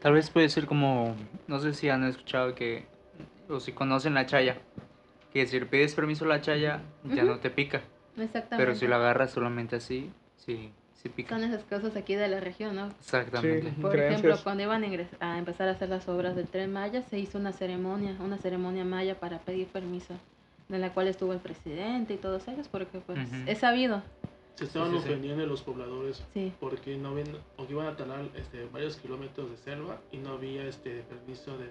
Tal 0.00 0.12
vez 0.12 0.30
puede 0.30 0.48
ser 0.48 0.66
como, 0.66 1.16
no 1.48 1.58
sé 1.58 1.74
si 1.74 1.88
han 1.88 2.04
escuchado 2.04 2.54
que, 2.54 2.86
o 3.48 3.58
si 3.58 3.72
conocen 3.72 4.14
la 4.14 4.26
chaya, 4.26 4.58
que 5.32 5.46
si 5.46 5.58
le 5.58 5.66
pides 5.66 5.94
permiso 5.94 6.24
a 6.24 6.28
la 6.28 6.40
chaya, 6.40 6.80
ya 7.04 7.24
no 7.24 7.38
te 7.38 7.50
pica, 7.50 7.80
Exactamente. 8.16 8.56
pero 8.58 8.74
si 8.74 8.86
la 8.86 8.96
agarras 8.96 9.30
solamente 9.30 9.76
así, 9.76 10.10
sí, 10.36 10.70
sí 10.94 11.08
pica. 11.08 11.34
Son 11.38 11.44
esas 11.48 11.62
cosas 11.64 11.96
aquí 11.96 12.14
de 12.14 12.28
la 12.28 12.40
región, 12.40 12.76
¿no? 12.76 12.86
Exactamente. 12.88 13.70
Sí. 13.70 13.80
Por 13.80 13.92
Creencias. 13.92 14.20
ejemplo, 14.20 14.40
cuando 14.42 14.62
iban 14.64 14.84
a, 14.84 14.88
a 15.32 15.38
empezar 15.38 15.68
a 15.68 15.72
hacer 15.72 15.88
las 15.88 16.08
obras 16.08 16.36
del 16.36 16.46
tren 16.48 16.72
Maya, 16.72 17.02
se 17.02 17.18
hizo 17.18 17.38
una 17.38 17.52
ceremonia, 17.52 18.16
una 18.20 18.36
ceremonia 18.38 18.84
maya 18.84 19.18
para 19.18 19.38
pedir 19.38 19.66
permiso, 19.68 20.14
en 20.68 20.80
la 20.80 20.92
cual 20.92 21.08
estuvo 21.08 21.32
el 21.32 21.38
presidente 21.40 22.14
y 22.14 22.16
todos 22.16 22.46
ellos, 22.48 22.68
porque 22.68 22.98
pues 23.00 23.18
es 23.46 23.58
sabido, 23.58 24.02
Se 24.56 24.64
estaban 24.66 24.90
Sí, 24.90 24.98
sí, 24.98 25.08
ofendiendo 25.08 25.46
los 25.46 25.62
pobladores 25.62 26.22
sí. 26.34 26.52
porque 26.60 26.96
no 26.96 27.14
ven, 27.14 27.28
o 27.56 27.66
que 27.66 27.72
iban 27.72 27.86
a 27.86 27.96
talar 27.96 28.20
este, 28.36 28.66
varios 28.72 28.96
kilómetros 28.96 29.50
de 29.50 29.56
selva 29.56 29.98
y 30.12 30.18
no 30.18 30.32
había 30.32 30.64
este 30.64 31.00
permiso 31.02 31.56
de, 31.56 31.66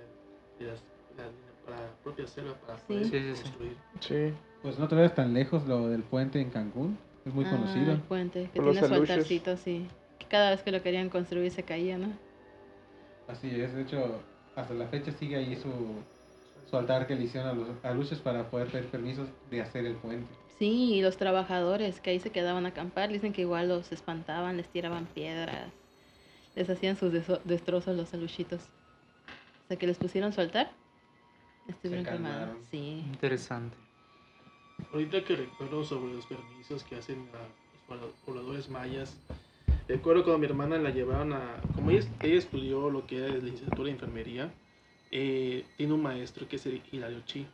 de 0.60 0.72
las, 0.72 0.80
la- 1.16 1.30
para 1.66 1.82
la 1.86 1.92
propia 2.04 2.26
selva 2.26 2.54
para 2.56 2.78
Sí. 2.80 2.84
poder 2.88 3.04
Sí, 3.06 3.12
sí, 3.12 3.36
sí. 3.36 3.42
construir. 3.44 3.76
Sí. 4.00 4.34
Pues 4.62 4.78
no 4.78 4.88
te 4.88 4.96
vayas 4.96 5.16
tan 5.16 5.34
lejos 5.34 5.66
lo 5.68 5.88
del 5.90 6.04
puente 6.04 6.42
en 6.42 6.50
Cancún. 6.50 6.98
Es 7.26 7.34
muy 7.34 7.46
Ah, 7.46 7.52
conocido. 7.52 7.92
el 7.94 8.02
puente, 8.02 8.44
que 8.54 8.58
Por 8.58 8.66
los 8.66 8.74
tiene 8.74 8.88
su 8.88 8.94
aluches. 8.94 9.12
altarcito, 9.12 9.58
sí. 9.58 9.88
Que 10.18 10.26
cada 10.26 10.50
vez 10.52 10.62
que 10.64 10.72
lo 10.72 10.82
querían 10.82 11.10
construir 11.10 11.52
se 11.52 11.64
caía, 11.64 11.98
¿no? 11.98 12.08
Así 13.28 13.50
es, 13.60 13.74
de 13.74 13.84
hecho, 13.84 14.22
hasta 14.56 14.74
la 14.74 14.88
fecha 14.88 15.12
sigue 15.12 15.36
ahí 15.36 15.56
su, 15.56 15.72
su 16.70 16.78
altar 16.78 17.06
que 17.08 17.16
le 17.16 17.24
hicieron 17.24 17.50
a 17.50 17.54
los 17.54 17.68
aluches 17.84 18.20
para 18.20 18.50
poder 18.50 18.68
pedir 18.70 18.88
permisos 18.88 19.30
de 19.52 19.62
hacer 19.62 19.86
el 19.86 19.96
puente. 19.96 20.28
Sí, 20.58 20.96
y 20.96 21.02
los 21.02 21.16
trabajadores 21.18 22.02
que 22.02 22.10
ahí 22.10 22.20
se 22.20 22.32
quedaban 22.32 22.66
a 22.66 22.70
acampar, 22.70 23.10
dicen 23.10 23.32
que 23.32 23.42
igual 23.42 23.70
los 23.70 23.92
espantaban, 23.92 24.58
les 24.58 24.68
tiraban 24.68 25.06
piedras, 25.06 25.72
les 26.56 26.70
hacían 26.70 26.98
sus 26.98 27.14
destrozos 27.46 27.96
los 27.96 28.14
aluchitos. 28.14 28.62
O 28.62 29.68
sea 29.70 29.78
que 29.78 29.88
les 29.88 29.98
pusieron 29.98 30.34
su 30.34 30.42
altar, 30.42 30.72
estuvieron 31.68 32.04
calmados. 32.04 32.58
Sí. 32.72 33.04
Interesante. 33.06 33.78
Ahorita 34.94 35.24
que 35.24 35.36
recuerdo 35.36 35.84
sobre 35.84 36.14
los 36.14 36.26
permisos 36.26 36.84
que 36.84 36.96
hacen 36.96 37.28
a 37.34 37.94
los 37.94 38.00
pobla- 38.02 38.14
pobladores 38.26 38.70
mayas, 38.70 39.16
recuerdo 39.88 40.24
cuando 40.24 40.40
mi 40.40 40.46
hermana 40.46 40.78
la 40.78 40.90
llevaron 40.90 41.34
a, 41.34 41.62
como 41.76 41.92
ella, 41.92 42.08
ella 42.22 42.36
estudió 42.38 42.90
lo 42.90 43.06
que 43.06 43.18
era 43.18 43.28
la 43.30 43.36
licenciatura 43.36 43.86
de 43.86 43.92
enfermería, 43.92 44.52
eh, 45.12 45.66
tiene 45.78 45.94
un 45.94 46.02
maestro 46.04 46.48
que 46.48 46.56
es 46.58 46.66
el 46.66 46.82
Hilario 46.92 47.22
Chi, 47.26 47.46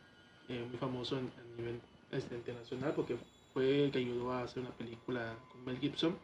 eh, 0.48 0.64
muy 0.68 0.78
famoso 0.78 1.18
en- 1.18 1.30
a 1.38 1.56
nivel 1.56 1.80
este, 2.12 2.36
internacional 2.36 2.92
porque 2.94 3.16
fue 3.52 3.84
el 3.84 3.90
que 3.90 3.98
ayudó 3.98 4.32
a 4.32 4.42
hacer 4.42 4.60
una 4.62 4.70
película 4.72 5.34
con 5.50 5.64
Mel 5.64 5.78
Gibson, 5.78 6.16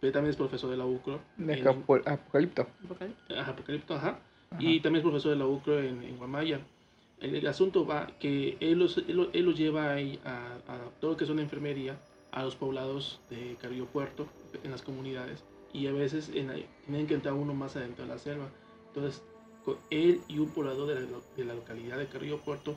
pero 0.00 0.12
también 0.12 0.30
es 0.30 0.36
profesor 0.36 0.70
de 0.70 0.76
la 0.78 0.86
UCRO. 0.86 1.20
De 1.36 1.52
en- 1.54 1.68
Apocalipto. 1.68 2.66
Apocalipsis. 2.84 3.36
Ajá, 3.36 3.50
Apocalipto, 3.50 3.94
ajá. 3.94 4.18
Ajá. 4.50 4.62
Y 4.62 4.80
también 4.80 5.00
es 5.00 5.02
profesor 5.02 5.30
de 5.32 5.36
la 5.36 5.46
UCRO 5.46 5.78
en, 5.78 6.02
en 6.02 6.16
Guamaya. 6.16 6.60
El, 7.20 7.34
el 7.34 7.46
asunto 7.46 7.86
va 7.86 8.06
que 8.18 8.56
él 8.60 8.78
los, 8.78 8.98
él, 8.98 9.28
él 9.32 9.44
los 9.44 9.56
lleva 9.58 9.92
ahí 9.92 10.18
a, 10.24 10.54
a 10.68 10.78
todo 11.00 11.12
lo 11.12 11.16
que 11.16 11.26
son 11.26 11.38
enfermería 11.38 11.98
a 12.32 12.44
los 12.44 12.56
poblados 12.56 13.20
de 13.28 13.56
Carrillo 13.60 13.86
Puerto, 13.86 14.26
en 14.62 14.70
las 14.70 14.82
comunidades. 14.82 15.42
Y 15.72 15.86
a 15.86 15.92
veces 15.92 16.30
en, 16.34 16.50
ahí 16.50 16.66
tienen 16.86 17.06
que 17.06 17.14
entrar 17.14 17.34
uno 17.34 17.54
más 17.54 17.76
adentro 17.76 18.04
de 18.04 18.10
la 18.10 18.18
selva. 18.18 18.48
Entonces, 18.88 19.22
con 19.64 19.76
él 19.90 20.20
y 20.28 20.38
un 20.38 20.50
poblador 20.50 20.88
de 20.88 20.94
la, 20.94 21.06
de 21.36 21.44
la 21.44 21.54
localidad 21.54 21.98
de 21.98 22.06
Carrillo 22.06 22.38
Puerto 22.38 22.76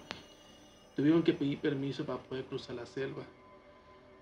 tuvieron 0.95 1.23
que 1.23 1.33
pedir 1.33 1.59
permiso 1.59 2.05
para 2.05 2.19
poder 2.19 2.45
cruzar 2.45 2.75
la 2.75 2.85
selva. 2.85 3.23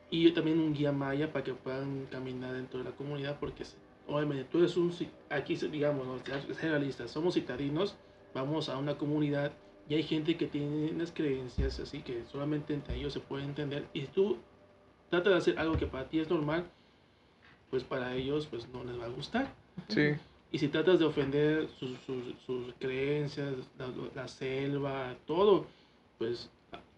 Y 0.09 0.30
también 0.32 0.59
un 0.59 0.74
guía 0.74 0.91
maya 0.91 1.32
para 1.32 1.43
que 1.43 1.53
puedan 1.53 2.05
caminar 2.11 2.53
dentro 2.53 2.80
de 2.80 2.86
la 2.86 2.95
comunidad, 2.95 3.39
porque 3.39 3.63
obviamente 4.07 4.45
tú 4.45 4.59
eres 4.59 4.76
un, 4.76 4.93
aquí 5.30 5.55
digamos, 5.55 6.05
¿no? 6.05 6.19
ser 6.53 6.69
realistas, 6.69 7.11
somos 7.11 7.36
citadinos, 7.36 7.95
vamos 8.34 8.67
a 8.67 8.78
una 8.78 8.97
comunidad 8.97 9.53
Y 9.91 9.95
hay 9.95 10.03
gente 10.03 10.37
que 10.37 10.47
tiene 10.47 10.89
unas 10.89 11.11
creencias 11.11 11.77
así 11.81 11.99
que 11.99 12.23
solamente 12.31 12.73
entre 12.73 12.95
ellos 12.95 13.11
se 13.11 13.19
puede 13.19 13.43
entender. 13.43 13.83
Y 13.93 13.99
si 13.99 14.07
tú 14.07 14.37
tratas 15.09 15.33
de 15.33 15.37
hacer 15.37 15.59
algo 15.59 15.77
que 15.77 15.85
para 15.85 16.07
ti 16.07 16.19
es 16.19 16.29
normal, 16.29 16.63
pues 17.69 17.83
para 17.83 18.15
ellos 18.15 18.47
pues 18.49 18.69
no 18.69 18.85
les 18.85 18.97
va 18.97 19.03
a 19.03 19.09
gustar. 19.09 19.53
Sí. 19.89 20.13
Y 20.49 20.59
si 20.59 20.69
tratas 20.69 20.97
de 20.99 21.03
ofender 21.03 21.67
sus, 21.77 21.99
sus, 22.05 22.23
sus 22.45 22.73
creencias, 22.79 23.53
la, 23.77 23.89
la 24.15 24.29
selva, 24.29 25.13
todo, 25.27 25.65
pues 26.17 26.49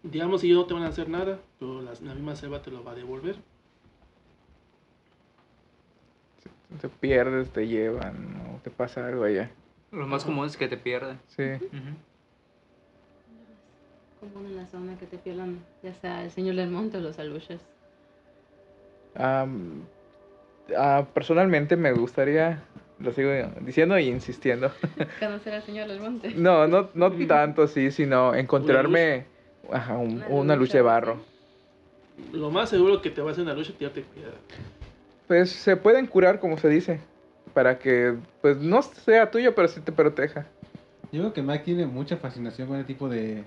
digamos 0.04 0.44
ellos 0.44 0.58
no 0.58 0.66
te 0.66 0.74
van 0.74 0.84
a 0.84 0.88
hacer 0.90 1.08
nada, 1.08 1.40
pero 1.58 1.82
la, 1.82 1.94
la 2.00 2.14
misma 2.14 2.36
selva 2.36 2.62
te 2.62 2.70
lo 2.70 2.84
va 2.84 2.92
a 2.92 2.94
devolver. 2.94 3.34
Te 6.80 6.88
pierdes, 6.88 7.50
te 7.50 7.66
llevan, 7.66 8.36
o 8.54 8.60
te 8.62 8.70
pasa 8.70 9.04
algo 9.04 9.24
allá. 9.24 9.50
Lo 9.90 10.06
más 10.06 10.24
común 10.24 10.46
es 10.46 10.56
que 10.56 10.68
te 10.68 10.76
pierdan. 10.76 11.20
Sí. 11.26 11.42
Ujú. 11.42 12.13
Común 14.32 14.46
en 14.50 14.56
la 14.56 14.66
zona 14.66 14.96
que 14.98 15.06
te 15.06 15.18
pierdan, 15.18 15.58
ya 15.82 15.92
sea 15.94 16.24
el 16.24 16.30
señor 16.30 16.56
del 16.56 16.70
monte 16.70 16.96
o 16.98 17.00
los 17.00 17.18
aluches. 17.18 17.60
Am, 19.16 19.82
ah, 20.76 21.06
personalmente 21.14 21.76
me 21.76 21.92
gustaría, 21.92 22.62
lo 22.98 23.12
sigo 23.12 23.30
diciendo 23.60 23.98
y 23.98 24.08
insistiendo. 24.08 24.70
Conocer 25.20 25.54
al 25.54 25.62
señor 25.62 25.88
del 25.88 26.00
monte. 26.00 26.30
No, 26.34 26.66
no, 26.66 26.88
no 26.94 27.12
tanto 27.28 27.62
así, 27.62 27.90
sino 27.90 28.34
encontrarme 28.34 29.26
ajá, 29.72 29.96
un- 29.96 30.16
Una 30.16 30.28
una 30.28 30.56
luz 30.56 30.68
lucha, 30.68 30.78
de 30.78 30.82
barro. 30.82 31.16
Lo 32.32 32.50
más 32.50 32.70
seguro 32.70 33.02
que 33.02 33.10
te 33.10 33.20
va 33.20 33.30
a 33.30 33.32
hacer 33.32 33.44
una 33.44 33.54
lucha 33.54 33.70
es 33.72 33.78
tirarte 33.78 34.02
piedra. 34.02 34.32
Pues 35.26 35.50
se 35.50 35.76
pueden 35.76 36.06
curar, 36.06 36.38
como 36.38 36.58
se 36.58 36.68
dice, 36.68 37.00
para 37.54 37.78
que 37.78 38.14
pues 38.40 38.56
no 38.58 38.82
sea 38.82 39.30
tuyo, 39.30 39.54
pero 39.54 39.68
sí 39.68 39.80
te 39.80 39.90
proteja. 39.92 40.46
Yo 41.12 41.20
creo 41.20 41.32
que 41.32 41.42
Mike 41.42 41.64
tiene 41.64 41.86
mucha 41.86 42.16
fascinación 42.16 42.66
con 42.68 42.76
ese 42.76 42.86
tipo 42.86 43.08
de, 43.08 43.44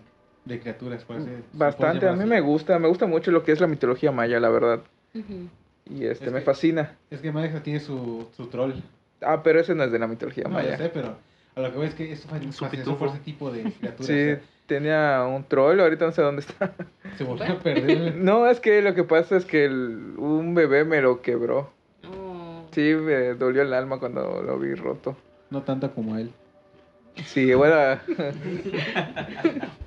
de 0.47 0.59
criaturas. 0.59 1.03
por 1.03 1.17
ese- 1.17 1.43
Bastante, 1.53 2.01
por 2.07 2.09
a 2.09 2.15
mí 2.15 2.25
me 2.25 2.39
gusta, 2.41 2.79
me 2.79 2.87
gusta 2.87 3.05
mucho 3.05 3.31
lo 3.31 3.43
que 3.43 3.51
es 3.51 3.59
la 3.59 3.67
mitología 3.67 4.11
maya, 4.11 4.39
la 4.39 4.49
verdad. 4.49 4.79
Y 5.13 6.05
este, 6.05 6.25
Es 6.25 6.31
me 6.31 6.39
que- 6.39 6.45
fascina. 6.45 6.95
Es 7.09 7.19
que 7.21 7.31
Mike 7.31 7.59
tiene 7.61 7.79
su, 7.79 8.27
su 8.35 8.47
troll. 8.47 8.73
Ah, 9.21 9.41
pero 9.43 9.59
ese 9.59 9.73
no 9.73 9.83
es 9.83 9.91
de 9.91 9.99
la 9.99 10.07
mitología 10.07 10.43
No, 10.43 10.51
maya. 10.51 10.71
ya 10.71 10.77
sé, 10.77 10.89
pero 10.89 11.15
a 11.55 11.61
lo 11.61 11.71
que 11.71 11.77
voy 11.77 11.87
es 11.87 11.95
que 11.95 12.11
es 12.11 12.25
fascinación 12.25 12.97
por 12.97 13.09
ese 13.09 13.19
tipo 13.19 13.51
de 13.51 13.61
criaturas. 13.79 14.05
Sí, 14.05 14.13
o 14.13 14.35
sea, 14.35 14.39
tenía 14.67 15.23
un 15.25 15.43
troll, 15.45 15.79
ahorita 15.79 16.05
no 16.05 16.11
sé 16.11 16.21
dónde 16.21 16.41
está. 16.41 16.73
se 17.17 17.23
volvió 17.23 17.53
a 17.53 17.59
perder. 17.59 18.15
No, 18.17 18.47
es 18.47 18.59
que 18.59 18.81
lo 18.81 18.93
que 18.93 19.03
pasa 19.03 19.37
es 19.37 19.45
que 19.45 19.65
el- 19.65 20.13
un 20.17 20.53
bebé 20.55 20.83
me 20.85 21.01
lo 21.01 21.21
quebró. 21.21 21.71
Oh, 22.05 22.65
Sí, 22.71 22.93
me 22.93 23.33
dolió 23.33 23.61
el 23.63 23.73
alma 23.73 23.97
cuando 23.99 24.43
lo 24.43 24.59
vi 24.59 24.75
roto. 24.75 25.15
No 25.49 25.63
tanto 25.63 25.91
como 25.93 26.17
él. 26.17 26.31
Sí, 27.25 27.53
bueno. 27.53 27.99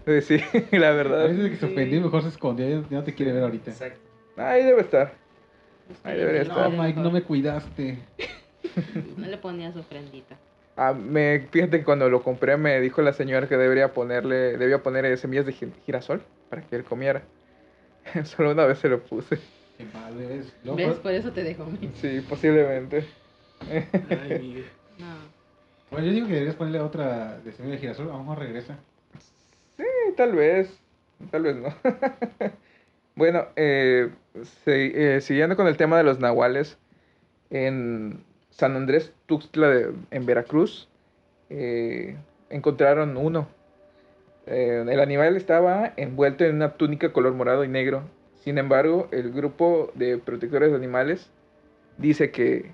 Pues 0.04 0.24
sí, 0.26 0.38
la 0.72 0.88
A 0.90 0.92
verdad. 0.92 1.28
veces 1.28 1.50
que 1.50 1.56
se 1.56 1.66
ofendió, 1.66 2.00
mejor 2.00 2.22
se 2.22 2.28
escondió. 2.28 2.66
Ya 2.88 2.98
no 2.98 3.04
te 3.04 3.14
quiere 3.14 3.32
ver 3.32 3.44
ahorita. 3.44 3.70
Exacto. 3.70 4.00
Ahí 4.36 4.64
debe 4.64 4.80
estar. 4.82 5.12
es 5.90 5.98
Ahí 6.04 6.18
debería 6.18 6.44
no, 6.44 6.50
estar. 6.50 6.70
No, 6.72 6.82
Mike, 6.82 7.00
no 7.00 7.10
me 7.10 7.22
cuidaste. 7.22 7.98
No 9.16 9.26
le 9.26 9.36
ponía 9.38 9.72
su 9.72 9.80
ofrendita. 9.80 10.36
Ah, 10.76 10.92
me, 10.94 11.46
fíjate 11.50 11.78
que 11.80 11.84
cuando 11.84 12.08
lo 12.08 12.22
compré 12.22 12.56
me 12.56 12.80
dijo 12.80 13.02
la 13.02 13.12
señora 13.12 13.48
que 13.48 13.56
debería 13.56 13.92
ponerle, 13.92 14.56
debía 14.56 14.82
poner 14.82 15.16
semillas 15.18 15.44
de 15.46 15.52
gi- 15.52 15.72
girasol 15.84 16.22
para 16.48 16.62
que 16.62 16.76
él 16.76 16.84
comiera. 16.84 17.22
Solo 18.24 18.52
una 18.52 18.64
vez 18.64 18.78
se 18.78 18.88
lo 18.88 19.00
puse. 19.02 19.38
Qué 19.76 19.84
mal, 19.92 20.14
¿ves? 20.16 20.52
Luego, 20.64 20.76
¿Ves? 20.78 20.86
pues, 20.88 20.98
Por 21.00 21.12
eso 21.12 21.32
te 21.32 21.42
dejo. 21.42 21.66
Sí, 22.00 22.20
posiblemente. 22.28 23.04
Ay, 23.70 24.38
Miguel. 24.40 24.64
No. 25.90 25.96
Bueno, 25.96 26.06
yo 26.06 26.12
digo 26.12 26.26
que 26.26 26.32
deberías 26.34 26.56
ponerle 26.56 26.80
otra 26.80 27.38
de 27.40 27.52
semilla 27.52 27.74
de 27.74 27.80
girasol. 27.80 28.10
A 28.10 28.22
lo 28.22 28.34
regresa. 28.34 28.78
Sí, 29.76 29.84
tal 30.16 30.34
vez. 30.34 30.78
Tal 31.30 31.42
vez 31.42 31.56
no. 31.56 31.74
bueno, 33.14 33.46
eh, 33.56 34.10
eh, 34.66 35.18
siguiendo 35.20 35.56
con 35.56 35.66
el 35.66 35.76
tema 35.76 35.98
de 35.98 36.04
los 36.04 36.18
nahuales, 36.18 36.78
en 37.50 38.22
San 38.50 38.76
Andrés 38.76 39.12
Tuxtla, 39.26 39.68
de- 39.68 39.92
en 40.10 40.26
Veracruz, 40.26 40.88
eh, 41.50 42.16
encontraron 42.48 43.16
uno. 43.16 43.48
Eh, 44.46 44.84
el 44.88 45.00
animal 45.00 45.36
estaba 45.36 45.92
envuelto 45.96 46.44
en 46.44 46.56
una 46.56 46.74
túnica 46.74 47.12
color 47.12 47.34
morado 47.34 47.64
y 47.64 47.68
negro. 47.68 48.02
Sin 48.42 48.56
embargo, 48.56 49.08
el 49.10 49.30
grupo 49.32 49.90
de 49.94 50.16
protectores 50.16 50.70
de 50.70 50.76
animales 50.76 51.30
dice 51.98 52.30
que, 52.30 52.70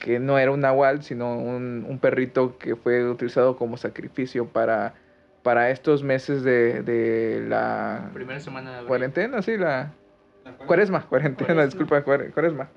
que 0.00 0.18
no 0.18 0.38
era 0.38 0.50
un 0.50 0.60
nahual, 0.60 1.02
sino 1.04 1.38
un, 1.38 1.86
un 1.88 1.98
perrito 2.00 2.58
que 2.58 2.74
fue 2.74 3.08
utilizado 3.08 3.56
como 3.56 3.76
sacrificio 3.76 4.46
para, 4.48 4.94
para 5.42 5.70
estos 5.70 6.02
meses 6.02 6.42
de, 6.42 6.82
de 6.82 7.44
la 7.46 8.10
Primera 8.12 8.40
semana 8.40 8.70
de 8.70 8.76
abril. 8.76 8.88
cuarentena, 8.88 9.42
sí, 9.42 9.56
la 9.56 9.92
cuaresma, 10.66 11.06
cuarentena, 11.06 11.46
Cuaresma. 11.54 11.64
disculpa, 11.66 12.04
cuare- 12.04 12.32
cuaresma. 12.32 12.68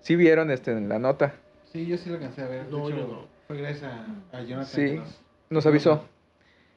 Sí 0.00 0.16
vieron 0.16 0.50
este 0.50 0.72
en 0.72 0.88
la 0.88 0.98
nota, 0.98 1.32
Sí, 1.72 1.84
yo 1.86 1.98
sí 1.98 2.08
lo 2.08 2.14
alcancé 2.16 2.42
a 2.42 2.46
ver. 2.48 2.66
No, 2.70 2.88
hecho, 2.88 2.96
yo 2.96 3.06
no. 3.06 3.26
Fue 3.48 3.56
gracias 3.58 3.92
a, 3.92 4.36
a 4.38 4.40
Jonathan. 4.42 4.64
Sí. 4.66 4.86
que 4.86 4.96
nos- 4.96 5.20
nos 5.50 5.66
avisó. 5.66 6.04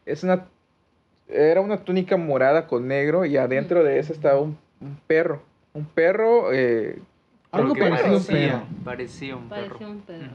Es 0.06 0.24
una 0.24 0.46
era 1.28 1.62
una 1.62 1.78
túnica 1.84 2.18
morada 2.18 2.66
con 2.68 2.88
negro 2.88 3.24
y 3.24 3.38
adentro 3.38 3.84
de 3.84 4.00
esa 4.00 4.14
estaba 4.14 4.40
un, 4.42 4.58
un 4.82 4.98
perro, 5.08 5.44
un 5.74 5.86
perro 5.86 6.52
eh, 6.52 7.00
Algo 7.52 7.74
un 7.74 7.80
parecía, 7.80 8.52
perro. 8.52 8.68
parecía 8.84 9.36
un 9.36 9.50
perro. 9.50 9.62
Parecía 9.68 9.88
un 9.90 10.02
perro. 10.02 10.32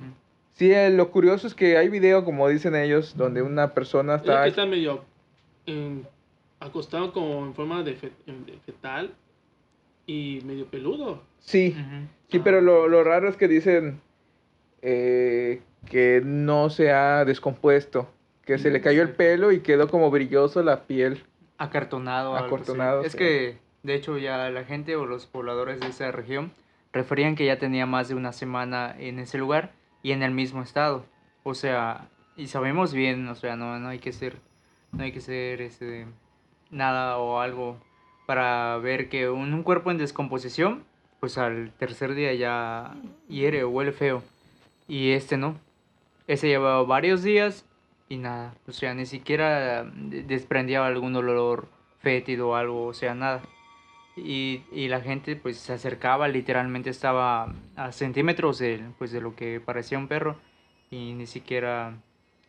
Sí, 0.55 0.73
eh, 0.73 0.91
lo 0.91 1.11
curioso 1.11 1.47
es 1.47 1.55
que 1.55 1.77
hay 1.77 1.89
video, 1.89 2.25
como 2.25 2.49
dicen 2.49 2.75
ellos, 2.75 3.17
donde 3.17 3.43
una 3.43 3.75
persona 3.75 4.17
Es 4.17 4.21
está... 4.23 4.43
que 4.45 4.49
está 4.51 4.67
medio 4.67 5.05
en- 5.67 6.07
acostado 6.61 7.13
como 7.13 7.45
en 7.45 7.55
forma 7.55 7.83
de, 7.83 7.95
fe- 7.95 8.13
de 8.27 8.59
fetal 8.65 9.13
y 10.07 10.41
medio 10.45 10.67
peludo. 10.67 11.23
Sí, 11.41 11.77
sí, 12.31 12.39
pero 12.39 12.61
lo, 12.61 12.89
lo 12.89 13.05
raro 13.05 13.29
es 13.29 13.37
que 13.37 13.49
dicen 13.49 14.01
eh, 14.83 15.61
que 15.91 16.23
no 16.25 16.71
se 16.71 16.93
ha 16.93 17.25
descompuesto, 17.25 18.09
que 18.45 18.59
se 18.59 18.71
le 18.71 18.81
cayó 18.81 19.03
el 19.03 19.11
pelo 19.11 19.53
y 19.53 19.61
quedó 19.61 19.89
como 19.89 20.11
brilloso 20.11 20.63
la 20.63 20.83
piel. 20.85 21.23
Acartonado. 21.59 22.35
algo 22.37 22.47
así. 22.47 22.55
Acartonado, 22.55 23.03
Es 23.03 23.13
sí. 23.13 23.19
que, 23.19 23.59
de 23.83 23.95
hecho, 23.95 24.19
ya 24.19 24.49
la 24.51 24.65
gente 24.65 24.97
o 24.97 25.05
los 25.07 25.27
pobladores 25.27 25.81
de 25.81 25.89
esa 25.89 26.11
región 26.13 26.53
referían 26.95 27.35
que 27.35 27.45
ya 27.45 27.59
tenía 27.59 27.85
más 27.85 28.09
de 28.09 28.15
una 28.15 28.33
semana 28.33 28.95
en 28.99 29.19
ese 29.19 29.37
lugar 29.37 29.73
y 30.03 30.13
en 30.13 30.23
el 30.23 30.31
mismo 30.31 30.63
estado. 30.63 31.05
O 31.43 31.55
sea, 31.55 32.09
y 32.37 32.47
sabemos 32.47 32.95
bien, 32.95 33.29
o 33.29 33.35
sea, 33.35 33.57
no, 33.57 33.79
no 33.79 33.89
hay 33.89 33.99
que 33.99 34.13
ser, 34.13 34.39
no 34.93 35.03
hay 35.05 35.13
que 35.13 35.21
ser 35.21 35.61
este, 35.61 36.07
nada 36.71 37.19
o 37.19 37.41
algo 37.41 37.77
para 38.27 38.79
ver 38.79 39.09
que 39.11 39.29
un, 39.29 39.53
un 39.53 39.63
cuerpo 39.63 39.91
en 39.91 39.99
descomposición, 39.99 40.85
pues 41.21 41.37
al 41.37 41.73
tercer 41.79 42.15
día 42.15 42.33
ya 42.35 42.95
hiere 43.29 43.65
o 43.65 43.69
huele 43.71 43.93
feo. 43.93 44.23
Y 44.89 45.11
este 45.13 45.37
no. 45.37 45.59
Ese 46.27 46.49
llevaba 46.49 46.83
varios 46.85 47.23
días 47.23 47.67
y 48.09 48.17
nada. 48.19 48.55
O 48.67 48.73
sea, 48.73 48.95
ni 48.95 49.05
siquiera 49.07 49.85
de- 49.85 50.23
desprendía 50.23 50.87
algún 50.87 51.15
olor 51.17 51.69
fétido 52.01 52.51
o 52.51 52.55
algo, 52.55 52.87
o 52.87 52.95
sea, 52.95 53.15
nada. 53.15 53.43
Y, 54.17 54.63
y 54.71 54.89
la 54.89 55.01
gente 55.01 55.35
pues 55.35 55.59
se 55.59 55.73
acercaba, 55.73 56.29
literalmente 56.29 56.91
estaba 56.91 57.53
a 57.75 57.93
centímetros 57.93 58.59
de, 58.59 58.81
pues, 58.99 59.11
de 59.11 59.21
lo 59.21 59.35
que 59.35 59.61
parecía 59.61 59.99
un 59.99 60.07
perro 60.07 60.37
y 60.91 61.15
ni 61.15 61.27
siquiera 61.27 61.97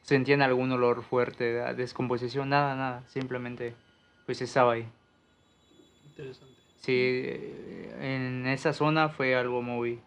sentían 0.04 0.44
algún 0.44 0.72
olor 0.72 1.02
fuerte 1.02 1.46
de 1.46 1.74
descomposición, 1.74 2.50
nada, 2.50 2.76
nada, 2.76 3.04
simplemente 3.08 3.74
pues 4.28 4.42
estaba 4.42 4.74
ahí. 4.74 4.88
Interesante. 6.06 6.62
Sí, 6.78 7.24
en 8.00 8.46
esa 8.46 8.72
zona 8.72 9.10
fue 9.10 9.36
algo 9.36 9.64
muy, 9.64 10.00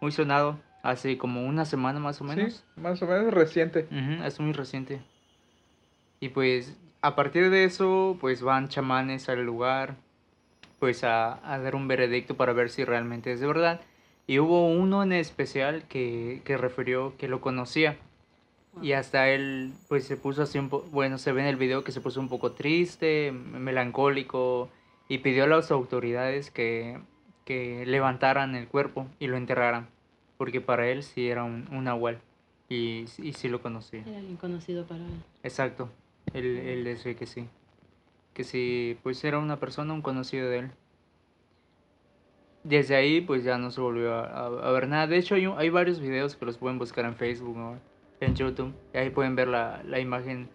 muy 0.00 0.12
sonado, 0.12 0.60
hace 0.82 1.16
como 1.16 1.46
una 1.46 1.64
semana 1.64 1.98
más 1.98 2.20
o 2.20 2.24
menos. 2.24 2.52
Sí, 2.52 2.80
más 2.80 3.00
o 3.00 3.06
menos 3.06 3.32
reciente. 3.32 3.88
Ujú, 3.90 4.22
es 4.22 4.38
muy 4.38 4.52
reciente. 4.52 5.00
Y 6.20 6.28
pues 6.28 6.78
a 7.00 7.14
partir 7.16 7.48
de 7.50 7.64
eso, 7.64 8.18
pues 8.20 8.42
van 8.42 8.68
chamanes 8.68 9.28
al 9.30 9.44
lugar, 9.44 9.96
pues 10.78 11.04
a, 11.04 11.52
a 11.52 11.58
dar 11.58 11.74
un 11.74 11.88
veredicto 11.88 12.36
para 12.36 12.52
ver 12.52 12.70
si 12.70 12.84
realmente 12.84 13.32
es 13.32 13.40
de 13.40 13.46
verdad. 13.46 13.80
Y 14.26 14.38
hubo 14.40 14.68
uno 14.68 15.02
en 15.02 15.12
especial 15.12 15.84
que, 15.88 16.42
que 16.44 16.56
refirió 16.56 17.16
que 17.16 17.28
lo 17.28 17.40
conocía. 17.40 17.96
Y 18.82 18.92
hasta 18.92 19.30
él, 19.30 19.72
pues 19.88 20.04
se 20.04 20.18
puso 20.18 20.42
así 20.42 20.58
un 20.58 20.68
poco, 20.68 20.86
bueno, 20.90 21.16
se 21.16 21.32
ve 21.32 21.40
en 21.40 21.46
el 21.46 21.56
video 21.56 21.82
que 21.82 21.92
se 21.92 22.02
puso 22.02 22.20
un 22.20 22.28
poco 22.28 22.52
triste, 22.52 23.32
melancólico, 23.32 24.68
y 25.08 25.18
pidió 25.18 25.44
a 25.44 25.46
las 25.46 25.70
autoridades 25.70 26.50
que, 26.50 26.98
que 27.46 27.86
levantaran 27.86 28.54
el 28.54 28.68
cuerpo 28.68 29.06
y 29.18 29.28
lo 29.28 29.38
enterraran, 29.38 29.88
porque 30.36 30.60
para 30.60 30.88
él 30.88 31.04
sí 31.04 31.26
era 31.26 31.42
un, 31.42 31.66
un 31.70 31.84
nahual, 31.84 32.18
y, 32.68 33.06
y 33.16 33.32
sí 33.32 33.48
lo 33.48 33.62
conocía. 33.62 34.02
Era 34.06 34.18
alguien 34.18 34.36
conocido 34.36 34.84
para 34.84 35.00
él. 35.06 35.22
Exacto, 35.42 35.88
él, 36.34 36.44
él 36.58 36.84
decía 36.84 37.14
que 37.14 37.24
sí, 37.24 37.48
que 38.36 38.44
sí, 38.44 38.98
pues 39.02 39.24
era 39.24 39.38
una 39.38 39.58
persona, 39.58 39.94
un 39.94 40.02
conocido 40.02 40.50
de 40.50 40.58
él. 40.58 40.70
Desde 42.64 42.94
ahí, 42.94 43.22
pues 43.22 43.44
ya 43.44 43.56
no 43.56 43.70
se 43.70 43.80
volvió 43.80 44.12
a, 44.12 44.26
a- 44.26 44.68
a 44.68 44.72
ver 44.72 44.88
nada. 44.88 45.06
De 45.06 45.16
hecho, 45.16 45.36
hay, 45.36 45.46
un- 45.46 45.58
hay 45.58 45.70
varios 45.70 46.00
videos 46.00 46.36
que 46.36 46.44
los 46.44 46.58
pueden 46.58 46.78
buscar 46.78 47.06
en 47.06 47.14
Facebook, 47.14 47.56
¿no? 47.56 47.78
en 48.20 48.34
YouTube. 48.34 48.74
Y 48.92 48.98
ahí 48.98 49.08
pueden 49.10 49.36
ver 49.36 49.48
la, 49.48 49.82
la 49.84 50.00
imagen 50.00 50.48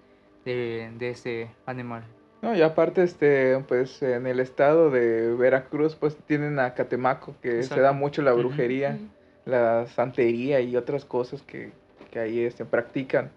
de, 0.45 0.91
de 0.99 1.09
este 1.09 1.49
animal. 1.65 2.03
No, 2.43 2.55
y 2.55 2.61
aparte, 2.61 3.01
este, 3.03 3.57
pues 3.67 4.01
en 4.03 4.27
el 4.27 4.39
estado 4.39 4.91
de 4.91 5.33
Veracruz, 5.33 5.95
pues 5.95 6.15
tienen 6.27 6.59
a 6.59 6.73
Catemaco, 6.75 7.35
que 7.41 7.63
se 7.63 7.79
da 7.79 7.93
mucho 7.93 8.21
la 8.21 8.33
brujería, 8.33 8.97
la 9.45 9.87
santería 9.87 10.59
y 10.61 10.75
otras 10.75 11.03
cosas 11.05 11.41
que, 11.43 11.71
que 12.11 12.19
ahí 12.19 12.39
este, 12.41 12.63
practican. 12.65 13.31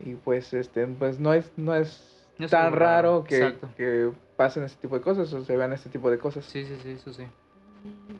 Y 0.00 0.14
pues, 0.14 0.52
este, 0.52 0.86
pues 0.86 1.18
no 1.18 1.32
es, 1.32 1.50
no 1.56 1.74
es 1.74 2.15
No 2.15 2.15
es 2.44 2.50
tan 2.50 2.72
raro 2.72 3.22
raro, 3.22 3.24
que, 3.24 3.56
que 3.76 4.10
pasen 4.36 4.64
este 4.64 4.80
tipo 4.82 4.96
de 4.96 5.00
cosas 5.02 5.32
o 5.32 5.44
se 5.44 5.56
vean 5.56 5.72
este 5.72 5.88
tipo 5.90 6.10
de 6.10 6.18
cosas. 6.18 6.44
Sí, 6.44 6.64
sí, 6.64 6.76
sí, 6.82 6.90
eso 6.90 7.12
sí. 7.12 7.24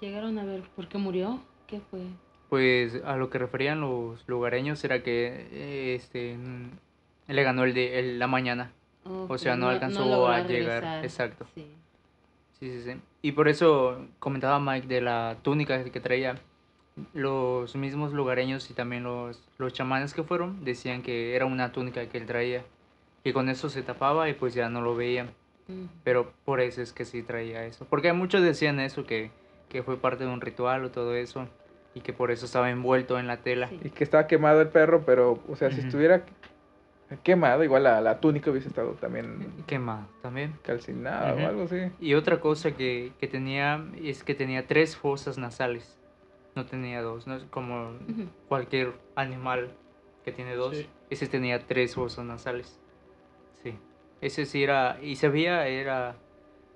Llegaron 0.00 0.38
a 0.38 0.44
ver 0.44 0.62
por 0.74 0.88
qué 0.88 0.98
murió. 0.98 1.40
¿Qué 1.66 1.80
fue? 1.90 2.00
Pues 2.48 3.02
a 3.04 3.16
lo 3.16 3.28
que 3.28 3.38
referían 3.38 3.80
los 3.80 4.22
lugareños 4.28 4.82
era 4.84 5.02
que 5.02 5.48
eh, 5.50 5.94
este 5.96 6.36
mm, 6.36 6.70
le 7.32 7.42
ganó 7.42 7.64
el 7.64 7.74
de 7.74 7.98
el- 7.98 8.18
la 8.18 8.26
mañana. 8.28 8.70
O 9.28 9.38
sea, 9.38 9.56
no 9.56 9.68
alcanzó 9.68 10.26
a 10.28 10.40
llegar, 10.40 10.82
regresar. 10.82 11.04
exacto. 11.04 11.46
Sí. 11.54 11.66
Sí, 12.58 12.70
sí, 12.70 12.82
sí. 12.92 13.00
Y 13.22 13.32
por 13.32 13.48
eso 13.48 13.98
comentaba 14.18 14.58
Mike 14.58 14.86
de 14.86 15.00
la 15.00 15.36
túnica 15.42 15.82
que 15.84 16.00
traía. 16.00 16.36
Los 17.12 17.76
mismos 17.76 18.12
lugareños 18.14 18.70
y 18.70 18.74
también 18.74 19.02
los, 19.02 19.42
los 19.58 19.72
chamanes 19.74 20.14
que 20.14 20.22
fueron 20.22 20.64
decían 20.64 21.02
que 21.02 21.36
era 21.36 21.44
una 21.44 21.70
túnica 21.70 22.08
que 22.08 22.16
él 22.18 22.26
traía. 22.26 22.64
Que 23.26 23.32
con 23.32 23.48
eso 23.48 23.68
se 23.68 23.82
tapaba 23.82 24.28
y 24.28 24.34
pues 24.34 24.54
ya 24.54 24.68
no 24.68 24.80
lo 24.82 24.94
veían. 24.94 25.30
Mm. 25.66 25.86
Pero 26.04 26.32
por 26.44 26.60
eso 26.60 26.80
es 26.80 26.92
que 26.92 27.04
sí 27.04 27.24
traía 27.24 27.64
eso. 27.64 27.84
Porque 27.90 28.12
muchos 28.12 28.40
decían 28.40 28.78
eso, 28.78 29.04
que, 29.04 29.32
que 29.68 29.82
fue 29.82 29.96
parte 29.96 30.22
de 30.22 30.30
un 30.30 30.40
ritual 30.40 30.84
o 30.84 30.92
todo 30.92 31.16
eso. 31.16 31.48
Y 31.92 32.02
que 32.02 32.12
por 32.12 32.30
eso 32.30 32.46
estaba 32.46 32.70
envuelto 32.70 33.18
en 33.18 33.26
la 33.26 33.38
tela. 33.38 33.68
Sí. 33.70 33.80
Y 33.82 33.90
que 33.90 34.04
estaba 34.04 34.28
quemado 34.28 34.60
el 34.60 34.68
perro, 34.68 35.02
pero, 35.04 35.40
o 35.48 35.56
sea, 35.56 35.70
si 35.72 35.78
Ujú. 35.78 35.88
estuviera 35.88 36.22
quemado, 37.24 37.64
igual 37.64 37.82
la, 37.82 38.00
la 38.00 38.20
túnica 38.20 38.52
hubiese 38.52 38.68
estado 38.68 38.92
también 38.92 39.52
Quemado 39.66 40.06
también. 40.22 40.56
calcinada 40.62 41.34
Ujú. 41.34 41.42
o 41.42 41.46
algo 41.48 41.62
así. 41.64 41.78
Y 41.98 42.14
otra 42.14 42.38
cosa 42.38 42.76
que, 42.76 43.12
que 43.18 43.26
tenía 43.26 43.84
es 44.04 44.22
que 44.22 44.36
tenía 44.36 44.68
tres 44.68 44.96
fosas 44.96 45.36
nasales. 45.36 45.98
No 46.54 46.64
tenía 46.64 47.02
dos, 47.02 47.26
no 47.26 47.40
como 47.50 47.88
Ujú. 48.08 48.28
cualquier 48.46 48.92
animal 49.16 49.70
que 50.24 50.30
tiene 50.30 50.54
dos. 50.54 50.76
Sí. 50.76 50.86
Ese 51.10 51.26
tenía 51.26 51.66
tres 51.66 51.96
fosas 51.96 52.24
nasales. 52.24 52.78
Ese 54.20 54.46
sí 54.46 54.62
era, 54.62 54.98
y 55.02 55.16
se 55.16 55.28
veía, 55.28 55.66
era, 55.68 56.14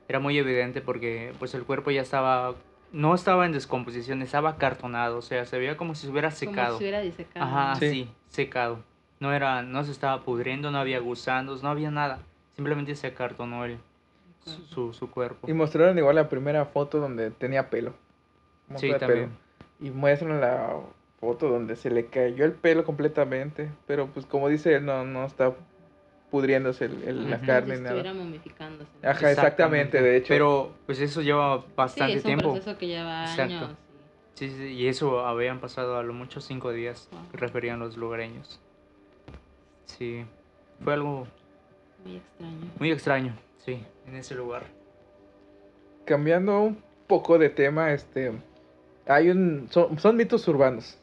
era 0.08 0.20
muy 0.20 0.36
evidente 0.38 0.80
porque 0.80 1.32
pues 1.38 1.54
el 1.54 1.64
cuerpo 1.64 1.90
ya 1.90 2.02
estaba, 2.02 2.54
no 2.92 3.14
estaba 3.14 3.46
en 3.46 3.52
descomposición, 3.52 4.22
estaba 4.22 4.50
acartonado, 4.50 5.18
o 5.18 5.22
sea, 5.22 5.46
se 5.46 5.58
veía 5.58 5.76
como 5.76 5.94
si 5.94 6.06
se 6.06 6.12
hubiera 6.12 6.28
Como 6.28 6.36
secado. 6.38 6.78
si 6.78 6.84
hubiera 6.84 7.00
disecado. 7.00 7.46
Ajá, 7.46 7.74
Sí. 7.76 7.90
sí, 7.90 8.10
secado. 8.28 8.80
No 9.20 9.32
era, 9.32 9.62
no 9.62 9.84
se 9.84 9.90
estaba 9.92 10.22
pudriendo, 10.22 10.70
no 10.70 10.78
había 10.78 10.98
gusanos, 11.00 11.62
no 11.62 11.68
había 11.70 11.90
nada. 11.90 12.20
Simplemente 12.56 12.94
se 12.96 13.06
acartonó 13.08 13.64
el, 13.64 13.78
su, 14.44 14.66
su, 14.66 14.92
su 14.94 15.10
cuerpo. 15.10 15.48
Y 15.48 15.52
mostraron 15.52 15.96
igual 15.98 16.16
la 16.16 16.28
primera 16.28 16.64
foto 16.66 16.98
donde 17.00 17.30
tenía 17.30 17.68
pelo. 17.70 17.94
Sí, 18.76 18.86
pelo. 18.88 18.98
también. 18.98 19.30
Y 19.80 19.90
muestran 19.90 20.40
la 20.40 20.74
foto 21.20 21.48
donde 21.48 21.76
se 21.76 21.90
le 21.90 22.06
cayó 22.06 22.44
el 22.44 22.52
pelo 22.52 22.84
completamente. 22.84 23.70
Pero 23.86 24.06
pues 24.08 24.24
como 24.26 24.48
dice 24.48 24.74
él, 24.76 24.86
no, 24.86 25.04
no 25.04 25.24
está 25.26 25.52
pudriéndose 26.30 26.84
el, 26.86 27.02
el- 27.04 27.30
la 27.30 27.40
carne 27.40 27.74
Si 27.76 27.80
ni 27.82 27.86
estuviera 27.86 28.12
nada. 28.12 28.24
momificándose. 28.24 28.90
Ajá, 29.02 29.30
exactamente, 29.30 30.00
de 30.00 30.16
hecho. 30.16 30.28
Pero 30.28 30.72
pues 30.86 31.00
eso 31.00 31.22
lleva 31.22 31.64
bastante 31.76 32.12
sí, 32.12 32.18
es 32.18 32.24
un 32.24 32.28
tiempo. 32.28 32.52
proceso 32.52 32.78
que 32.78 32.86
lleva 32.86 33.22
Exacto. 33.24 33.42
años. 33.54 33.70
Sí, 34.34 34.48
sí, 34.50 34.62
y 34.72 34.86
eso 34.86 35.26
habían 35.26 35.60
pasado 35.60 35.98
a 35.98 36.02
lo 36.02 36.12
mucho 36.14 36.40
cinco 36.40 36.72
días, 36.72 37.08
Wow. 37.12 37.20
que 37.30 37.36
referían 37.36 37.78
los 37.80 37.96
lugareños. 37.96 38.58
Sí, 39.84 40.24
fue 40.82 40.94
algo 40.94 41.26
Muy 42.04 42.16
extraño. 42.16 42.58
muy 42.78 42.90
extraño, 42.92 43.34
sí, 43.58 43.84
en 44.06 44.14
ese 44.16 44.34
lugar. 44.34 44.62
Cambiando 46.06 46.58
un 46.60 46.82
poco 47.06 47.38
de 47.38 47.50
tema, 47.50 47.92
este 47.92 48.32
hay 49.06 49.30
un 49.30 49.66
son, 49.70 49.98
son 49.98 50.16
mitos 50.16 50.46
urbanos. 50.48 50.96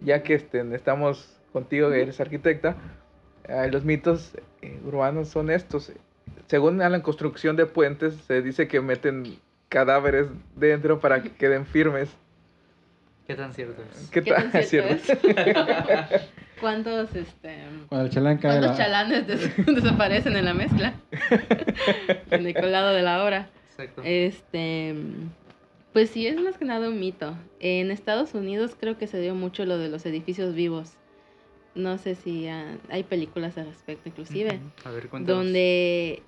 Ya 0.00 0.22
que 0.22 0.34
este, 0.34 0.62
estamos 0.74 1.38
contigo, 1.52 1.90
que 1.90 2.02
eres 2.02 2.20
arquitecta, 2.20 2.76
eh, 3.48 3.68
los 3.72 3.84
mitos 3.84 4.32
eh, 4.62 4.78
urbanos 4.84 5.28
son 5.28 5.50
estos. 5.50 5.92
Según 6.48 6.80
a 6.82 6.88
la 6.88 7.02
construcción 7.02 7.56
de 7.56 7.66
puentes, 7.66 8.14
se 8.26 8.42
dice 8.42 8.68
que 8.68 8.80
meten 8.80 9.36
cadáveres 9.68 10.28
dentro 10.54 11.00
para 11.00 11.22
que 11.22 11.30
queden 11.30 11.66
firmes. 11.66 12.08
¿Qué 13.26 13.34
tan 13.34 13.52
cierto 13.52 13.82
es? 13.82 14.08
¿Qué 14.10 14.22
tan 14.22 14.52
cierto 14.52 14.94
cierto. 15.04 15.12
es? 16.14 16.22
¿Cuántos, 16.60 17.14
este, 17.14 17.58
Cuando 17.88 18.06
el 18.06 18.12
chalán 18.12 18.38
cae 18.38 18.52
cuántos 18.60 18.78
la... 18.78 18.84
chalanes 18.84 19.26
des- 19.26 19.66
desaparecen 19.66 20.36
en 20.36 20.44
la 20.44 20.54
mezcla? 20.54 20.94
en 22.30 22.46
el 22.46 22.54
colado 22.54 22.92
de 22.94 23.02
la 23.02 23.24
obra. 23.24 23.50
Exacto. 23.70 24.02
Este, 24.04 24.94
pues 25.92 26.10
sí, 26.10 26.26
es 26.26 26.40
más 26.40 26.56
que 26.56 26.64
nada 26.64 26.88
un 26.88 26.98
mito. 27.00 27.36
En 27.60 27.90
Estados 27.90 28.32
Unidos 28.34 28.76
creo 28.78 28.96
que 28.96 29.06
se 29.06 29.20
dio 29.20 29.34
mucho 29.34 29.64
lo 29.66 29.76
de 29.76 29.88
los 29.88 30.06
edificios 30.06 30.54
vivos. 30.54 30.92
No 31.76 31.98
sé 31.98 32.14
si 32.16 32.48
hay 32.48 33.04
películas 33.08 33.56
al 33.58 33.66
respecto, 33.66 34.08
inclusive. 34.08 34.58
A 34.84 34.90
ver, 34.90 35.08
cuéntanos. 35.08 35.44
donde 35.44 36.22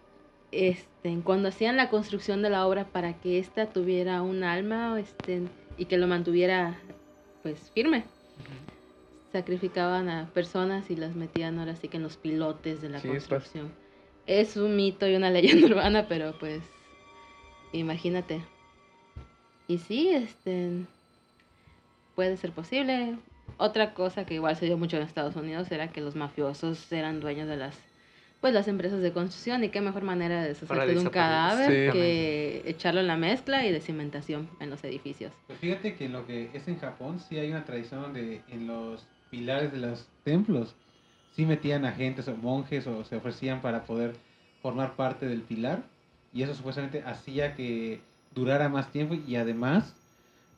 este, 0.53 1.19
cuando 1.25 1.49
hacían 1.49 1.77
la 1.77 1.91
construcción 1.91 2.43
de 2.43 2.51
la 2.51 2.67
obra 2.67 2.85
para 2.85 3.15
que 3.15 3.39
ésta 3.39 3.67
tuviera 3.67 4.23
un 4.23 4.45
alma 4.45 4.99
este, 5.01 5.43
y 5.77 5.87
que 5.87 5.97
lo 5.99 6.07
mantuviera 6.07 6.79
pues 7.43 7.59
firme, 7.75 8.05
sacrificaban 9.33 10.09
a 10.09 10.31
personas 10.33 10.91
y 10.91 10.97
las 10.97 11.15
metían 11.15 11.59
ahora 11.59 11.77
sí 11.77 11.89
que 11.89 11.97
en 11.97 12.03
los 12.03 12.17
pilotes 12.17 12.81
de 12.83 12.89
la 12.91 13.01
Chispas. 13.01 13.27
construcción. 13.29 13.73
Es 14.27 14.57
un 14.57 14.77
mito 14.77 15.09
y 15.09 15.17
una 15.17 15.31
leyenda 15.33 15.67
urbana, 15.67 16.07
pero 16.09 16.39
pues 16.39 16.63
imagínate. 17.73 18.43
Y 19.67 19.79
sí, 19.79 20.09
este 20.11 20.71
puede 22.15 22.37
ser 22.37 22.53
posible. 22.53 23.17
Otra 23.57 23.95
cosa 23.95 24.25
que 24.25 24.35
igual 24.35 24.57
se 24.57 24.67
dio 24.67 24.77
mucho 24.79 24.97
en 24.97 25.03
Estados 25.03 25.35
Unidos 25.37 25.71
era 25.73 25.89
que 25.89 26.01
los 26.01 26.15
mafiosos 26.15 26.91
eran 26.93 27.21
dueños 27.21 27.49
de 27.49 27.57
las 27.57 27.77
pues 28.41 28.55
las 28.55 28.69
empresas 28.69 29.01
de 29.01 29.13
construcción 29.13 29.65
y 29.65 29.69
qué 29.69 29.81
mejor 29.81 30.03
manera 30.05 30.41
de 30.43 30.51
deshacerte 30.51 30.95
de 30.95 30.99
un 31.01 31.09
cadáver 31.09 31.67
Sí. 31.67 31.93
que 31.99 32.63
echarlo 32.67 33.01
en 33.01 33.09
la 33.09 33.17
mezcla 33.17 33.67
y 33.67 33.73
de 33.73 33.81
cimentación 33.81 34.49
en 34.61 34.71
los 34.71 34.85
edificios. 34.85 35.33
Pues 35.49 35.59
fíjate 35.59 35.97
que 35.97 36.05
en 36.05 36.13
lo 36.13 36.25
que 36.25 36.51
es 36.55 36.69
en 36.69 36.79
Japón 36.79 37.19
sí 37.19 37.37
hay 37.37 37.51
una 37.51 37.65
tradición 37.65 38.01
donde 38.01 38.43
en 38.49 38.69
los 38.69 39.09
pilares 39.31 39.73
de 39.73 39.79
los 39.79 40.07
templos 40.23 40.77
sí 41.35 41.47
metían 41.47 41.85
agentes 41.85 42.29
o 42.29 42.37
monjes 42.37 42.87
o 42.87 43.03
se 43.05 43.17
ofrecían 43.17 43.61
para 43.61 43.85
poder 43.85 44.15
formar 44.63 44.95
parte 44.95 45.27
del 45.27 45.43
pilar 45.43 45.83
y 46.33 46.43
eso 46.45 46.55
supuestamente 46.55 47.03
hacía 47.05 47.57
que 47.57 48.01
durara 48.33 48.69
más 48.69 48.93
tiempo 48.93 49.15
y 49.15 49.35
además 49.35 49.97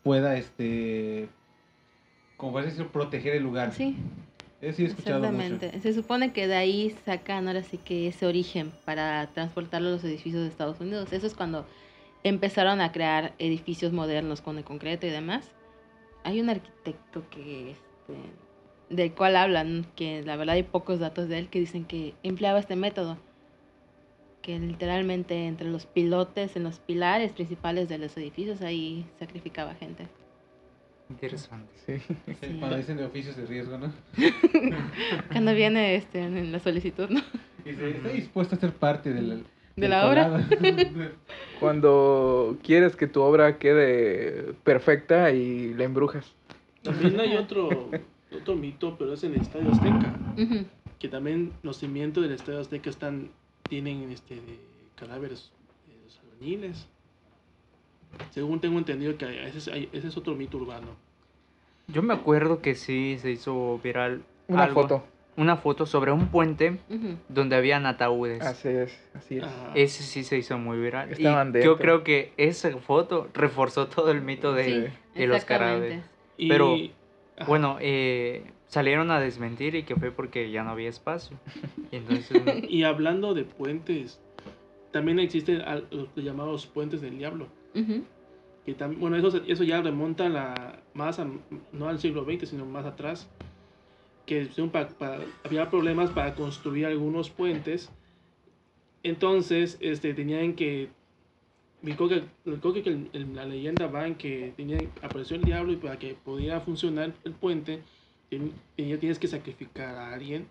pueda 0.02 0.36
este 0.36 1.30
como 2.40 2.54
parece 2.54 2.72
decir 2.72 2.90
proteger 2.90 3.36
el 3.36 3.42
lugar. 3.42 3.72
Sí, 3.72 3.96
Eso 4.62 4.78
sí 4.78 4.84
he 4.84 4.86
escuchado 4.86 5.18
mucho. 5.18 5.42
Exactamente. 5.42 5.80
Se 5.80 5.92
supone 5.92 6.32
que 6.32 6.46
de 6.46 6.56
ahí 6.56 6.96
sacan 7.04 7.46
ahora 7.46 7.62
sí 7.62 7.76
que 7.76 8.08
ese 8.08 8.26
origen 8.26 8.72
para 8.86 9.26
transportarlo 9.26 9.88
a 9.88 9.92
los 9.92 10.04
edificios 10.04 10.42
de 10.42 10.48
Estados 10.48 10.80
Unidos. 10.80 11.12
Eso 11.12 11.26
es 11.26 11.34
cuando 11.34 11.66
empezaron 12.24 12.80
a 12.80 12.92
crear 12.92 13.34
edificios 13.38 13.92
modernos 13.92 14.40
con 14.40 14.56
el 14.56 14.64
concreto 14.64 15.06
y 15.06 15.10
demás. 15.10 15.50
Hay 16.24 16.40
un 16.40 16.48
arquitecto 16.48 17.28
que 17.28 17.72
este, 17.72 18.16
del 18.88 19.12
cual 19.12 19.36
hablan, 19.36 19.86
que 19.94 20.22
la 20.22 20.36
verdad 20.36 20.54
hay 20.54 20.62
pocos 20.62 20.98
datos 20.98 21.28
de 21.28 21.40
él 21.40 21.48
que 21.48 21.60
dicen 21.60 21.84
que 21.84 22.14
empleaba 22.22 22.58
este 22.58 22.74
método. 22.74 23.18
Que 24.40 24.58
literalmente 24.58 25.46
entre 25.46 25.68
los 25.68 25.84
pilotes, 25.84 26.56
en 26.56 26.62
los 26.64 26.78
pilares 26.78 27.32
principales 27.32 27.90
de 27.90 27.98
los 27.98 28.16
edificios, 28.16 28.62
ahí 28.62 29.04
sacrificaba 29.18 29.74
gente. 29.74 30.08
Interesante. 31.10 31.72
Sí. 31.86 31.98
Sí. 31.98 32.56
Cuando 32.58 32.76
dicen 32.76 32.96
de 32.96 33.04
oficios 33.04 33.36
de 33.36 33.44
riesgo, 33.46 33.76
¿no? 33.76 33.92
Cuando 35.32 35.54
viene 35.54 35.96
este, 35.96 36.22
en 36.22 36.52
la 36.52 36.60
solicitud, 36.60 37.08
¿no? 37.10 37.20
Dice, 37.64 37.90
está 37.90 38.08
dispuesto 38.10 38.54
a 38.54 38.58
ser 38.58 38.72
parte 38.72 39.12
del, 39.12 39.44
De 39.76 39.88
la 39.88 40.08
obra. 40.08 40.48
Cuando 41.60 42.56
quieres 42.62 42.94
que 42.94 43.08
tu 43.08 43.20
obra 43.22 43.58
quede 43.58 44.54
perfecta 44.62 45.32
y 45.32 45.74
la 45.74 45.84
embrujas. 45.84 46.32
También 46.82 47.18
hay 47.20 47.36
otro, 47.36 47.90
otro 48.32 48.54
mito, 48.54 48.96
pero 48.96 49.14
es 49.14 49.24
en 49.24 49.34
el 49.34 49.40
Estadio 49.40 49.72
Azteca. 49.72 50.14
Ujú. 50.38 50.64
Que 50.98 51.08
también 51.08 51.52
los 51.62 51.78
cimientos 51.78 52.22
del 52.22 52.32
Estadio 52.32 52.60
Azteca 52.60 52.88
están, 52.88 53.30
tienen 53.68 54.10
este, 54.12 54.36
de 54.36 54.58
cadáveres 54.94 55.50
de 55.88 56.04
los 56.04 56.20
albañiles. 56.20 56.86
Según 58.30 58.60
tengo 58.60 58.78
entendido 58.78 59.16
que 59.16 59.46
ese 59.46 59.58
es, 59.58 59.68
ese 59.92 60.08
es 60.08 60.16
otro 60.16 60.34
mito 60.34 60.56
urbano. 60.58 60.88
Yo 61.88 62.02
me 62.02 62.14
acuerdo 62.14 62.60
que 62.60 62.74
sí 62.74 63.16
se 63.20 63.30
hizo 63.30 63.78
viral 63.82 64.22
Una 64.48 64.64
algo- 64.64 64.82
foto. 64.82 65.04
una 65.36 65.56
foto 65.56 65.86
sobre 65.86 66.12
un 66.12 66.28
puente 66.28 66.78
donde 67.28 67.56
habían 67.56 67.86
ataúdes. 67.86 68.42
Así 68.42 68.68
es, 68.68 68.98
así 69.14 69.38
es. 69.38 69.44
Ajá. 69.44 69.72
Ese 69.74 70.02
sí 70.02 70.22
se 70.22 70.36
hizo 70.38 70.58
muy 70.58 70.78
viral. 70.78 71.08
Y 71.10 71.12
Estaban 71.14 71.48
yo 71.48 71.52
dentro. 71.58 71.78
creo 71.78 72.04
que 72.04 72.32
esa 72.36 72.70
foto 72.78 73.28
reforzó 73.34 73.88
todo 73.88 74.10
el 74.10 74.20
mito 74.22 74.52
de, 74.52 74.64
Sí, 74.64 75.18
de 75.20 75.26
los 75.26 75.44
cadáveres. 75.44 76.04
Y 76.36 76.48
Pero- 76.48 76.74
Ajá. 77.36 77.46
Bueno, 77.48 77.78
eh, 77.80 78.44
salieron 78.66 79.10
a 79.10 79.18
desmentir 79.18 79.74
y 79.74 79.82
que 79.84 79.96
fue 79.96 80.10
porque 80.12 80.50
ya 80.50 80.62
no 80.62 80.70
había 80.70 80.90
espacio. 80.90 81.38
Y 81.90 81.96
entonces, 81.96 82.30
Y 82.68 82.82
hablando 82.84 83.32
de 83.34 83.44
puentes, 83.44 84.20
también 84.92 85.18
existen 85.18 85.62
los 85.90 86.08
llamados 86.16 86.66
puentes 86.66 87.00
del 87.00 87.16
diablo. 87.18 87.46
Que 88.64 88.76
tam- 88.76 88.98
bueno, 88.98 89.16
eso, 89.16 89.28
eso 89.46 89.64
ya 89.64 89.80
remonta 89.80 90.26
a 90.26 90.28
la, 90.28 90.82
más 90.94 91.18
a- 91.18 91.28
no 91.72 91.88
al 91.88 91.98
siglo 91.98 92.24
XX, 92.24 92.46
sino 92.46 92.66
más 92.66 92.84
atrás. 92.84 93.28
Que 94.26 94.48
había 95.44 95.70
problemas 95.70 96.10
para 96.10 96.34
construir 96.34 96.86
algunos 96.86 97.30
puentes. 97.30 97.90
Entonces, 99.02 99.78
este, 99.80 100.14
tenían 100.14 100.54
que. 100.54 100.90
Creo 101.82 102.08
que, 102.10 102.22
creo 102.44 102.72
que 102.74 102.80
el- 102.90 103.08
el- 103.14 103.34
la 103.34 103.46
leyenda 103.46 103.86
va 103.86 104.06
en 104.06 104.14
que 104.16 104.52
tenían, 104.54 104.92
apareció 105.00 105.36
el 105.36 105.44
diablo 105.46 105.72
y 105.72 105.76
para 105.76 105.98
que 105.98 106.14
pudiera 106.14 106.60
funcionar 106.60 107.14
el 107.24 107.32
puente, 107.32 107.82
tienes 108.76 109.18
que 109.18 109.26
sacrificar 109.28 109.96
a 109.96 110.12
alguien 110.12 110.46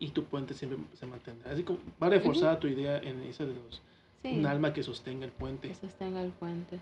y 0.00 0.10
tu 0.10 0.24
puente 0.24 0.54
siempre 0.54 0.78
se 0.94 1.06
mantendrá. 1.06 1.52
Así 1.52 1.62
como 1.62 1.78
va 2.02 2.08
reforzada 2.10 2.58
tu 2.58 2.66
idea 2.66 2.98
en 2.98 3.20
esa 3.22 3.46
de 3.46 3.54
los, 3.54 3.80
Sí. 4.22 4.38
un 4.38 4.46
alma 4.46 4.72
que 4.72 4.82
sostenga 4.82 5.24
el 5.24 5.32
puente. 5.32 5.68
Que 5.68 5.74
sostenga 5.74 6.22
el 6.22 6.30
puente. 6.30 6.78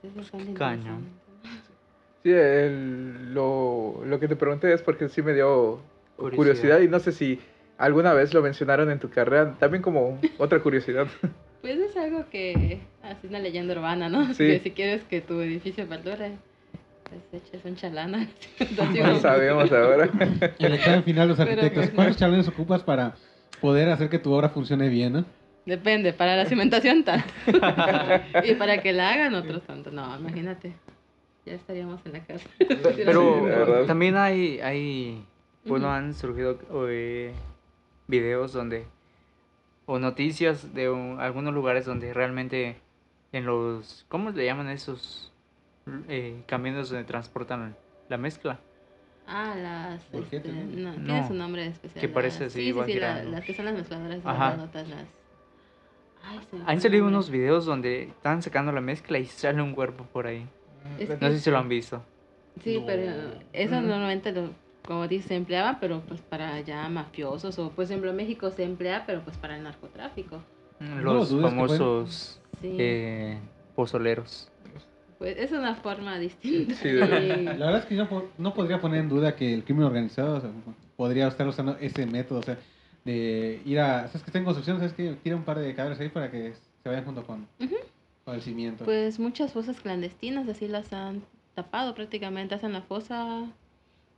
Sí, 0.00 0.08
es 0.08 0.14
bastante 0.14 0.52
cañón. 0.54 1.06
interesante. 1.42 1.74
Sí, 2.22 2.30
el- 2.30 3.34
lo, 3.34 4.02
lo 4.06 4.20
que 4.20 4.28
te 4.28 4.36
pregunté 4.36 4.72
es 4.72 4.80
porque 4.82 5.08
sí 5.08 5.22
me 5.22 5.34
dio 5.34 5.80
Curiosidad. 6.16 6.36
curiosidad. 6.36 6.80
y 6.80 6.88
no 6.88 6.98
sé 7.00 7.12
si 7.12 7.40
alguna 7.78 8.12
vez 8.14 8.32
lo 8.32 8.40
mencionaron 8.42 8.90
en 8.90 8.98
tu 9.00 9.10
carrera, 9.10 9.56
también 9.58 9.82
como 9.82 10.18
otra 10.38 10.60
curiosidad. 10.60 11.06
Pues 11.64 11.78
es 11.78 11.96
algo 11.96 12.26
que 12.28 12.80
así 13.02 13.26
una 13.26 13.38
leyenda 13.38 13.72
urbana, 13.74 14.10
¿no? 14.10 14.26
Sí. 14.34 14.46
Que 14.46 14.60
si 14.60 14.70
quieres 14.72 15.02
que 15.04 15.22
tu 15.22 15.40
edificio 15.40 15.88
perdure, 15.88 16.32
pues 17.08 17.42
eches 17.42 17.64
un. 17.64 17.70
Entonces, 18.58 19.02
No 19.02 19.18
sabemos 19.18 19.72
ahora. 19.72 20.10
El 20.58 20.74
examen 20.74 21.02
final 21.04 21.26
de 21.26 21.32
los 21.32 21.40
arquitectos. 21.40 21.84
pues, 21.84 21.90
¿Cuántos 21.94 22.16
chalanes 22.18 22.48
ocupas 22.48 22.82
para 22.82 23.14
poder 23.62 23.88
hacer 23.88 24.10
que 24.10 24.18
tu 24.18 24.30
obra 24.34 24.50
funcione 24.50 24.90
bien, 24.90 25.14
no? 25.14 25.24
Depende, 25.66 26.12
para 26.12 26.36
la 26.36 26.44
cimentación 26.46 27.04
tanto. 27.04 27.26
y 28.44 28.54
para 28.54 28.82
que 28.82 28.92
la 28.92 29.12
hagan 29.12 29.34
otros 29.34 29.62
tanto. 29.62 29.90
No, 29.90 30.18
imagínate. 30.18 30.74
Ya 31.46 31.54
estaríamos 31.54 32.00
en 32.04 32.12
la 32.12 32.20
casa. 32.20 32.46
pero 32.58 33.80
Sí, 33.82 33.86
también 33.86 34.16
hay, 34.16 34.60
hay, 34.60 35.24
bueno, 35.64 35.86
Ujú. 35.86 35.94
han 35.94 36.14
surgido 36.14 36.58
eh, 36.88 37.32
videos 38.08 38.52
donde, 38.52 38.86
o 39.86 39.98
noticias 39.98 40.74
de 40.74 40.90
un- 40.90 41.20
algunos 41.20 41.52
lugares 41.54 41.84
donde 41.86 42.12
realmente 42.14 42.76
en 43.32 43.46
los, 43.46 44.04
¿cómo 44.08 44.30
le 44.30 44.44
llaman 44.44 44.68
esos 44.70 45.32
eh, 46.08 46.42
camiones 46.46 46.88
donde 46.90 47.04
transportan 47.04 47.74
la 48.08 48.16
mezcla? 48.18 48.58
Ah, 49.26 49.54
las. 49.56 50.02
Este, 50.12 50.40
¿no? 50.50 50.92
no, 50.92 50.98
No. 50.98 51.04
tiene 51.04 51.28
su 51.28 51.34
nombre 51.34 51.66
especial. 51.66 52.00
Que 52.02 52.08
parece 52.08 52.40
las- 52.44 52.52
así, 52.52 52.72
Sí, 52.72 52.74
sí, 52.86 52.94
la- 53.00 53.22
las 53.24 53.44
que 53.44 53.54
son 53.54 53.64
las 53.64 53.74
mezcladoras 53.74 54.20
Ajá. 54.24 54.48
grandotas, 54.50 54.88
las. 54.88 55.04
Ay, 56.26 56.40
Han 56.66 56.80
salido 56.80 57.06
unos 57.06 57.30
videos 57.30 57.66
donde 57.66 58.04
están 58.04 58.42
sacando 58.42 58.72
la 58.72 58.80
mezcla 58.80 59.18
y 59.18 59.26
sale 59.26 59.60
un 59.62 59.74
cuerpo 59.74 60.04
por 60.12 60.26
ahí. 60.26 60.46
Es 60.98 61.08
No 61.20 61.28
sé 61.28 61.38
si 61.40 61.50
lo 61.50 61.58
han 61.58 61.68
visto. 61.68 62.02
Sí, 62.62 62.78
No. 62.80 62.86
pero 62.86 63.02
eso 63.52 63.76
Ujú. 63.76 63.86
normalmente, 63.86 64.32
lo, 64.32 64.50
como 64.86 65.06
dice, 65.08 65.28
se 65.28 65.36
empleaba, 65.36 65.78
pero 65.80 66.00
pues 66.06 66.20
para 66.20 66.60
ya 66.60 66.88
mafiosos, 66.88 67.58
o 67.58 67.70
por 67.70 67.84
ejemplo 67.84 68.10
en 68.10 68.16
México 68.16 68.50
se 68.50 68.64
emplea, 68.64 69.04
pero 69.06 69.22
pues 69.22 69.36
para 69.36 69.56
el 69.56 69.62
narcotráfico. 69.64 70.42
No 70.80 70.96
lo 71.00 71.14
Los 71.14 71.28
pueden- 71.30 71.50
famosos 71.50 72.40
Sí, 72.60 72.76
eh, 72.78 73.38
pozoleros. 73.74 74.50
pues 75.18 75.36
es 75.38 75.52
una 75.52 75.74
forma 75.74 76.18
distinta. 76.18 76.74
Sí, 76.74 76.90
La 76.92 77.66
verdad 77.66 77.78
es 77.78 77.84
que 77.86 77.96
yo 77.96 78.06
no 78.38 78.54
podría 78.54 78.80
poner 78.80 79.00
en 79.00 79.08
duda 79.08 79.34
que 79.36 79.52
el 79.54 79.64
crimen 79.64 79.84
organizado 79.84 80.36
o 80.36 80.40
sea, 80.40 80.50
podría 80.96 81.28
estar 81.28 81.46
usando 81.48 81.76
ese 81.80 82.06
método, 82.06 82.38
o 82.40 82.42
sea, 82.42 82.58
de 83.04 83.60
ir 83.64 83.80
a, 83.80 84.06
¿sabes 84.08 84.22
que 84.22 84.30
está 84.30 84.38
en 84.38 84.44
construcción? 84.44 84.78
¿Sabes 84.78 84.94
que 84.94 85.12
Tira 85.22 85.36
un 85.36 85.44
par 85.44 85.58
de 85.58 85.74
cadáveres 85.74 86.00
ahí 86.00 86.08
para 86.08 86.30
que 86.30 86.54
se 86.82 86.88
vayan 86.88 87.04
junto 87.04 87.26
con, 87.26 87.46
con 88.24 88.34
el 88.34 88.42
cimiento. 88.42 88.84
Pues 88.84 89.18
muchas 89.18 89.52
fosas 89.52 89.80
clandestinas 89.80 90.48
así 90.48 90.68
las 90.68 90.92
han 90.92 91.22
tapado 91.54 91.94
prácticamente, 91.94 92.54
hacen 92.54 92.72
la 92.72 92.82
fosa, 92.82 93.46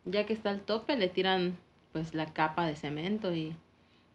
ya 0.04 0.26
que 0.26 0.32
está 0.32 0.50
al 0.50 0.60
tope, 0.60 0.96
le 0.96 1.08
tiran 1.08 1.56
pues 1.92 2.14
la 2.14 2.26
capa 2.26 2.66
de 2.66 2.76
cemento 2.76 3.34
y 3.34 3.54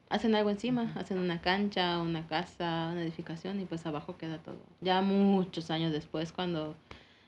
hacen 0.10 0.36
algo 0.36 0.50
encima, 0.50 0.92
hacen 0.96 1.18
una 1.18 1.42
cancha, 1.42 2.00
una 2.00 2.28
casa, 2.28 2.90
una 2.92 3.02
edificación 3.02 3.60
y 3.60 3.66
pues 3.66 3.86
abajo 3.86 4.18
queda 4.18 4.38
todo. 4.38 4.60
Ya 4.82 5.02
muchos 5.02 5.72
años 5.72 5.92
después 5.92 6.32
cuando 6.32 6.76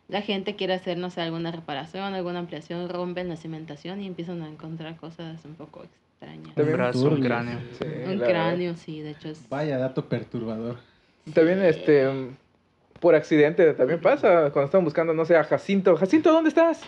la 0.10 0.22
gente 0.22 0.56
quiere 0.56 0.74
hacer, 0.74 0.98
no 0.98 1.10
sé, 1.10 1.22
alguna 1.22 1.52
reparación, 1.52 2.14
alguna 2.14 2.40
ampliación, 2.40 2.90
rompen 2.90 3.30
la 3.30 3.38
cimentación 3.38 4.02
y 4.02 4.08
empiezan 4.08 4.42
a 4.42 4.50
encontrar 4.50 4.98
cosas 4.98 5.44
un 5.46 5.56
poco 5.56 5.84
extrañas. 5.84 6.04
Un 6.32 6.54
También 6.54 6.78
brazo, 6.78 7.08
un 7.10 7.22
cráneo. 7.22 7.60
Sí, 7.80 7.86
Un 8.12 8.20
cráneo, 8.20 8.76
sí, 8.76 9.02
de 9.02 9.12
hecho 9.12 9.30
es... 9.30 9.48
Vaya 9.50 9.78
dato 9.78 10.06
perturbador. 10.08 10.78
También, 11.34 11.62
este, 11.64 12.08
por 13.00 13.16
accidente 13.16 13.74
también 13.74 14.00
pasa 14.02 14.50
cuando 14.52 14.66
están 14.66 14.84
buscando, 14.84 15.14
no 15.14 15.26
sé, 15.26 15.36
a 15.36 15.44
Jacinto. 15.44 15.96
Jacinto, 15.98 16.32
¿dónde 16.32 16.50
estás? 16.50 16.82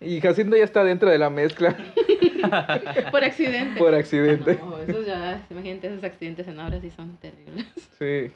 Y 0.00 0.20
Jacinto 0.20 0.56
ya 0.56 0.64
está 0.64 0.84
dentro 0.84 1.10
de 1.10 1.18
la 1.18 1.30
mezcla 1.30 1.76
Por 3.10 3.22
accidente. 3.24 3.78
por 3.78 3.94
accidente. 3.94 4.58
No, 4.60 4.78
esos 4.78 5.06
ya, 5.06 5.44
imagínate, 5.50 5.88
esos 5.88 6.02
accidentes 6.04 6.48
en 6.48 6.58
obras 6.58 6.80
sí 6.80 6.90
son 6.90 7.16
terribles. 7.18 7.66
Sí. 7.98 8.32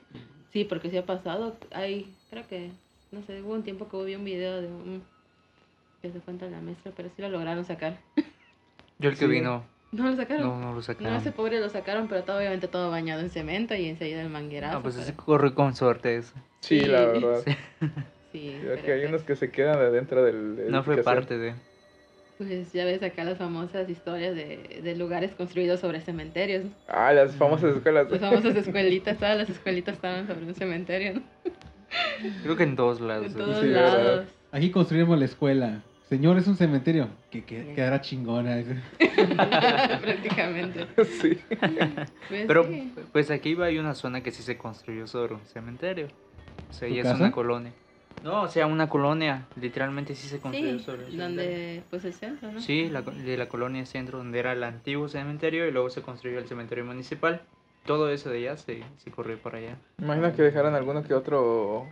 Sí, 0.53 0.65
porque 0.65 0.91
sí 0.91 0.97
ha 0.99 1.07
pasado. 1.07 1.57
Hay, 1.73 2.13
creo 2.31 2.47
que, 2.47 2.71
no 3.13 3.23
sé, 3.23 3.41
hubo 3.43 3.55
un 3.55 3.63
tiempo 3.63 3.89
que 3.89 4.05
vi 4.05 4.15
un 4.15 4.25
video 4.25 4.61
de 4.61 4.69
un 4.69 5.03
que 6.03 6.11
se 6.13 6.21
fue 6.21 6.35
entre 6.35 6.51
la 6.51 6.61
mezcla, 6.61 6.93
pero 6.95 7.09
sí 7.17 7.23
lo 7.23 7.31
lograron 7.31 7.65
sacar. 7.65 7.97
Yo 8.99 9.09
el 9.09 9.17
que 9.17 9.25
Sí. 9.25 9.31
vino, 9.31 9.65
No 9.95 10.11
lo 10.11 10.17
sacaron. 10.17 10.43
no, 10.43 10.59
no 10.61 10.69
lo 10.71 10.75
No, 10.77 10.83
sacaron. 10.83 11.15
ese 11.17 11.33
pobre 11.33 11.61
lo 11.61 11.69
sacaron, 11.69 12.09
pero 12.09 12.25
todo, 12.25 12.39
obviamente 12.39 12.69
todo 12.69 12.91
bañado 12.91 13.21
en 13.21 13.31
cemento 13.31 13.75
y 13.75 13.89
enseguida 13.89 14.23
el 14.23 14.31
manguerazo. 14.31 14.75
No, 14.77 14.83
pues 14.83 14.95
pero- 14.97 15.07
ese 15.07 15.15
corrió 15.17 15.55
con 15.55 15.75
suerte 15.75 16.17
eso. 16.17 16.33
Sí, 16.61 16.81
Sí. 16.81 16.87
la 16.87 17.05
verdad. 17.07 17.41
Sí, 18.33 18.59
pero 18.63 18.83
que 18.83 18.93
hay 18.93 19.01
pues, 19.01 19.09
unos 19.11 19.23
que 19.23 19.37
se 19.37 19.51
quedan 19.51 19.79
adentro 19.79 20.25
del. 20.25 20.71
No 20.71 20.83
fue 20.83 21.03
parte 21.03 21.39
de... 21.39 21.55
pues 22.39 22.73
ya 22.73 22.85
ves 22.85 23.03
acá 23.03 23.23
las 23.25 23.39
famosas 23.39 23.89
historias 23.89 24.35
de, 24.35 24.81
de 24.83 24.97
lugares 24.97 25.33
construidos 25.37 25.79
sobre 25.81 26.01
cementerios. 26.01 26.65
¿no? 26.65 26.71
Ah, 26.89 27.13
las 27.13 27.37
famosas 27.37 27.77
escuelas. 27.77 28.11
Las 28.11 28.21
famosas 28.21 28.57
escuelitas, 28.57 29.17
todas 29.19 29.37
las 29.39 29.49
escuelitas 29.51 29.95
estaban 29.95 30.27
sobre 30.27 30.45
un 30.47 30.55
cementerio, 30.55 31.15
¿no? 31.15 31.23
Creo 32.43 32.57
que 32.57 32.65
en 32.65 32.75
todos 32.75 33.01
lados. 33.01 33.27
En 33.27 33.39
¿no? 33.39 33.45
todos 33.45 33.61
Sí, 33.61 33.69
¿verdad? 33.69 34.05
lados. 34.05 34.27
Aquí 34.51 34.71
construimos 34.71 35.17
la 35.19 35.25
escuela. 35.27 35.83
Señor, 36.09 36.37
es 36.39 36.47
un 36.47 36.57
cementerio. 36.57 37.09
Que, 37.31 37.45
que 37.45 37.63
Sí. 37.65 37.75
quedará 37.75 38.01
chingona. 38.01 38.63
Prácticamente. 40.03 40.87
sí. 41.21 41.39
Pues 42.29 42.45
Pero 42.47 42.65
sí. 42.65 42.93
pues 43.13 43.31
aquí 43.31 43.51
iba 43.51 43.67
hay 43.67 43.79
una 43.79 43.95
zona 43.95 44.23
que 44.23 44.31
sí 44.31 44.43
se 44.43 44.57
construyó 44.57 45.07
sobre 45.07 45.35
un 45.35 45.41
cementerio. 45.47 46.09
O 46.71 46.73
sea, 46.73 46.89
¿Tu 46.89 46.95
ya 46.95 47.03
casa? 47.03 47.15
es 47.15 47.21
una 47.21 47.33
colonia. 47.33 47.73
No, 48.23 48.43
o 48.43 48.49
sea, 48.49 48.67
una 48.67 48.89
colonia. 48.89 49.47
Literalmente 49.61 50.15
sí 50.15 50.29
se 50.29 50.39
construyó 50.39 50.79
Sí, 50.79 50.85
sobre 50.85 51.05
un 51.07 51.17
donde, 51.19 51.43
cementerio. 51.45 51.83
pues 51.91 52.05
el 52.05 52.15
centro, 52.15 52.53
¿no? 52.53 52.61
Sí, 52.61 52.89
la, 52.89 53.03
de 53.03 53.37
la 53.37 53.49
colonia 53.49 53.85
centro, 53.87 54.19
donde 54.19 54.39
era 54.39 54.53
el 54.53 54.63
antiguo 54.65 55.09
cementerio 55.09 55.67
y 55.69 55.73
luego 55.73 55.91
se 55.91 56.01
construyó 56.03 56.39
el 56.39 56.47
cementerio 56.47 56.85
municipal. 56.85 57.43
Todo 57.85 58.09
eso 58.11 58.31
de 58.31 58.39
allá 58.39 58.57
se, 58.57 58.83
se 58.97 59.11
corrió 59.11 59.37
por 59.39 59.57
allá, 59.57 59.77
Imagina 59.99 60.33
que 60.33 60.41
dejaran 60.41 60.75
alguno 60.75 61.03
que 61.03 61.13
otro 61.13 61.87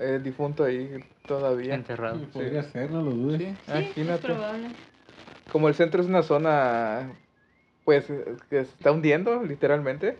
eh, 0.00 0.20
difunto 0.22 0.64
ahí 0.64 1.04
todavía. 1.26 1.74
enterrado. 1.74 2.18
Podría 2.32 2.62
ser, 2.62 2.90
no 2.90 3.02
lo 3.02 3.10
dudes. 3.10 3.40
Sí, 3.66 3.92
Sí, 3.94 4.00
es 4.00 4.18
probable. 4.18 4.68
Como 5.52 5.68
el 5.68 5.74
centro 5.74 6.00
es 6.00 6.06
una 6.08 6.22
zona, 6.22 7.12
pues, 7.84 8.06
que 8.06 8.64
se 8.64 8.72
está 8.72 8.92
hundiendo, 8.92 9.42
literalmente. 9.42 10.18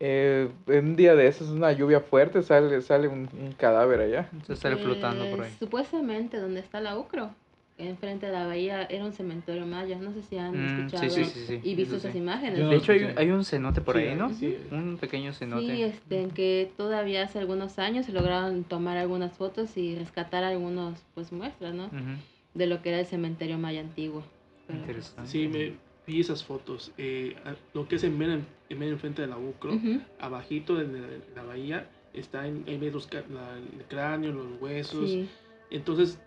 eh, 0.00 0.48
en 0.68 0.86
un 0.90 0.96
día 0.96 1.14
de 1.16 1.26
esos, 1.26 1.48
una 1.48 1.72
lluvia 1.72 2.00
fuerte, 2.00 2.42
sale, 2.42 2.80
sale 2.82 3.08
un, 3.08 3.28
un 3.32 3.52
cadáver 3.58 4.00
allá. 4.00 4.28
Se 4.46 4.54
sale 4.54 4.76
flotando 4.76 5.24
por 5.30 5.40
ahí. 5.40 5.48
Pues, 5.48 5.58
Supuestamente 5.58 6.38
donde 6.38 6.60
está 6.60 6.80
la 6.80 6.96
UCRO, 6.96 7.30
enfrente 7.78 8.26
de 8.26 8.32
la 8.32 8.46
bahía, 8.46 8.82
era 8.84 9.04
un 9.04 9.12
cementerio 9.12 9.64
maya. 9.66 9.98
No 9.98 10.12
sé 10.12 10.22
si 10.22 10.36
han 10.36 10.54
Mm, 10.60 10.66
escuchado 10.66 11.10
sí, 11.10 11.24
sí, 11.24 11.30
sí, 11.32 11.46
sí, 11.46 11.60
y 11.62 11.74
visto 11.74 11.96
esas 11.96 12.14
imágenes. 12.14 12.58
Yo- 12.58 12.70
De 12.70 12.76
hecho, 12.76 12.92
hay, 12.92 13.12
hay 13.16 13.30
un 13.30 13.44
cenote 13.44 13.80
por 13.80 13.96
Sí, 13.96 14.02
ahí, 14.02 14.14
¿no? 14.16 14.30
sí. 14.34 14.56
Un 14.70 14.98
pequeño 14.98 15.32
cenote. 15.32 15.66
Sí, 15.76 15.82
este, 15.82 16.22
en 16.22 16.30
que 16.30 16.70
todavía 16.76 17.22
hace 17.22 17.38
algunos 17.38 17.78
años 17.78 18.06
se 18.06 18.12
lograron 18.12 18.64
tomar 18.64 18.96
algunas 18.98 19.32
fotos 19.32 19.76
y 19.76 19.94
rescatar 19.96 20.44
algunos, 20.44 20.98
pues, 21.14 21.32
muestras, 21.32 21.74
¿no? 21.74 21.86
Ujú, 21.86 22.16
De 22.54 22.66
lo 22.66 22.82
que 22.82 22.88
era 22.90 23.00
el 23.00 23.06
cementerio 23.06 23.58
maya 23.58 23.80
antiguo. 23.80 24.22
Pero, 24.66 24.80
pues, 24.80 24.88
Interesante. 24.88 25.30
Sí, 25.30 25.48
me 25.48 25.72
vi 26.06 26.20
esas 26.20 26.42
fotos. 26.44 26.92
Eh, 26.98 27.36
lo 27.74 27.86
que 27.86 27.96
es 27.96 28.04
en 28.04 28.18
medio, 28.18 28.40
en 28.68 28.78
medio 28.78 28.92
enfrente 28.94 29.22
de 29.22 29.28
la 29.28 29.38
UCRO, 29.38 29.74
ujú, 29.74 30.00
abajito 30.18 30.74
de 30.74 30.84
la, 31.00 31.06
la 31.36 31.42
bahía, 31.44 31.88
está 32.12 32.46
en, 32.48 32.64
ahí 32.66 32.76
ves 32.78 32.92
los 32.92 33.08
la- 33.12 33.56
el 33.56 33.84
cráneo, 33.88 34.32
los 34.32 34.60
huesos. 34.60 35.10
sí. 35.10 35.28
Entonces, 35.70 36.18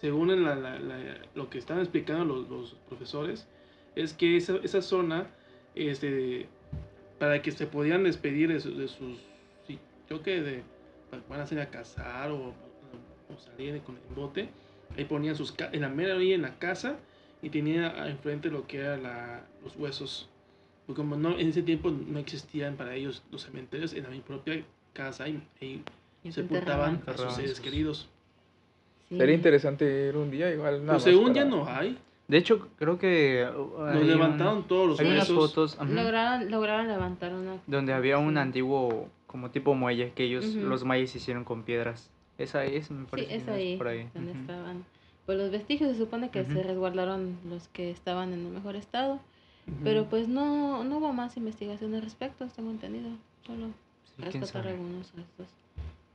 según 0.00 0.30
en 0.30 0.44
la- 0.44 0.54
la- 0.56 0.78
la- 0.78 1.18
lo 1.34 1.48
que 1.50 1.58
están 1.58 1.78
explicando 1.78 2.24
los, 2.24 2.48
los 2.48 2.74
profesores, 2.88 3.46
es 3.96 4.12
que 4.12 4.36
esa, 4.36 4.56
esa 4.62 4.82
zona, 4.82 5.26
este, 5.74 6.46
para 7.18 7.42
que 7.42 7.50
se 7.52 7.66
podían 7.66 8.04
despedir 8.04 8.48
de, 8.52 8.60
su- 8.60 8.76
de 8.76 8.88
sus, 8.88 9.18
sí, 9.66 9.78
creo 10.08 10.22
que 10.22 10.40
de, 10.40 10.62
van 11.28 11.40
a 11.40 11.46
salir 11.46 11.62
a 11.62 11.70
cazar 11.70 12.30
o, 12.30 12.48
o 12.48 13.38
salir 13.38 13.80
con 13.82 13.96
el 13.96 14.14
bote, 14.14 14.48
Ahí 14.96 15.06
ponían 15.06 15.34
sus 15.34 15.50
ca- 15.50 15.70
en 15.72 15.80
la 15.80 15.88
mera 15.88 16.14
orilla 16.14 16.36
en 16.36 16.42
la 16.42 16.56
casa 16.60 16.96
y 17.42 17.50
tenía 17.50 18.06
enfrente 18.08 18.48
lo 18.48 18.64
que 18.68 18.78
eran 18.78 19.02
los 19.64 19.74
huesos. 19.74 20.28
Porque 20.86 20.98
como 20.98 21.16
no, 21.16 21.36
en 21.36 21.48
ese 21.48 21.62
tiempo 21.64 21.90
no 21.90 22.18
existían 22.20 22.76
para 22.76 22.94
ellos 22.94 23.24
los 23.32 23.42
cementerios, 23.42 23.92
en 23.92 24.04
la 24.04 24.10
mi 24.10 24.20
propia 24.20 24.62
casa 24.92 25.28
y, 25.28 25.42
y 25.60 25.82
Y 26.22 26.30
sepultaban 26.30 27.02
a 27.08 27.16
sus 27.16 27.34
seres 27.34 27.58
queridos. 27.60 28.08
Sí. 29.08 29.18
Sería 29.18 29.34
interesante 29.34 30.08
ir 30.08 30.16
un 30.16 30.30
día 30.30 30.50
igual. 30.52 30.80
nada 30.80 30.94
Pues 30.94 31.04
según 31.04 31.32
para- 31.32 31.34
ya 31.34 31.44
no 31.44 31.66
hay. 31.68 31.98
De 32.26 32.38
hecho, 32.38 32.68
creo 32.78 32.98
que 32.98 33.46
uh, 33.54 33.82
Nos 33.92 34.02
levantaron 34.06 34.66
todos 34.66 34.88
los 34.88 35.00
hay 35.00 35.08
unas 35.08 35.28
fotos 35.28 35.74
ajá, 35.78 35.84
Lograron, 35.92 36.50
lograron 36.50 36.88
levantar 36.88 37.34
una. 37.34 37.56
donde 37.66 37.92
había 37.92 38.16
un 38.18 38.32
sí. 38.32 38.38
antiguo 38.38 39.08
como 39.26 39.50
tipo 39.50 39.74
muelle 39.74 40.12
que 40.12 40.24
ellos 40.24 40.46
Ujú. 40.46 40.66
los 40.66 40.84
mayas 40.84 41.14
hicieron 41.14 41.44
con 41.44 41.64
piedras. 41.64 42.10
Esa 42.38 42.64
es, 42.64 42.90
me 42.90 43.02
Sí, 43.04 43.06
parece. 43.10 43.28
que 43.28 43.36
es 43.36 43.48
ahí, 43.48 43.76
por 43.76 43.88
ahí. 43.88 44.08
donde 44.14 44.32
ujú. 44.32 44.40
estaban. 44.40 44.84
Pues 45.26 45.38
los 45.38 45.50
vestigios 45.50 45.92
se 45.92 45.98
supone 45.98 46.30
que 46.30 46.44
se 46.44 46.52
Ujú. 46.58 46.62
resguardaron 46.68 47.36
los 47.48 47.68
que 47.68 47.90
estaban 47.90 48.32
en 48.32 48.46
el 48.46 48.52
mejor 48.52 48.74
estado, 48.76 49.20
pero 49.82 50.06
pues 50.06 50.26
no, 50.28 50.82
no 50.84 50.98
hubo 50.98 51.12
más 51.12 51.36
investigación 51.36 51.94
al 51.94 52.02
respecto, 52.02 52.46
tengo 52.56 52.70
entendido. 52.70 53.10
Solo 53.46 53.66
Sí, 54.16 54.22
rescatar 54.22 54.68
algunos 54.68 55.12
restos. 55.14 55.48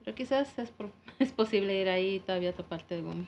Pero 0.03 0.15
quizás 0.15 0.57
es, 0.59 0.69
por- 0.69 0.91
es 1.19 1.31
posible 1.31 1.79
ir 1.81 1.89
ahí 1.89 2.15
y 2.15 2.19
todavía 2.19 2.53
toparte 2.53 2.95
algún, 2.95 3.27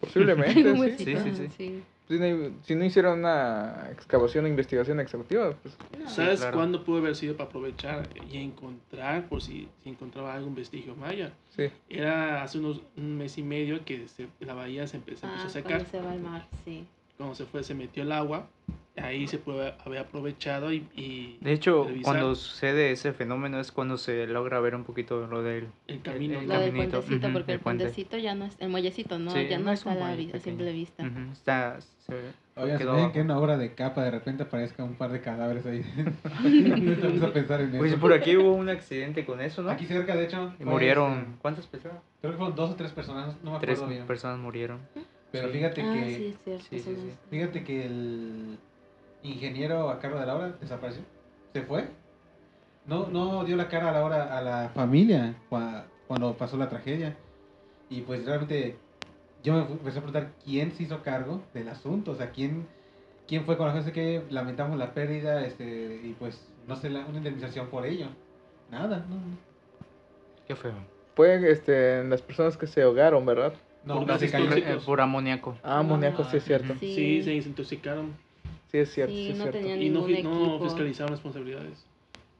Posiblemente, 0.00 0.60
algún 0.70 0.86
sí. 0.96 1.04
Sí, 1.04 1.16
sí, 1.16 1.48
sí. 1.56 1.82
Si 2.08 2.18
no, 2.18 2.50
si 2.64 2.74
no 2.74 2.84
hicieron 2.84 3.20
una 3.20 3.88
excavación 3.92 4.44
o 4.44 4.48
investigación 4.48 4.98
exhaustiva, 4.98 5.54
pues 5.62 5.76
¿Sabes 6.08 6.40
claro. 6.40 6.56
cuándo 6.56 6.82
pudo 6.82 6.98
haber 6.98 7.14
sido 7.14 7.36
para 7.36 7.48
aprovechar 7.48 8.08
y 8.32 8.38
encontrar, 8.38 9.28
por 9.28 9.40
si, 9.40 9.68
si 9.84 9.90
encontraba 9.90 10.34
algún 10.34 10.56
vestigio 10.56 10.96
maya? 10.96 11.32
sí. 11.56 11.70
Era 11.88 12.42
hace 12.42 12.58
unos 12.58 12.80
un 12.96 13.16
mes 13.16 13.38
y 13.38 13.44
medio 13.44 13.84
que 13.84 14.08
se- 14.08 14.26
la 14.40 14.54
bahía 14.54 14.88
se, 14.88 14.98
empe- 14.98 15.14
se 15.14 15.26
empezó 15.26 15.44
ah, 15.44 15.46
a 15.46 15.50
secar. 15.50 15.70
cuando 15.84 15.90
se 15.90 16.00
va 16.00 16.10
al 16.12 16.20
mar, 16.20 16.46
sí. 16.64 16.84
Cuando 17.16 17.34
se 17.36 17.44
fue, 17.44 17.62
se 17.62 17.74
metió 17.74 18.02
el 18.02 18.10
agua. 18.10 18.48
Ahí 18.96 19.26
se 19.28 19.38
puede 19.38 19.72
haber 19.84 20.00
aprovechado 20.00 20.72
y. 20.72 20.86
y 20.94 21.38
De 21.40 21.52
hecho, 21.52 21.84
revisar 21.84 22.04
cuando 22.04 22.34
sucede 22.34 22.90
ese 22.90 23.12
fenómeno 23.12 23.60
es 23.60 23.70
cuando 23.72 23.96
se 23.96 24.26
logra 24.26 24.58
ver 24.60 24.74
un 24.74 24.84
poquito 24.84 25.26
lo 25.26 25.42
del... 25.42 25.68
el 25.86 26.02
camino. 26.02 26.40
el 26.40 26.48
Lo 26.48 26.54
del 26.58 26.70
caminito, 26.70 26.98
puentecito, 26.98 27.26
ujú, 27.28 27.32
porque 27.32 27.52
el 27.52 27.58
el 27.58 27.62
puente. 27.62 27.84
puentecito 27.84 28.18
ya 28.18 28.34
no 28.34 28.44
es, 28.46 28.56
el 28.58 28.68
muellecito, 28.68 29.18
¿no? 29.18 29.30
Sí, 29.30 29.46
ya 29.48 29.58
no, 29.58 29.66
no 29.66 29.72
es 29.72 29.78
está 29.80 29.92
a, 29.92 29.94
la 29.94 30.08
a 30.08 30.40
simple 30.40 30.72
vista. 30.72 31.04
Ujú, 31.04 31.32
Está... 31.32 31.80
se- 31.80 31.90
¿se 32.10 32.76
quedó 32.78 32.92
abajo. 32.92 33.12
que 33.12 33.20
en 33.20 33.24
una 33.26 33.38
obra 33.38 33.56
de 33.56 33.74
capa 33.74 34.02
de 34.02 34.10
repente 34.10 34.42
aparezca 34.42 34.82
un 34.84 34.94
par 34.96 35.12
de 35.12 35.20
cadáveres 35.20 35.64
ahí? 35.66 35.82
Ahorita 36.42 36.74
empiezo 36.74 37.26
a 37.26 37.32
pensar 37.32 37.60
en 37.60 37.78
Pues 37.78 37.92
eso. 37.92 38.00
por 38.00 38.12
aquí 38.12 38.36
hubo 38.36 38.52
un 38.52 38.68
accidente 38.68 39.24
con 39.24 39.40
eso, 39.40 39.62
¿no? 39.62 39.70
Aquí 39.70 39.86
cerca, 39.86 40.16
de 40.16 40.24
hecho. 40.24 40.52
Y 40.58 40.64
murieron... 40.64 41.12
este, 41.20 41.30
¿Cuántas 41.40 41.66
personas? 41.68 41.98
creo 42.20 42.32
que 42.32 42.38
fueron 42.38 42.56
dos 42.56 42.70
o 42.72 42.74
tres 42.74 42.90
personas, 42.90 43.36
no 43.44 43.52
me 43.52 43.58
Tres 43.60 43.78
acuerdo 43.78 43.94
bien. 43.94 44.06
personas 44.06 44.38
murieron. 44.40 44.80
Pero 45.30 45.46
sí. 45.46 45.54
fíjate 45.54 45.80
Ah, 45.82 45.92
que 45.94 46.16
sí, 46.16 46.26
es 46.26 46.38
cierto. 46.44 46.64
sí, 46.70 47.12
fíjate 47.30 47.62
que 47.64 47.86
el 47.86 48.58
ingeniero 49.22 49.90
a 49.90 49.98
cargo 49.98 50.18
de 50.20 50.26
la 50.26 50.36
obra 50.36 50.48
desapareció. 50.60 51.02
Se 51.52 51.62
fue. 51.62 51.88
No, 52.86 53.06
no 53.08 53.44
dio 53.44 53.56
la 53.56 53.68
cara 53.68 53.90
a 53.90 53.92
la 53.92 54.04
hora 54.04 54.36
a 54.38 54.42
la 54.42 54.68
familia 54.70 55.34
cua- 55.50 55.84
cuando 56.08 56.34
pasó 56.34 56.56
la 56.56 56.68
tragedia. 56.68 57.16
Y 57.88 58.02
pues 58.02 58.24
realmente 58.24 58.76
yo 59.42 59.52
me 59.54 59.60
empecé 59.62 59.98
a 59.98 60.02
preguntar 60.02 60.32
quién 60.44 60.72
se 60.72 60.84
hizo 60.84 61.02
cargo 61.02 61.42
del 61.54 61.68
asunto, 61.68 62.12
o 62.12 62.14
sea, 62.14 62.30
quién, 62.30 62.66
quién 63.26 63.44
fue 63.44 63.56
con 63.56 63.66
la 63.68 63.74
gente 63.74 63.92
que 63.92 64.22
lamentamos 64.30 64.78
la 64.78 64.92
pérdida, 64.94 65.44
este, 65.44 66.00
y 66.04 66.14
pues 66.18 66.48
no 66.66 66.76
sé, 66.76 66.88
la- 66.90 67.04
una 67.06 67.18
indemnización 67.18 67.66
por 67.68 67.84
ello. 67.86 68.06
Nada, 68.70 69.04
no. 69.08 69.16
Qué 70.46 70.54
feo. 70.56 70.74
Fue 71.16 71.50
este, 71.50 72.02
las 72.04 72.22
personas 72.22 72.56
que 72.56 72.66
se 72.66 72.82
ahogaron, 72.82 73.26
¿verdad? 73.26 73.52
No, 73.84 73.98
Por 73.98 74.06
no, 74.06 74.18
se 74.18 74.30
cayó. 74.30 74.52
Eh, 74.52 74.78
por 74.84 75.00
amoníaco. 75.00 75.56
Ah, 75.62 75.78
amoníaco, 75.78 76.24
sí 76.24 76.36
es 76.36 76.44
cierto. 76.44 76.74
Sí. 76.80 76.94
Sí, 76.94 77.22
se 77.22 77.30
desintoxicaron 77.30 78.14
Sí 78.70 78.78
es 78.78 78.92
cierto, 78.92 79.14
Sí, 79.14 79.24
sí 79.26 79.32
es 79.32 79.38
no 79.38 79.44
cierto. 79.50 79.68
y 79.82 79.88
no, 79.90 80.00
no 80.00 80.08
equipo. 80.08 80.60
fiscalizaron 80.64 81.10
responsabilidades. 81.12 81.84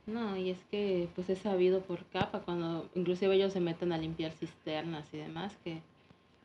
No, 0.07 0.37
y 0.37 0.51
es 0.51 0.59
que 0.71 1.09
pues 1.15 1.29
es 1.31 1.39
sabido 1.39 1.81
por 1.83 2.05
capa, 2.07 2.41
cuando 2.41 2.89
inclusive 2.95 3.35
ellos 3.35 3.53
se 3.53 3.61
meten 3.61 3.93
a 3.93 3.99
limpiar 3.99 4.33
cisternas 4.33 5.05
y 5.13 5.19
demás, 5.19 5.57
que 5.63 5.81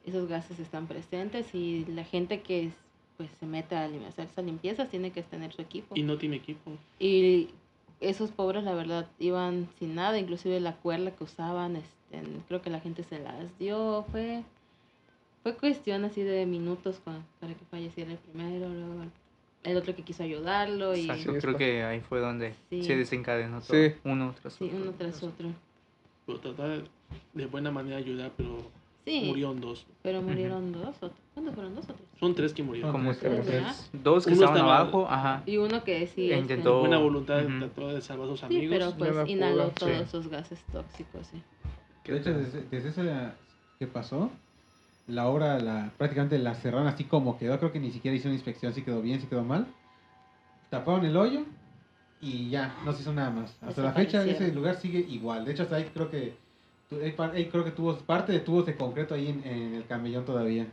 esos 0.06 0.28
gases 0.28 0.60
están 0.60 0.88
presentes 0.88 1.54
y 1.56 1.86
la 1.86 2.04
gente 2.04 2.42
que 2.42 2.72
pues 3.18 3.30
se 3.40 3.46
mete 3.46 3.76
a 3.76 3.86
hacer 3.86 4.28
esas 4.32 4.46
limpiezas 4.46 4.90
tiene 4.90 5.12
que 5.12 5.24
tener 5.24 5.54
su 5.54 5.62
equipo. 5.62 5.96
Y 5.96 6.04
no 6.04 6.18
tiene 6.18 6.36
equipo. 6.36 6.72
Y 7.00 7.50
esos 8.02 8.30
pobres, 8.32 8.64
la 8.66 8.74
verdad, 8.74 9.08
iban 9.20 9.70
sin 9.80 9.96
nada, 9.96 10.20
inclusive 10.20 10.60
la 10.60 10.76
cuerda 10.76 11.12
que 11.12 11.24
usaban, 11.24 11.78
este, 11.78 12.22
creo 12.48 12.62
que 12.62 12.70
la 12.70 12.82
gente 12.82 13.04
se 13.04 13.20
las 13.20 13.58
dio, 13.58 14.06
fue, 14.12 14.44
fue 15.44 15.56
cuestión 15.56 16.04
así 16.06 16.22
de 16.24 16.46
minutos 16.46 17.00
para 17.40 17.54
que 17.54 17.66
falleciera 17.72 18.12
el 18.12 18.18
primero, 18.18 18.68
luego 18.70 19.04
el- 19.04 19.12
el 19.66 19.78
otro 19.78 19.96
que 19.96 20.04
quiso 20.04 20.24
ayudarlo 20.24 20.96
y 20.96 21.02
Exacto, 21.02 21.34
Sí, 21.34 21.40
creo 21.40 21.58
que 21.58 21.84
ahí 21.84 22.00
fue 22.02 22.20
donde 22.20 22.54
Sí. 22.70 22.84
se 22.84 22.96
desencadenó 22.96 23.62
todo. 23.62 23.76
Sí. 23.78 23.94
Uno 24.04 24.34
tras 24.42 24.54
sí, 24.54 24.66
otro. 24.66 24.78
uno 24.78 24.92
tras 24.98 25.24
otro. 25.24 25.50
Pero 26.26 26.40
tratar 26.40 26.84
de 27.34 27.46
buena 27.48 27.72
manera 27.72 27.98
de 27.98 28.04
ayudar, 28.04 28.32
pero 28.38 28.58
Sí, 29.06 29.24
murieron 29.28 29.62
dos. 29.62 29.86
pero 30.02 30.22
murieron 30.22 30.72
dos, 30.72 30.96
o 31.04 31.12
¿cuántos 31.36 31.54
fueron 31.56 31.76
dos 31.76 31.86
o 31.86 31.94
tres? 31.94 32.08
Son 32.20 32.34
tres 32.34 32.54
que 32.54 32.64
murieron. 32.64 32.92
Como 32.92 33.14
tres, 33.14 33.20
tres, 33.20 33.46
¿verdad? 33.48 33.76
dos 33.94 34.26
que 34.26 34.32
Uno 34.34 34.42
estaban 34.42 34.58
estaba- 34.58 34.80
abajo, 34.80 35.08
ajá. 35.08 35.44
Y 35.46 35.58
uno 35.58 35.84
que 35.84 36.08
sí, 36.08 36.24
E 36.24 36.26
este, 36.34 36.40
intentó- 36.40 36.80
Buena 36.80 36.98
voluntad 36.98 37.46
Ujú. 37.46 37.60
trató 37.60 37.88
de 37.90 38.02
salvar 38.02 38.26
a 38.28 38.30
sus 38.32 38.40
sí, 38.40 38.46
amigos. 38.48 38.70
pero 38.78 38.92
pues 38.98 39.30
inhaló 39.30 39.68
todos 39.70 39.94
sí. 39.96 40.02
esos 40.02 40.28
gases 40.30 40.60
tóxicos, 40.72 41.28
sí. 41.28 41.42
De 42.06 42.18
hecho, 42.18 42.34
desde, 42.34 42.64
desde 42.72 42.90
esa 42.90 43.36
que 43.80 43.86
pasó, 43.88 44.32
la 45.08 45.28
obra 45.28 45.60
la, 45.60 45.92
prácticamente 45.98 46.38
la 46.40 46.56
cerraron 46.56 46.88
así 46.88 47.04
como 47.04 47.38
quedó. 47.38 47.58
Creo 47.60 47.72
que 47.72 47.80
ni 47.80 47.92
siquiera 47.92 48.16
hicieron 48.16 48.34
inspección 48.34 48.74
si 48.74 48.82
quedó 48.82 49.02
bien, 49.02 49.22
si 49.22 49.28
quedó 49.28 49.44
mal. 49.44 49.68
Taparon 50.70 51.06
el 51.06 51.16
hoyo 51.16 51.46
y 52.22 52.50
ya, 52.50 52.76
no 52.84 52.94
se 52.94 53.02
hizo 53.02 53.14
nada 53.14 53.30
más. 53.30 53.56
Hasta 53.62 53.84
la 53.84 53.94
fecha 53.94 54.26
ese 54.26 54.52
lugar 54.52 54.76
sigue 54.78 55.00
igual. 55.00 55.46
De 55.46 55.52
hecho, 55.52 55.64
hasta 55.64 55.76
ahí 55.78 55.90
creo 55.94 56.10
que 56.10 56.34
hay 57.34 57.50
creo 57.50 57.64
que 57.64 57.72
tuvo 57.72 57.98
parte 57.98 58.32
de 58.32 58.40
tubos 58.40 58.66
de 58.66 58.76
concreto 58.76 59.16
ahí 59.16 59.30
en, 59.30 59.46
en 59.46 59.76
el 59.76 59.86
camellón 59.86 60.26
todavía. 60.26 60.68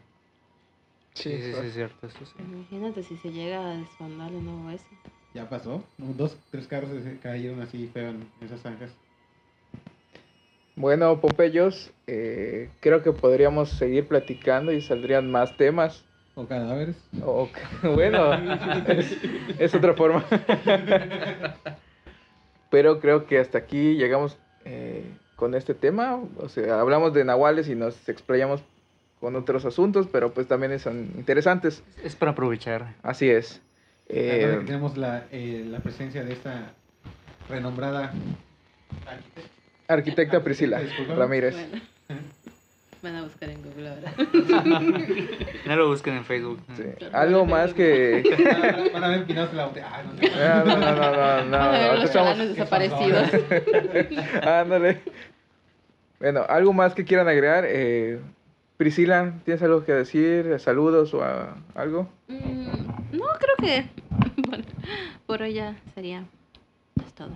Sí, 1.15 1.31
sí, 1.31 1.53
sí, 1.53 1.67
es 1.67 1.75
cierto, 1.75 2.07
eso 2.07 2.19
sí. 2.25 2.33
Imagínate 2.39 3.03
si 3.03 3.17
se 3.19 3.31
llega 3.31 3.73
a 3.73 3.77
desfondar 3.77 4.31
de 4.31 4.41
nuevo 4.41 4.71
eso. 4.71 4.87
Ya 5.35 5.49
pasó. 5.49 5.83
Dos, 5.99 6.37
tres 6.51 6.67
carros 6.67 6.91
se 6.91 7.19
cayeron 7.19 7.61
así 7.61 7.87
feo 7.93 8.11
en 8.11 8.27
esas 8.41 8.61
zanjas. 8.61 8.91
Bueno, 10.75 11.21
Popeyos, 11.21 11.93
eh, 12.07 12.71
creo 12.81 13.03
que 13.03 13.13
podríamos 13.13 13.71
seguir 13.71 14.09
platicando 14.09 14.73
y 14.73 14.81
saldrían 14.81 15.31
más 15.31 15.57
temas. 15.57 16.05
O 16.35 16.47
cadáveres. 16.47 16.97
O, 17.25 17.49
bueno, 17.95 18.33
es, 18.89 19.19
es 19.59 19.75
otra 19.75 19.95
forma. 19.95 20.25
Pero 22.71 23.01
creo 23.01 23.27
que 23.27 23.39
hasta 23.39 23.59
aquí 23.59 23.97
llegamos 23.97 24.39
eh, 24.65 25.05
con 25.37 25.55
este 25.55 25.75
tema. 25.75 26.23
O 26.39 26.49
sea, 26.49 26.81
hablamos 26.81 27.13
de 27.13 27.25
nahuales 27.25 27.69
y 27.69 27.75
nos 27.75 28.09
explayamos 28.09 28.63
con 29.21 29.37
otros 29.37 29.65
asuntos, 29.65 30.09
pero 30.11 30.33
pues 30.33 30.49
también 30.49 30.77
son 30.81 31.13
interesantes. 31.17 31.85
Es 32.03 32.17
para 32.17 32.33
aprovechar. 32.33 32.95
Así 33.03 33.31
es. 33.31 33.63
Eh, 34.09 34.59
que 34.59 34.65
tenemos 34.67 34.97
la, 34.97 35.27
eh, 35.31 35.65
la 35.69 35.79
presencia 35.79 36.25
de 36.25 36.33
esta 36.33 36.73
renombrada 37.49 38.13
arquitecta. 39.07 39.62
Arquitecta 39.89 40.43
Priscila 40.43 40.81
Disculpa. 40.81 41.15
Ramírez. 41.15 41.55
Bueno. 41.55 41.83
Van 43.03 43.17
a 43.17 43.23
buscar 43.23 43.49
en 43.49 43.61
Google 43.63 43.89
ahora. 43.89 44.13
No 45.67 45.77
lo 45.77 45.89
busquen 45.89 46.15
en 46.15 46.25
Facebook. 46.25 46.61
Sí. 46.77 46.85
Algo 47.13 47.45
más 47.47 47.75
que... 47.75 48.23
Van 48.39 48.65
a- 48.65 48.93
Van 48.93 49.05
a 49.05 49.09
ver 49.09 49.19
empinados 49.19 49.51
en 49.51 49.57
la 49.57 49.67
botella. 49.67 49.89
Ah, 49.93 50.03
no, 50.65 50.77
no. 50.77 50.87
Ah, 50.87 51.43
No, 51.45 51.51
no, 51.51 51.51
no, 51.51 51.57
a 51.65 51.71
ver 51.71 51.95
los 51.99 52.05
estamos- 52.05 52.29
chalanes 52.31 52.49
desaparecidos. 52.57 53.29
Ándale. 54.47 55.01
Bueno, 56.21 56.45
¿algo 56.49 56.73
más 56.73 56.95
que 56.95 57.05
quieran 57.05 57.27
agregar? 57.27 57.65
Eh, 57.67 58.21
Priscila, 58.77 59.33
¿tienes 59.45 59.63
algo 59.65 59.85
que 59.85 59.93
decir? 59.93 60.59
¿Saludos 60.61 61.13
o 61.15 61.25
a- 61.25 61.57
algo? 61.75 62.09
Mm, 62.29 62.67
no, 63.17 63.25
creo 63.41 63.57
que 63.59 63.87
bueno, 64.49 64.65
por 65.27 65.43
hoy 65.43 65.55
ya 65.55 65.75
sería 65.95 66.25
es 67.05 67.13
todo. 67.15 67.31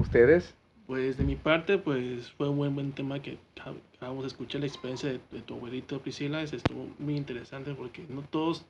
¿Ustedes? 0.00 0.54
Pues 0.86 1.16
de 1.16 1.24
mi 1.24 1.34
parte, 1.36 1.78
pues 1.78 2.30
fue 2.32 2.48
un 2.48 2.58
buen, 2.58 2.74
buen 2.74 2.92
tema 2.92 3.20
que 3.20 3.38
acab- 3.56 3.80
acabamos 3.96 4.24
de 4.24 4.28
escuchar 4.28 4.60
la 4.60 4.66
experiencia 4.66 5.08
de, 5.08 5.20
de 5.32 5.40
tu 5.40 5.54
abuelito 5.54 5.98
Priscila. 6.00 6.42
Ese 6.42 6.56
estuvo 6.56 6.88
muy 6.98 7.16
interesante 7.16 7.72
porque 7.74 8.04
no 8.08 8.22
todos 8.22 8.64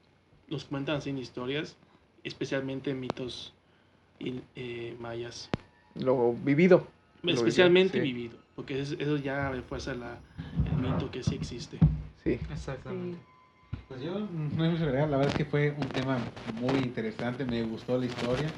nos 0.48 0.64
cuentan 0.64 1.00
en 1.06 1.18
historias, 1.18 1.76
especialmente 2.22 2.94
mitos 2.94 3.52
y, 4.20 4.40
eh, 4.54 4.96
mayas. 5.00 5.50
Lo 5.96 6.34
vivido. 6.34 6.86
Lo 7.22 7.32
especialmente 7.32 7.98
vivido, 8.00 8.06
sí. 8.06 8.12
vivido, 8.12 8.38
porque 8.54 8.80
es- 8.80 8.92
eso 8.92 9.16
ya 9.16 9.50
refuerza 9.50 9.94
la, 9.94 10.18
el 10.70 10.76
mito 10.76 11.10
que 11.10 11.22
sí 11.24 11.34
existe. 11.34 11.78
Sí. 12.22 12.38
Exactamente. 12.50 13.18
Pues 13.88 14.00
yo 14.02 14.18
no 14.18 14.64
hay 14.64 14.70
mucho 14.70 14.82
que 14.84 14.88
agregar. 14.88 15.10
La 15.10 15.16
verdad 15.16 15.32
es 15.32 15.36
que 15.38 15.44
fue 15.44 15.70
un 15.70 15.86
tema 15.88 16.18
muy 16.60 16.78
interesante. 16.78 17.44
Me 17.44 17.62
gustó 17.64 17.98
la 17.98 18.06
historia. 18.06 18.50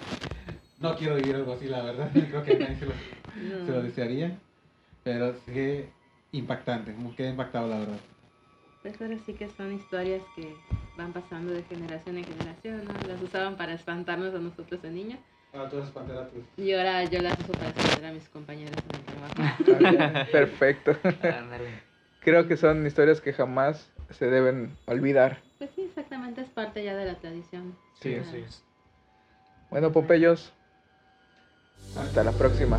No 0.78 0.96
quiero 0.96 1.16
vivir 1.16 1.34
algo 1.36 1.52
así, 1.54 1.66
la 1.66 1.82
verdad. 1.82 2.10
Creo 2.30 2.44
que 2.44 2.52
a 2.52 2.58
nadie 2.58 2.76
se 2.76 2.86
lo, 2.86 2.92
se 3.66 3.72
lo 3.72 3.76
No. 3.78 3.82
desearía. 3.82 4.38
Pero 5.04 5.34
sí 5.34 5.52
que 5.52 5.88
impactante. 6.32 6.92
Me 6.92 7.14
quedé 7.14 7.30
impactado, 7.30 7.68
la 7.68 7.78
verdad. 7.78 7.98
Pues 8.82 9.00
ahora 9.00 9.16
sí 9.24 9.32
que 9.32 9.48
son 9.48 9.72
historias 9.72 10.22
que 10.34 10.54
van 10.96 11.12
pasando 11.12 11.52
de 11.52 11.62
generación 11.64 12.18
en 12.18 12.24
generación, 12.24 12.84
¿no? 12.84 12.92
Las 13.08 13.20
usaban 13.22 13.56
para 13.56 13.72
espantarnos 13.74 14.34
a 14.34 14.38
nosotros 14.38 14.80
de 14.82 14.90
niños. 14.90 15.18
Ah, 15.52 15.68
tú. 15.70 15.82
Y 16.62 16.72
ahora 16.72 17.04
yo 17.04 17.20
las 17.20 17.38
uso 17.40 17.52
para 17.52 17.68
espantar 17.68 18.04
a 18.04 18.12
mis 18.12 18.28
compañeros 18.28 18.74
en 18.90 18.96
el 18.96 19.04
trabajo. 19.06 19.90
Bien, 19.96 20.26
Perfecto. 20.30 20.96
Ándale. 21.22 21.70
Creo 22.20 22.46
que 22.46 22.56
son 22.56 22.86
historias 22.86 23.20
que 23.20 23.32
jamás 23.32 23.88
se 24.10 24.26
deben 24.26 24.76
olvidar. 24.86 25.40
Pues 25.58 25.70
sí, 25.74 25.82
exactamente, 25.82 26.42
es 26.42 26.48
parte 26.48 26.84
ya 26.84 26.94
de 26.96 27.06
la 27.06 27.14
tradición. 27.14 27.74
Sí, 27.94 28.16
Ah, 28.16 28.22
así 28.22 28.38
es. 28.38 28.62
Bueno, 29.70 29.92
Popeyos, 29.92 30.52
hasta 31.96 32.22
la 32.24 32.32
próxima. 32.32 32.78